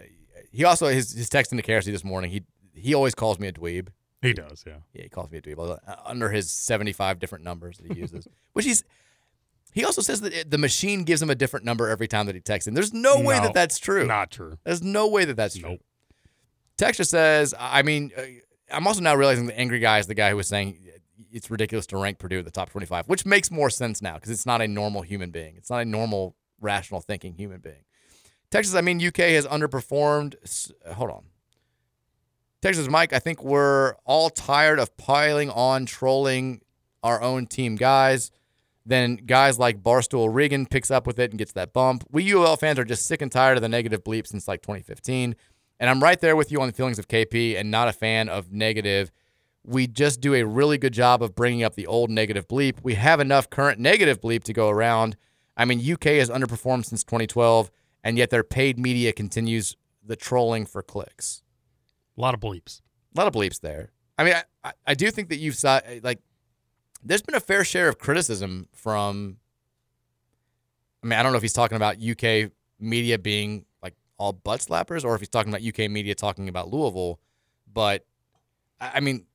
[0.53, 2.31] He also his his texting to Kelsey this morning.
[2.31, 2.43] He
[2.75, 3.89] he always calls me a dweeb.
[4.23, 4.77] He does, yeah.
[4.93, 7.99] Yeah, he calls me a dweeb uh, under his seventy five different numbers that he
[7.99, 8.85] uses, which he's.
[9.73, 12.37] He also says that it- the machine gives him a different number every time that
[12.37, 12.75] he texts him.
[12.75, 14.07] There's no, way that that's true.
[14.07, 14.57] Not true.
[14.63, 15.79] There's no way that that's true.
[16.77, 18.23] Texture says, I mean, uh,
[18.71, 20.79] I'm also now realizing the angry guy is the guy who was saying
[21.31, 24.31] it's ridiculous to rank Purdue at the top 25, which makes more sense now because
[24.31, 25.57] it's not a normal human being.
[25.57, 27.85] It's not a normal, rational thinking human being.
[28.51, 30.37] Texas, I mean, UK has underperformed.
[30.93, 31.25] Hold on.
[32.63, 36.61] Texas, Mike, I think we're all tired of piling on trolling
[37.03, 38.31] our own team guys.
[38.87, 42.05] Then guys like Barstool Regan picks up with it and gets that bump.
[42.11, 45.35] We UL fans are just sick and tired of the negative bleep since like 2015.
[45.81, 48.29] And I'm right there with you on the feelings of KP and not a fan
[48.29, 49.11] of negative.
[49.67, 52.77] We just do a really good job of bringing up the old negative bleep.
[52.83, 55.17] We have enough current negative bleep to go around.
[55.57, 57.71] I mean, UK has underperformed since 2012,
[58.03, 61.43] and yet their paid media continues the trolling for clicks.
[62.17, 62.83] A lot of bleeps.
[63.15, 63.93] A lot of bleeps there.
[64.19, 66.21] I mean, I, I, do think that you've saw like
[67.03, 69.39] there's been a fair share of criticism from.
[71.03, 74.61] I mean, I don't know if he's talking about UK media being like all butt
[74.61, 77.19] slappers, or if he's talking about UK media talking about Louisville.
[77.73, 78.05] But
[78.81, 79.27] I I mean,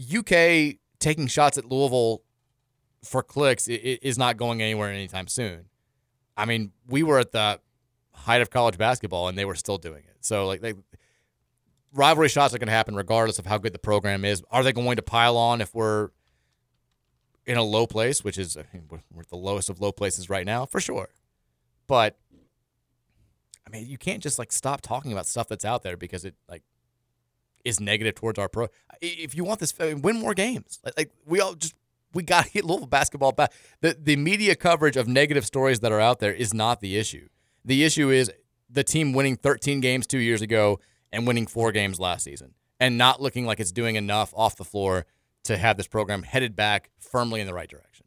[0.00, 2.22] UK taking shots at Louisville
[3.02, 5.66] for clicks is not going anywhere anytime soon.
[6.36, 7.60] I mean, we were at the
[8.12, 10.16] height of college basketball, and they were still doing it.
[10.20, 10.74] So like, they,
[11.92, 14.42] rivalry shots are going to happen regardless of how good the program is.
[14.50, 16.10] Are they going to pile on if we're
[17.46, 20.44] in a low place, which is I mean, we're, the lowest of low places right
[20.44, 21.08] now, for sure.
[21.86, 22.18] But
[23.66, 26.34] I mean, you can't just like stop talking about stuff that's out there because it
[26.48, 26.62] like
[27.66, 28.68] is negative towards our pro.
[29.02, 30.78] If you want this, win more games.
[30.84, 31.74] Like, like we all just
[32.14, 33.52] we got to get Louisville basketball back.
[33.80, 37.28] The the media coverage of negative stories that are out there is not the issue.
[37.64, 38.32] The issue is
[38.70, 40.80] the team winning 13 games two years ago
[41.12, 44.64] and winning four games last season, and not looking like it's doing enough off the
[44.64, 45.06] floor
[45.44, 48.06] to have this program headed back firmly in the right direction.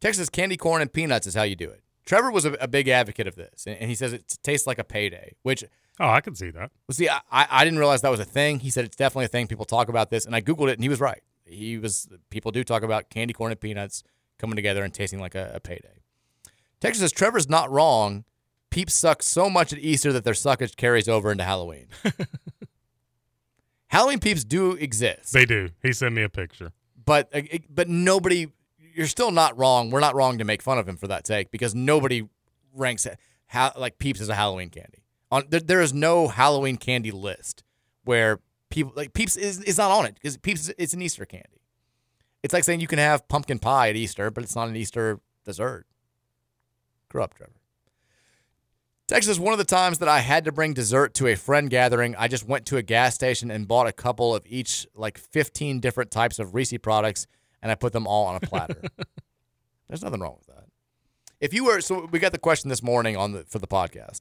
[0.00, 1.82] Texas candy corn and peanuts is how you do it.
[2.06, 4.78] Trevor was a, a big advocate of this, and, and he says it tastes like
[4.78, 5.62] a payday, which
[5.98, 6.70] Oh, I can see that.
[6.88, 8.60] well, see, I, I didn't realize that was a thing.
[8.60, 9.46] He said it's definitely a thing.
[9.48, 11.22] People talk about this, and I googled it, and he was right.
[11.44, 14.02] He was people do talk about candy corn and peanuts
[14.38, 16.00] coming together and tasting like a, a payday.
[16.80, 18.24] Texas says Trevor's not wrong.
[18.70, 21.88] Peeps suck so much at Easter that their suckage carries over into Halloween.
[23.88, 25.70] Halloween peeps do exist, They do.
[25.82, 26.72] He sent me a picture.
[27.04, 28.46] but uh, but nobody.
[28.94, 29.90] You're still not wrong.
[29.90, 32.28] We're not wrong to make fun of him for that take because nobody
[32.74, 35.04] ranks it- ha, like Peeps as a Halloween candy.
[35.30, 37.62] On there, there is no Halloween candy list
[38.04, 41.24] where people like Peeps is, is not on it because Peeps is it's an Easter
[41.24, 41.62] candy.
[42.42, 45.20] It's like saying you can have pumpkin pie at Easter, but it's not an Easter
[45.44, 45.86] dessert.
[47.08, 47.52] Grow up, Trevor.
[49.10, 52.14] Texas, one of the times that I had to bring dessert to a friend gathering,
[52.16, 55.80] I just went to a gas station and bought a couple of each, like 15
[55.80, 57.26] different types of Reese products,
[57.60, 58.80] and I put them all on a platter.
[59.88, 60.66] There's nothing wrong with that.
[61.40, 64.20] If you were, so we got the question this morning on the for the podcast.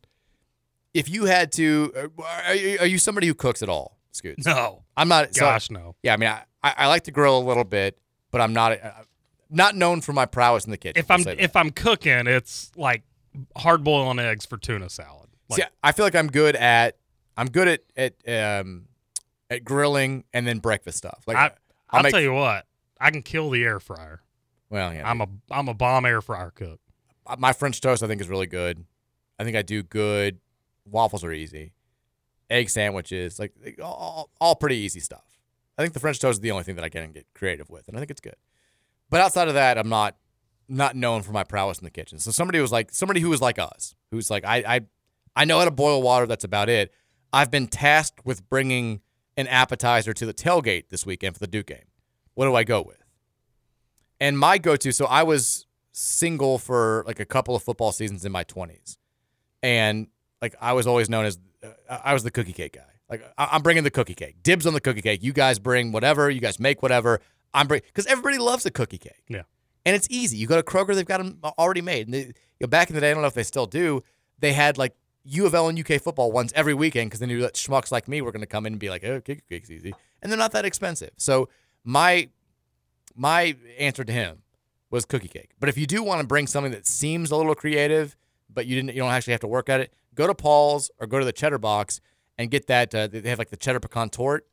[0.94, 4.46] If you had to, uh, are you, are you somebody who cooks at all, Scoots?
[4.46, 4.84] No.
[4.98, 5.36] I'm not.
[5.36, 5.96] so- Gosh, no.
[6.04, 7.98] Yeah, I mean, I, I, like to grill a little bit,
[8.32, 8.92] but I'm not uh,
[9.50, 11.00] not known for my prowess in the kitchen.
[11.00, 13.04] If I'm if I'm cooking, it's like
[13.56, 15.30] hard boiling eggs for tuna salad.
[15.50, 16.98] Like, See, I feel like I'm good at
[17.38, 17.82] I'm good at
[18.28, 18.88] at um
[19.50, 21.24] at grilling and then breakfast stuff.
[21.28, 21.52] Like I, I'll
[21.92, 22.66] I'll make- tell you what,
[23.00, 24.22] I can kill the air fryer.
[24.70, 26.80] Well, yeah, I'm a I'm a bomb air fryer cook.
[27.26, 28.84] Uh, my French toast I think is really good.
[29.40, 30.40] I think I do good.
[30.92, 31.74] Waffles are easy.
[32.50, 35.40] Egg sandwiches, like all, all pretty easy stuff.
[35.78, 37.88] I think the French toast is the only thing that I can get creative with,
[37.88, 38.36] and I think it's good.
[39.10, 40.18] But outside of that, I'm not
[40.68, 42.20] not known for my prowess in the kitchen.
[42.20, 44.82] So somebody was like somebody who was like us, who's like I I
[45.36, 46.26] I know how to boil water.
[46.26, 46.94] That's about it.
[47.32, 49.02] I've been tasked with bringing
[49.38, 51.86] an appetizer to the tailgate this weekend for the Duke game.
[52.34, 53.04] What do I go with?
[54.20, 58.32] And my go-to, so I was single for like a couple of football seasons in
[58.32, 58.98] my 20s.
[59.64, 60.08] And
[60.42, 62.82] like I was always known as uh, I was the cookie cake guy.
[63.10, 64.38] Like I- I'm bringing the cookie cake.
[64.44, 65.24] Dibs on the cookie cake.
[65.24, 67.20] You guys bring whatever, you guys make whatever.
[67.54, 69.24] I'm bring cuz everybody loves a cookie cake.
[69.28, 69.44] Yeah.
[69.86, 70.38] And it's easy.
[70.38, 72.08] You go to Kroger, they've got them already made.
[72.08, 74.04] And they, You know, back in the day, I don't know if they still do.
[74.40, 74.94] They had like
[75.26, 78.08] U of L and UK football ones every weekend because they knew that schmucks like
[78.08, 80.38] me were going to come in and be like, "Oh, kick kick's easy," and they're
[80.40, 81.12] not that expensive.
[81.18, 81.50] So
[81.84, 82.30] my
[83.16, 84.44] my answer to him
[84.90, 85.52] was cookie cake.
[85.60, 88.16] But if you do want to bring something that seems a little creative,
[88.50, 91.08] but you didn't, you don't actually have to work at it, go to Paul's or
[91.08, 92.02] go to the Cheddar Box
[92.38, 92.94] and get that.
[92.94, 94.46] Uh, they have like the cheddar pecan tort,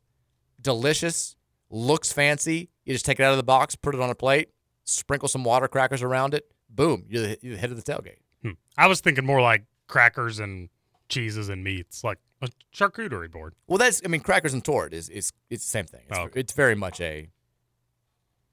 [0.61, 1.35] delicious,
[1.69, 2.69] looks fancy.
[2.85, 4.49] You just take it out of the box, put it on a plate,
[4.85, 6.49] sprinkle some water crackers around it.
[6.69, 8.19] Boom, you're the, you're the head of the tailgate.
[8.41, 8.51] Hmm.
[8.77, 10.69] I was thinking more like crackers and
[11.09, 13.53] cheeses and meats, like a charcuterie board.
[13.67, 16.03] Well, that's I mean, crackers and tort is is it's the same thing.
[16.09, 16.39] It's, Oh, okay.
[16.39, 17.29] it's very much a.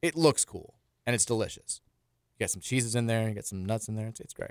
[0.02, 0.74] It looks cool
[1.06, 1.80] and it's delicious.
[2.38, 3.28] You got some cheeses in there.
[3.28, 4.08] You got some nuts in there.
[4.08, 4.50] It's, it's great.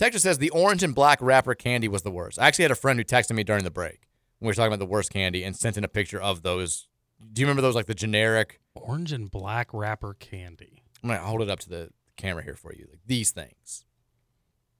[0.00, 2.38] Texas says the orange and black wrapper candy was the worst.
[2.38, 4.68] I actually had a friend who texted me during the break when we were talking
[4.68, 6.88] about the worst candy and sent in a picture of those.
[7.34, 10.84] Do you remember those like the generic orange and black wrapper candy?
[11.02, 12.86] I'm gonna hold it up to the camera here for you.
[12.88, 13.84] Like these things.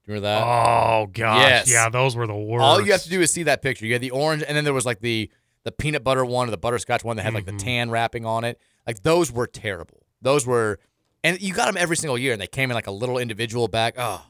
[0.05, 0.43] Do you remember that?
[0.43, 1.71] Oh gosh, Yes.
[1.71, 2.63] yeah, those were the worst.
[2.63, 3.85] All you have to do is see that picture.
[3.85, 5.29] You had the orange, and then there was like the
[5.65, 7.59] the peanut butter one or the butterscotch one that had like the mm-hmm.
[7.59, 8.59] tan wrapping on it.
[8.87, 10.01] Like those were terrible.
[10.19, 10.79] Those were,
[11.23, 13.67] and you got them every single year, and they came in like a little individual
[13.67, 13.93] bag.
[13.99, 14.25] Oh,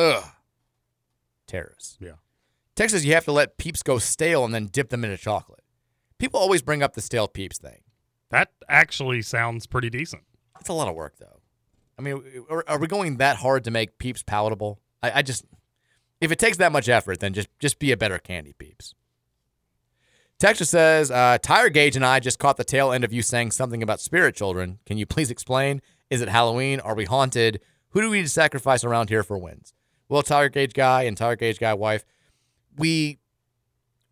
[0.00, 0.24] ugh,
[1.46, 1.98] terrorists.
[2.00, 2.12] Yeah.
[2.74, 5.62] Texas, you have to let peeps go stale and then dip them into chocolate.
[6.18, 7.80] People always bring up the stale peeps thing.
[8.30, 10.22] That actually sounds pretty decent.
[10.60, 11.40] It's a lot of work, though.
[11.98, 14.80] I mean, are, are we going that hard to make peeps palatable?
[15.02, 15.44] I, I just,
[16.20, 18.94] if it takes that much effort, then just just be a better candy peeps.
[20.38, 23.50] Texas says, uh, Tire Gauge and I just caught the tail end of you saying
[23.50, 24.78] something about spirit children.
[24.86, 25.82] Can you please explain?
[26.08, 26.80] Is it Halloween?
[26.80, 27.60] Are we haunted?
[27.90, 29.74] Who do we need to sacrifice around here for wins?
[30.10, 32.04] Well, Tire Gauge guy and Tire Gauge guy wife,
[32.76, 33.20] we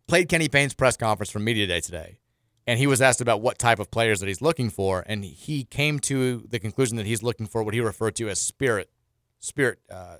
[0.07, 2.19] played Kenny Payne's press conference from Media Day today,
[2.65, 5.65] and he was asked about what type of players that he's looking for, and he
[5.65, 8.89] came to the conclusion that he's looking for what he referred to as spirit,
[9.41, 10.15] spirit, uh,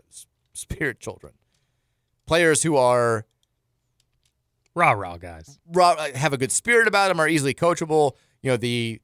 [0.52, 1.32] spirit children,
[2.28, 3.26] players who are
[4.76, 8.18] rah rah guys, raw, uh, have a good spirit about them, are easily coachable.
[8.42, 9.00] You know, the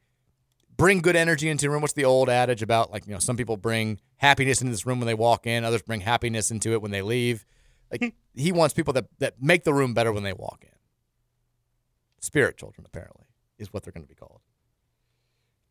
[0.78, 1.82] bring good energy into the room.
[1.82, 5.00] What's the old adage about like you know some people bring happiness into this room
[5.00, 7.46] when they walk in, others bring happiness into it when they leave.
[7.92, 10.70] Like he wants people that that make the room better when they walk in.
[12.20, 13.26] Spirit children, apparently,
[13.58, 14.42] is what they're going to be called.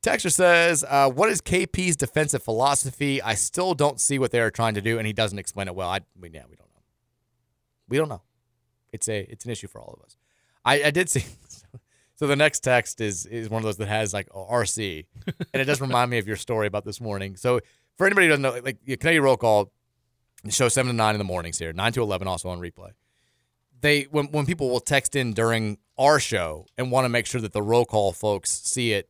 [0.02, 3.22] Texture says, uh, "What is KP's defensive philosophy?
[3.22, 5.74] I still don't see what they are trying to do, and he doesn't explain it
[5.74, 5.88] well.
[5.88, 6.82] I, we, yeah, we don't know.
[7.88, 8.22] We don't know.
[8.92, 10.16] It's a, it's an issue for all of us.
[10.64, 11.24] I, I did see.
[12.16, 15.64] So the next text is is one of those that has like RC, and it
[15.64, 17.36] does remind me of your story about this morning.
[17.36, 17.60] So
[17.96, 19.72] for anybody who doesn't know, like the Canadian roll call,
[20.48, 22.90] show seven to nine in the mornings here, nine to eleven also on replay.
[23.80, 27.40] They when when people will text in during our show and want to make sure
[27.40, 29.08] that the roll call folks see it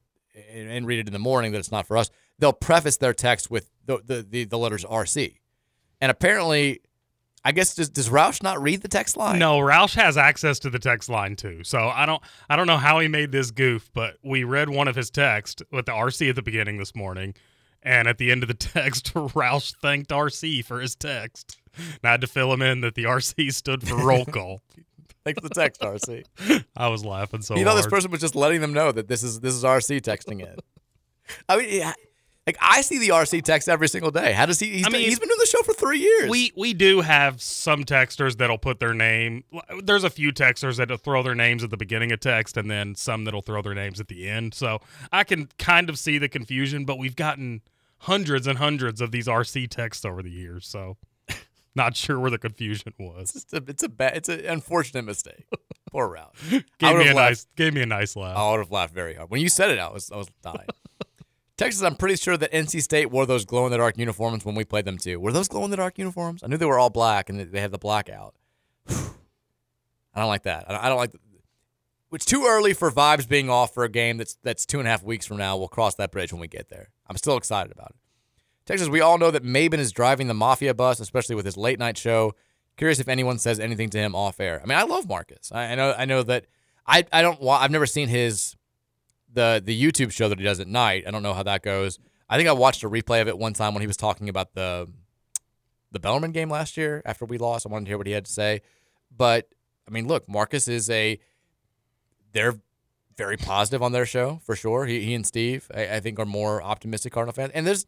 [0.52, 3.14] and, and read it in the morning that it's not for us, they'll preface their
[3.14, 5.36] text with the the the, the letters RC,
[6.00, 6.80] and apparently.
[7.44, 9.38] I guess does, does Roush not read the text line?
[9.38, 11.62] No, Roush has access to the text line too.
[11.62, 14.88] So I don't I don't know how he made this goof, but we read one
[14.88, 17.34] of his texts with the RC at the beginning this morning,
[17.82, 21.58] and at the end of the text, Roush thanked RC for his text.
[21.76, 24.62] And I had to fill him in that the RC stood for roll call.
[25.24, 26.24] Thanks for the text, RC.
[26.76, 29.22] I was laughing so you know, this person was just letting them know that this
[29.22, 30.56] is this is RC texting in.
[31.48, 31.92] I mean, yeah,
[32.46, 34.32] like I see the RC text every single day.
[34.32, 34.68] How does he?
[34.68, 36.28] He's, I been, mean, he's been doing the show for three years.
[36.28, 39.44] We we do have some texters that'll put their name.
[39.82, 42.94] There's a few texters that'll throw their names at the beginning of text, and then
[42.94, 44.52] some that'll throw their names at the end.
[44.52, 47.62] So I can kind of see the confusion, but we've gotten
[47.98, 50.66] hundreds and hundreds of these RC texts over the years.
[50.66, 50.98] So
[51.74, 53.34] not sure where the confusion was.
[53.34, 55.46] It's a it's a bad it's an unfortunate mistake.
[55.90, 56.64] Poor Roush.
[56.78, 58.36] Gave me a nice gave me a nice laugh.
[58.36, 59.78] I would have laughed very hard when you said it.
[59.78, 60.68] I was I was dying.
[61.56, 64.56] Texas, I'm pretty sure that NC State wore those glow in the dark uniforms when
[64.56, 65.20] we played them too.
[65.20, 66.42] Were those glow in the dark uniforms?
[66.42, 68.34] I knew they were all black and they had the blackout.
[68.88, 68.94] I
[70.16, 70.68] don't like that.
[70.68, 71.12] I don't like.
[72.12, 74.90] It's too early for vibes being off for a game that's that's two and a
[74.90, 75.56] half weeks from now.
[75.56, 76.90] We'll cross that bridge when we get there.
[77.08, 77.96] I'm still excited about it.
[78.66, 81.78] Texas, we all know that Maben is driving the mafia bus, especially with his late
[81.78, 82.34] night show.
[82.76, 84.60] Curious if anyone says anything to him off air.
[84.62, 85.52] I mean, I love Marcus.
[85.52, 85.94] I, I know.
[85.96, 86.46] I know that.
[86.86, 87.38] I I don't.
[87.46, 88.56] I've never seen his
[89.34, 91.04] the the YouTube show that he does at night.
[91.06, 91.98] I don't know how that goes.
[92.28, 94.54] I think I watched a replay of it one time when he was talking about
[94.54, 94.88] the
[95.92, 97.66] the Bellarmine game last year after we lost.
[97.66, 98.62] I wanted to hear what he had to say.
[99.14, 99.48] But
[99.86, 101.18] I mean, look, Marcus is a
[102.32, 102.58] they're
[103.16, 104.86] very positive on their show for sure.
[104.86, 107.52] He, he and Steve, I, I think, are more optimistic Cardinal fans.
[107.54, 107.86] And there's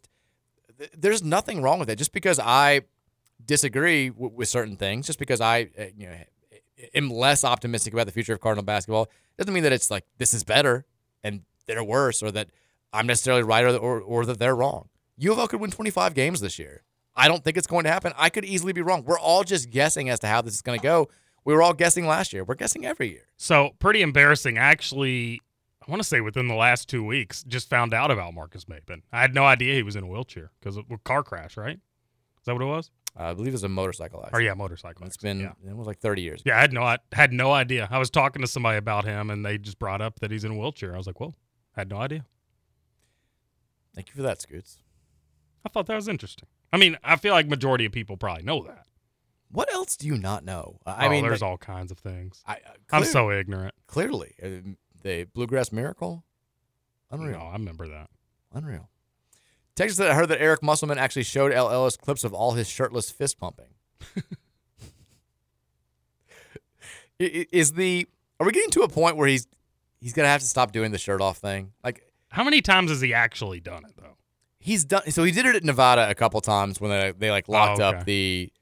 [0.97, 1.97] there's nothing wrong with that.
[1.97, 2.83] Just because I
[3.45, 6.17] disagree w- with certain things, just because I uh, you know
[6.95, 9.09] am less optimistic about the future of Cardinal basketball,
[9.39, 10.85] doesn't mean that it's like this is better
[11.23, 12.49] and they're worse, or that
[12.93, 14.89] I'm necessarily right or or, or that they're wrong.
[15.17, 16.83] U of L could win 25 games this year.
[17.17, 18.13] I don't think it's going to happen.
[18.17, 19.03] I could easily be wrong.
[19.05, 21.09] We're all just guessing as to how this is going to go.
[21.45, 22.45] We were all guessing last year.
[22.45, 23.29] We're guessing every year.
[23.37, 24.59] So pretty embarrassing.
[24.59, 25.41] Actually,
[25.87, 29.03] I want to say within the last two weeks, just found out about Marcus Mapen.
[29.13, 31.57] I had no idea he was in a wheelchair because of a car crash.
[31.57, 31.77] Right?
[31.77, 32.91] Is that what it was?
[33.19, 34.39] I believe it was a motorcycle accident.
[34.39, 35.07] Or yeah, motorcycle.
[35.07, 36.43] It's been it was like 30 years.
[36.45, 37.89] Yeah, I had no I had no idea.
[37.91, 40.53] I was talking to somebody about him, and they just brought up that he's in
[40.53, 40.95] a wheelchair.
[40.95, 41.35] I was like, "Whoa,
[41.75, 42.27] had no idea."
[43.95, 44.79] Thank you for that, Scoots.
[45.65, 46.49] I thought that was interesting.
[46.73, 48.87] I mean, I feel like majority of people probably know that.
[49.51, 50.79] What else do you not know?
[50.85, 52.43] I Oh, mean, there's all kinds of things.
[52.47, 52.59] I, uh,
[52.93, 53.75] I'm so ignorant.
[53.87, 54.49] Clearly, uh,
[55.03, 56.25] the bluegrass miracle,
[57.11, 57.39] unreal.
[57.39, 58.11] No, I remember that.
[58.53, 58.91] Unreal.
[59.77, 62.69] Texas said, I heard that Eric Musselman actually showed El Ellis clips of all his
[62.69, 63.67] shirtless fist pumping.
[67.19, 68.07] Is the
[68.39, 69.47] are we getting to a point where he's
[70.01, 71.73] he's gonna have to stop doing the shirt off thing?
[71.83, 74.17] Like How many times has he actually done it though?
[74.59, 77.49] he's done so he did it at Nevada a couple times when they they like
[77.49, 77.99] locked Oh, okay.
[77.99, 78.53] up the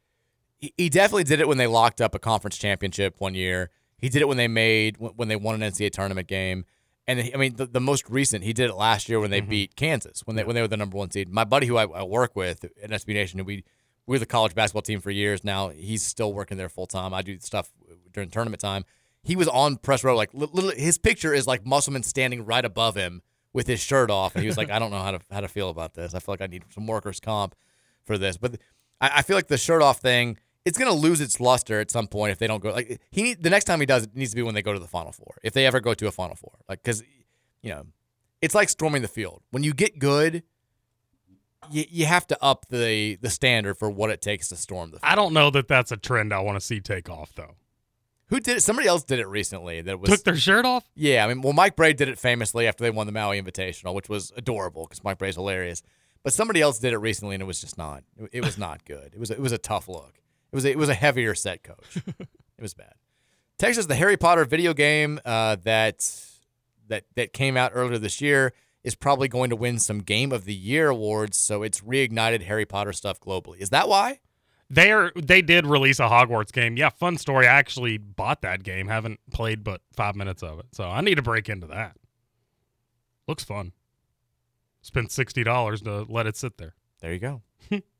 [0.58, 3.70] he, he definitely did it when they locked up a conference championship one year.
[3.98, 6.64] He did it when they made when they won an NCAA tournament game.
[7.06, 9.46] And I mean the, the most recent he did it last year when Mm-hmm.
[9.46, 11.28] they beat Kansas when they when they were the number one seed.
[11.28, 13.64] My buddy who I, I work with at SB Nation, who we
[14.06, 15.68] we were the college basketball team for years now.
[15.70, 17.12] He's still working there full time.
[17.14, 17.70] I do stuff
[18.12, 18.84] during tournament time.
[19.22, 22.64] He was on press row, like li- literally, his picture is like Musselman standing right
[22.64, 23.22] above him
[23.54, 25.48] with his shirt off, and he was like, "I don't know how to how to
[25.48, 26.14] feel about this.
[26.14, 27.54] I feel like I need some workers' comp
[28.04, 28.56] for this." But
[29.00, 32.06] I, I feel like the shirt off thing, it's gonna lose its luster at some
[32.06, 32.70] point if they don't go.
[32.72, 34.72] Like he need, the next time he does it needs to be when they go
[34.72, 36.52] to the Final Four, if they ever go to a Final Four.
[36.68, 37.02] Like because
[37.62, 37.86] you know,
[38.40, 39.42] it's like storming the field.
[39.50, 40.42] When you get good,
[41.70, 44.98] you, you have to up the the standard for what it takes to storm the.
[44.98, 45.10] Field.
[45.10, 47.56] I don't know that that's a trend I want to see take off though.
[48.28, 48.60] Who did it?
[48.62, 49.82] Somebody else did it recently.
[49.82, 50.84] That was Took their shirt off.
[50.94, 53.94] Yeah, I mean, well, Mike Brey did it famously after they won the Maui Invitational,
[53.94, 55.82] which was adorable because Mike Brey's hilarious.
[56.22, 58.02] But somebody else did it recently, and it was just not.
[58.16, 59.12] It, it was not good.
[59.12, 60.20] It was it was a tough look.
[60.54, 61.96] It was a, it was a heavier set coach.
[62.06, 62.94] it was bad.
[63.58, 66.08] Texas, the Harry Potter video game uh, that
[66.86, 68.52] that that came out earlier this year
[68.84, 71.36] is probably going to win some Game of the Year awards.
[71.36, 73.58] So it's reignited Harry Potter stuff globally.
[73.58, 74.20] Is that why?
[74.70, 76.76] They are they did release a Hogwarts game.
[76.76, 77.48] Yeah, fun story.
[77.48, 78.86] I actually bought that game.
[78.86, 81.96] Haven't played but five minutes of it, so I need to break into that.
[83.26, 83.72] Looks fun.
[84.82, 86.76] Spent sixty dollars to let it sit there.
[87.00, 87.42] There you go.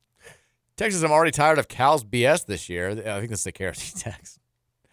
[0.77, 2.91] Texas, I'm already tired of Cal's BS this year.
[2.91, 4.41] I think this is a KRC text.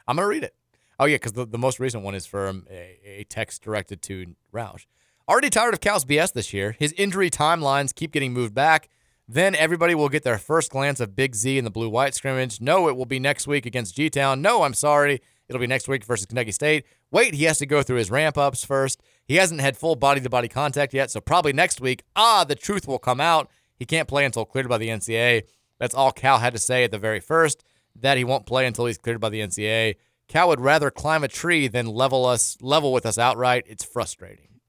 [0.08, 0.53] I'm going to read it.
[1.00, 4.35] Oh, yeah, because the, the most recent one is from a, a text directed to
[4.53, 4.85] Roush.
[5.27, 6.76] Already tired of Cal's BS this year.
[6.77, 8.90] His injury timelines keep getting moved back.
[9.27, 12.60] Then everybody will get their first glance of Big Z in the blue white scrimmage.
[12.60, 14.42] No, it will be next week against G Town.
[14.42, 15.22] No, I'm sorry.
[15.48, 16.85] It'll be next week versus Kentucky State.
[17.11, 19.01] Wait, he has to go through his ramp ups first.
[19.26, 22.56] He hasn't had full body to body contact yet, so probably next week, ah, the
[22.56, 23.50] truth will come out.
[23.77, 25.43] He can't play until cleared by the NCAA.
[25.82, 27.64] That's all Cal had to say at the very first,
[28.00, 29.95] that he won't play until he's cleared by the NCAA.
[30.27, 33.66] Cal would rather climb a tree than level us level with us outright.
[33.66, 34.60] It's frustrating.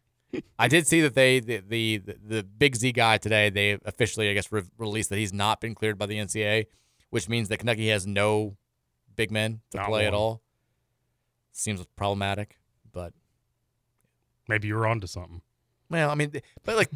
[0.59, 3.51] I did see that they the the, the Big Z guy today.
[3.51, 6.65] They officially, I guess, re- released that he's not been cleared by the NCAA,
[7.11, 8.57] which means that Kentucky has no
[9.15, 10.41] big men to Not play at all.
[11.53, 12.59] Seems problematic,
[12.91, 13.13] but
[14.49, 15.43] Maybe you're onto something.
[15.91, 16.33] well, I mean,
[16.65, 16.91] but like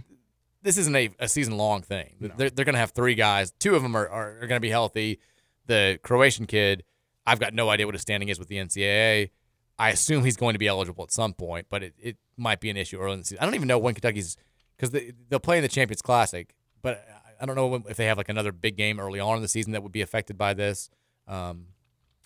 [0.67, 2.17] this isn't a, a season long thing.
[2.37, 3.53] They're, they're going to have three guys.
[3.59, 5.21] Two of them are, are, are going to be healthy.
[5.67, 6.85] The Croatian kid,
[7.27, 9.31] I've got no idea what his standing is with the NCAA.
[9.79, 12.71] I assume he's going to be eligible at some point, but it, it might be
[12.71, 13.39] an issue early in the season.
[13.43, 14.37] I don't even know when Kentucky's
[14.77, 17.99] because they, they'll play in the Champions Classic, but I- I don't know when, if
[17.99, 20.39] they have like another big game early on in the season that would be affected
[20.39, 20.89] by this.
[21.29, 21.67] Um,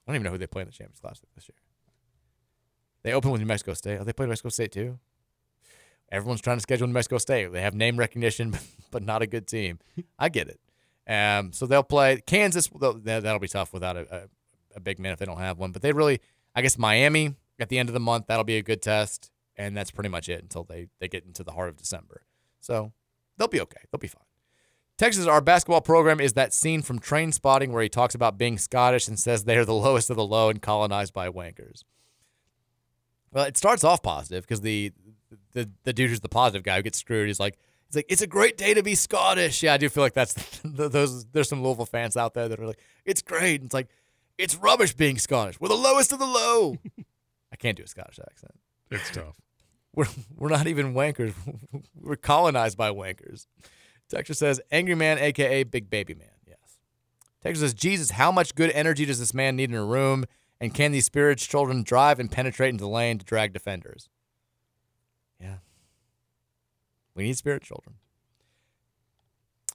[0.07, 1.57] I don't even know who they play in the Champions Classic this year.
[3.03, 3.99] They open with New Mexico State.
[4.01, 5.01] Oh, they play New Mexico State too.
[6.13, 7.53] Everyone's trying to schedule New Mexico State.
[7.53, 8.57] They have name recognition,
[8.91, 9.79] but not a good team.
[10.19, 10.61] I get it.
[11.07, 12.69] Um, so they'll play Kansas.
[12.69, 14.29] that- That'll be tough without a, a,
[14.77, 15.73] a big man if they don't have one.
[15.73, 16.21] But they really,
[16.55, 18.27] I guess, Miami at the end of the month.
[18.29, 21.43] That'll be a good test, and that's pretty much it until they they get into
[21.45, 22.23] the heart of December.
[22.61, 22.93] So
[23.37, 23.81] they'll be okay.
[23.91, 24.23] They'll be fine.
[24.99, 29.09] Texas, our basketball program is that scene from Trainspotting where he talks about being Scottish
[29.09, 31.85] and says they are the lowest of the low and colonized by wankers.
[33.33, 34.93] Well, it starts off positive because the,
[35.53, 38.23] the the dude who's the positive guy who gets screwed is like, he's like, it's
[38.23, 39.63] a great day to be Scottish.
[39.63, 41.25] Yeah, I do feel like that's those.
[41.27, 43.61] There's some Louisville fans out there that are like, it's great.
[43.61, 43.89] And it's like,
[44.39, 45.61] it's rubbish being Scottish.
[45.61, 46.77] We're the lowest of the low.
[47.53, 48.53] I can't do a Scottish accent.
[48.91, 49.37] It's tough.
[49.95, 50.07] We're
[50.37, 51.35] we're not even wankers.
[52.01, 53.49] we're colonized by wankers.
[54.09, 56.29] Texas says, angry man, aka big baby man.
[56.47, 56.79] Yes.
[57.43, 60.27] Texas says, Jesus, how much good energy does this man need in a room?
[60.61, 64.09] And can these spirits children drive and penetrate into the lane to drag defenders?
[65.41, 65.57] Yeah.
[67.21, 67.97] We need spirit children.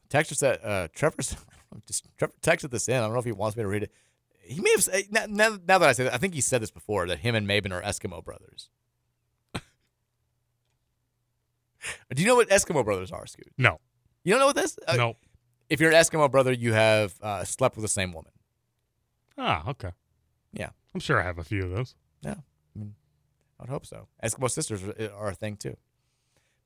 [0.10, 1.36] Texture said, uh, Trevor's
[1.88, 2.96] just Trevor texted this in.
[2.96, 3.92] I don't know if he wants me to read it.
[4.42, 6.60] He may have said, now, now, now that I say that, I think he said
[6.64, 8.70] this before that him and Maven are Eskimo brothers.
[9.54, 9.62] Do
[12.20, 13.52] you know what Eskimo brothers are, Scoot?
[13.60, 13.80] No.
[14.24, 14.76] You don't know what this?
[14.88, 15.16] Uh, No.
[15.70, 18.32] If you're an Eskimo brother, you have uh, slept with the same woman.
[19.38, 19.92] Ah, okay.
[20.52, 20.70] Yeah.
[20.96, 21.94] I'm sure I have a few of those.
[22.24, 22.38] Yeah.
[22.76, 22.96] I mean,
[23.60, 24.08] I'd hope so.
[24.24, 25.78] Eskimo sisters are, are a thing too.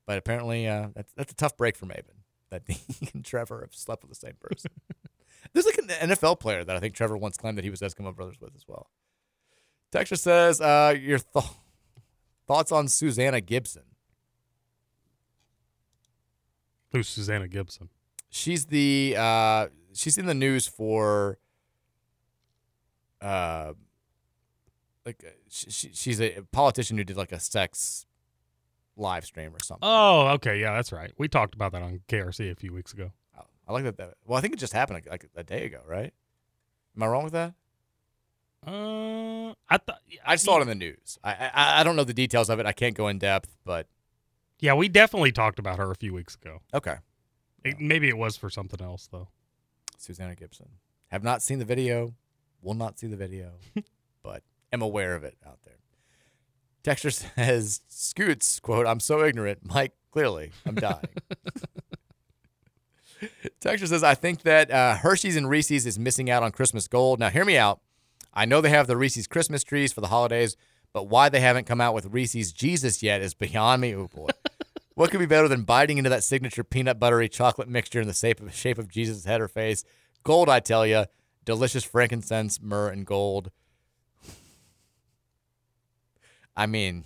[0.10, 3.76] But apparently, uh, that's, that's a tough break for Maven that he and Trevor have
[3.76, 4.72] slept with the same person.
[5.54, 8.16] There's like an NFL player that I think Trevor once claimed that he was Eskimo
[8.16, 8.90] brothers with as well.
[9.92, 11.46] Texture says, uh, your th-
[12.48, 13.84] thoughts on Susanna Gibson.
[16.92, 17.90] Who's Susanna Gibson?
[18.32, 21.38] She's the uh, she's in the news for
[23.22, 23.74] uh,
[25.06, 28.08] like uh, she, she, she's a politician who did like a sex
[29.00, 29.88] live stream or something.
[29.88, 30.60] Oh, okay.
[30.60, 31.12] Yeah, that's right.
[31.18, 33.12] We talked about that on KRC a few weeks ago.
[33.68, 33.98] I like that.
[33.98, 36.12] that well, I think it just happened like, like a day ago, right?
[36.96, 37.54] Am I wrong with that?
[38.66, 41.18] Uh, I thought I saw it in the news.
[41.24, 42.66] I, I I don't know the details of it.
[42.66, 43.88] I can't go in depth, but
[44.60, 46.60] Yeah, we definitely talked about her a few weeks ago.
[46.74, 46.96] Okay.
[47.64, 49.30] It, maybe it was for something else though.
[49.98, 50.70] Susanna Gibson.
[51.10, 52.16] Have not seen the video.
[52.62, 53.52] Will not see the video,
[54.24, 55.78] but am aware of it out there.
[56.84, 59.94] Texture says, "Scoots quote: I'm so ignorant, Mike.
[60.12, 61.06] Clearly, I'm dying."
[63.60, 67.20] Texture says, "I think that uh, Hershey's and Reese's is missing out on Christmas gold.
[67.20, 67.82] Now, hear me out.
[68.34, 70.56] I know they have the Reese's Christmas trees for the holidays,
[70.94, 73.96] but why they haven't come out with Reese's Jesus yet is beyond me.
[73.96, 74.30] Oh boy."
[75.00, 78.14] What could be better than biting into that signature peanut buttery chocolate mixture in the
[78.14, 79.86] shape of, shape of Jesus' head or face?
[80.24, 81.06] Gold, I tell you.
[81.46, 83.50] Delicious frankincense, myrrh, and gold.
[86.60, 87.06] I mean,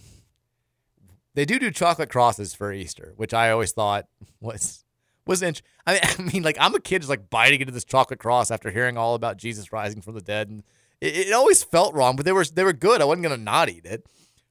[1.35, 4.07] they do do chocolate crosses for Easter, which I always thought
[4.41, 4.83] was
[5.27, 7.85] was int- I mean, I mean, like I'm a kid just like biting into this
[7.85, 10.63] chocolate cross after hearing all about Jesus rising from the dead, and
[10.99, 12.99] it, it always felt wrong, but they were they were good.
[12.99, 14.07] I wasn't gonna not eat it.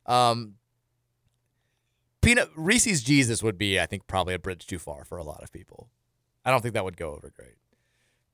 [0.07, 0.55] Um,
[2.21, 5.43] peanut Reese's Jesus would be, I think, probably a bridge too far for a lot
[5.43, 5.91] of people.
[6.45, 7.57] I don't think that would go over great.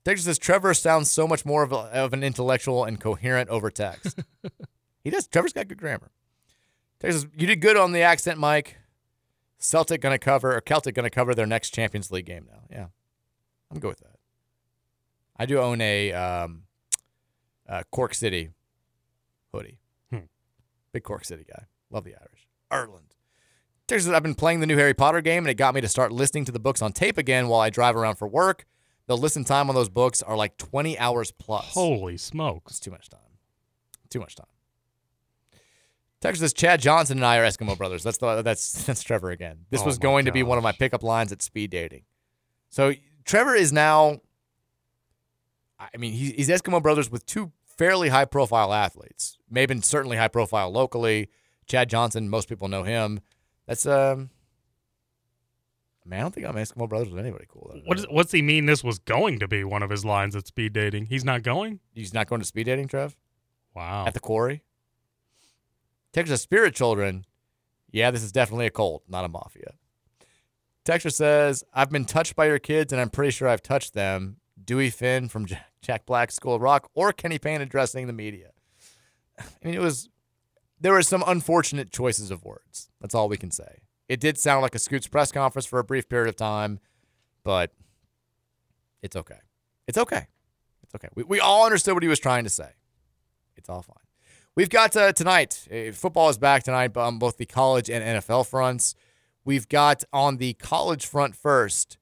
[0.05, 3.71] Texas says Trevor sounds so much more of, a, of an intellectual and coherent over
[3.71, 4.21] text.
[5.05, 5.27] he does.
[5.27, 6.11] Trevor's got good grammar.
[7.01, 8.77] Texas, you did good on the accent, Mike.
[9.59, 12.61] Celtic gonna cover or Celtic gonna cover their next Champions League game now.
[12.71, 12.87] Yeah,
[13.71, 14.19] I'm good with that.
[15.37, 16.63] I do own a um,
[17.69, 18.51] uh, Cork City
[19.53, 19.79] hoodie.
[20.11, 20.27] Hmm.
[20.93, 21.65] Big Cork City guy.
[21.91, 22.49] Love the Irish.
[22.71, 23.15] Ireland.
[23.87, 26.13] Texas I've been playing the new Harry Potter game, and it got me to start
[26.13, 28.67] listening to the books on tape again while I drive around for work.
[29.07, 31.73] The listen time on those books are like 20 hours plus.
[31.73, 32.73] Holy smokes.
[32.73, 33.21] It's too much time.
[34.11, 34.47] Too much time.
[36.21, 38.03] Texas says Chad Johnson and I are Eskimo brothers.
[38.03, 39.67] That's the, that's that's Trevor again.
[39.71, 42.03] This Oh was going to be one of my pickup lines at speed dating.
[42.71, 44.21] So Trevor is now.
[45.79, 49.39] I mean, he, he's Eskimo brothers with two fairly high profile athletes.
[49.49, 51.29] Maybe certainly high profile locally.
[51.67, 53.21] Chad Johnson, most people know him.
[53.67, 54.31] That's um.
[56.05, 57.71] Man, I don't think I'm Eskimo brothers with anybody cool.
[57.85, 58.67] What does what's he mean?
[58.67, 61.07] This was going to be one of his lines at speed dating.
[61.07, 61.81] He's not going.
[61.93, 63.15] He's not going to speed dating, Trev.
[63.75, 64.07] Wow.
[64.07, 64.63] At the quarry.
[66.13, 67.25] Texas Spirit Children.
[67.91, 69.75] Yeah, this is definitely a cult, not a mafia.
[70.85, 74.37] Texture says, I've been touched by your kids, and I'm pretty sure I've touched them.
[74.65, 75.47] Dewey Finn from
[75.83, 78.51] Jack, Black's School of Rock or Kenny Payne addressing the media.
[79.39, 80.09] I mean, it was,
[80.81, 82.91] there were some unfortunate choices of words.
[83.01, 83.83] That's all we can say.
[84.09, 86.81] It did sound like a Scoots press conference for a brief period of time,
[87.45, 87.73] but
[89.03, 89.39] it's okay.
[89.87, 90.27] It's okay.
[90.83, 91.09] It's okay.
[91.15, 92.71] We, we all understood what he was trying to say.
[93.57, 93.97] It's all fine.
[94.57, 98.49] We've got uh, tonight, uh, football is back tonight on both the college and NFL
[98.49, 98.95] fronts.
[99.45, 101.97] We've got on the college front first,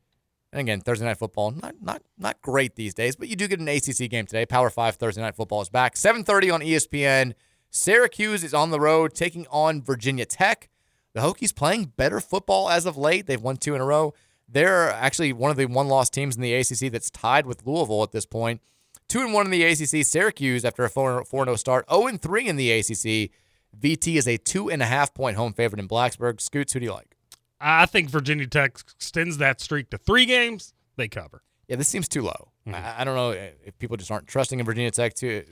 [0.53, 3.61] and again, Thursday night football, not not not great these days, but you do get
[3.61, 4.47] an ACC game today.
[4.47, 7.35] Power Five Thursday night football is back, 7:30 on ESPN.
[7.71, 10.71] Syracuse is on the road taking on Virginia Tech.
[11.13, 13.27] The Hokies playing better football as of late.
[13.27, 14.15] They've won two in a row.
[14.49, 18.13] They're actually one of the one-loss teams in the ACC that's tied with Louisville at
[18.13, 18.61] this point.
[19.09, 20.05] Two and one in the ACC.
[20.05, 21.85] Syracuse after a 4 0 start.
[21.91, 23.31] 0 and three in the ACC.
[23.79, 26.41] VT is a two and a half point home favorite in Blacksburg.
[26.41, 27.17] Scoots, who do you like?
[27.61, 30.75] I think Virginia Tech extends that streak to three games.
[30.97, 31.43] They cover.
[31.69, 32.53] Yeah, this seems too low.
[32.67, 32.75] Mm-hmm.
[32.75, 35.45] I, I don't know if people just aren't trusting in Virginia Tech to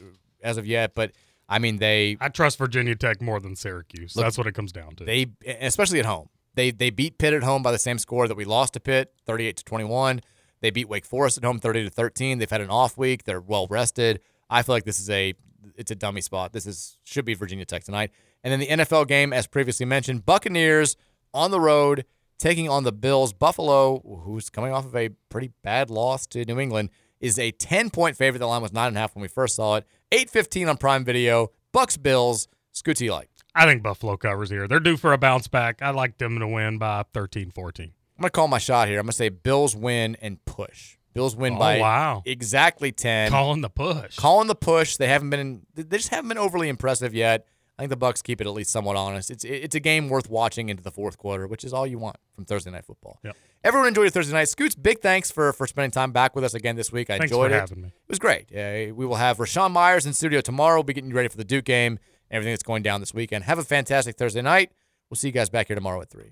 [0.42, 1.12] as of yet, but
[1.48, 2.16] I mean they.
[2.20, 4.16] I trust Virginia Tech more than Syracuse.
[4.16, 5.04] Look, That's what it comes down to.
[5.04, 5.26] They
[5.60, 6.28] especially at home.
[6.54, 9.12] They they beat Pitt at home by the same score that we lost to Pitt,
[9.26, 10.20] 38 to 21.
[10.60, 12.38] They beat Wake Forest at home 30 to 13.
[12.38, 13.24] They've had an off week.
[13.24, 14.20] They're well rested.
[14.48, 15.34] I feel like this is a
[15.76, 16.52] it's a dummy spot.
[16.52, 18.10] This is should be Virginia Tech tonight.
[18.42, 20.96] And then the NFL game as previously mentioned, Buccaneers
[21.32, 22.04] on the road
[22.38, 23.32] taking on the Bills.
[23.32, 27.90] Buffalo, who's coming off of a pretty bad loss to New England, is a 10
[27.90, 28.38] point favorite.
[28.38, 29.86] The line was nine and a half when we first saw it.
[30.12, 31.50] 8:15 on Prime Video.
[31.72, 32.48] Bucs Bills.
[32.74, 33.30] Scooty like.
[33.54, 34.66] I think Buffalo covers here.
[34.66, 35.80] They're due for a bounce back.
[35.80, 37.92] I like them to win by 13 14.
[38.16, 38.98] I'm gonna call my shot here.
[39.00, 40.96] I'm gonna say Bills win and push.
[41.14, 42.22] Bills win Oh, by wow.
[42.26, 43.30] exactly 10.
[43.30, 44.16] Calling the push.
[44.16, 44.96] Calling the push.
[44.96, 45.62] They haven't been.
[45.74, 47.46] They just haven't been overly impressive yet.
[47.76, 49.30] I think the Bucs keep it at least somewhat honest.
[49.32, 52.16] It's it's a game worth watching into the fourth quarter, which is all you want
[52.34, 53.18] from Thursday night football.
[53.24, 53.36] Yep.
[53.64, 54.48] Everyone enjoyed your Thursday night.
[54.48, 57.10] Scoots, big thanks for for spending time back with us again this week.
[57.10, 57.60] I Thanks enjoyed for it.
[57.60, 57.88] having me.
[57.88, 58.46] It was great.
[58.54, 60.76] Uh, we will have Rashawn Myers in studio tomorrow.
[60.76, 61.98] We'll be getting you ready for the Duke game.
[62.30, 63.42] Everything that's going down this weekend.
[63.44, 64.70] Have a fantastic Thursday night.
[65.10, 66.30] We'll see you guys back here tomorrow at three.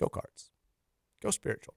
[0.00, 0.50] Go Cards.
[1.20, 1.74] Go Spirit Children.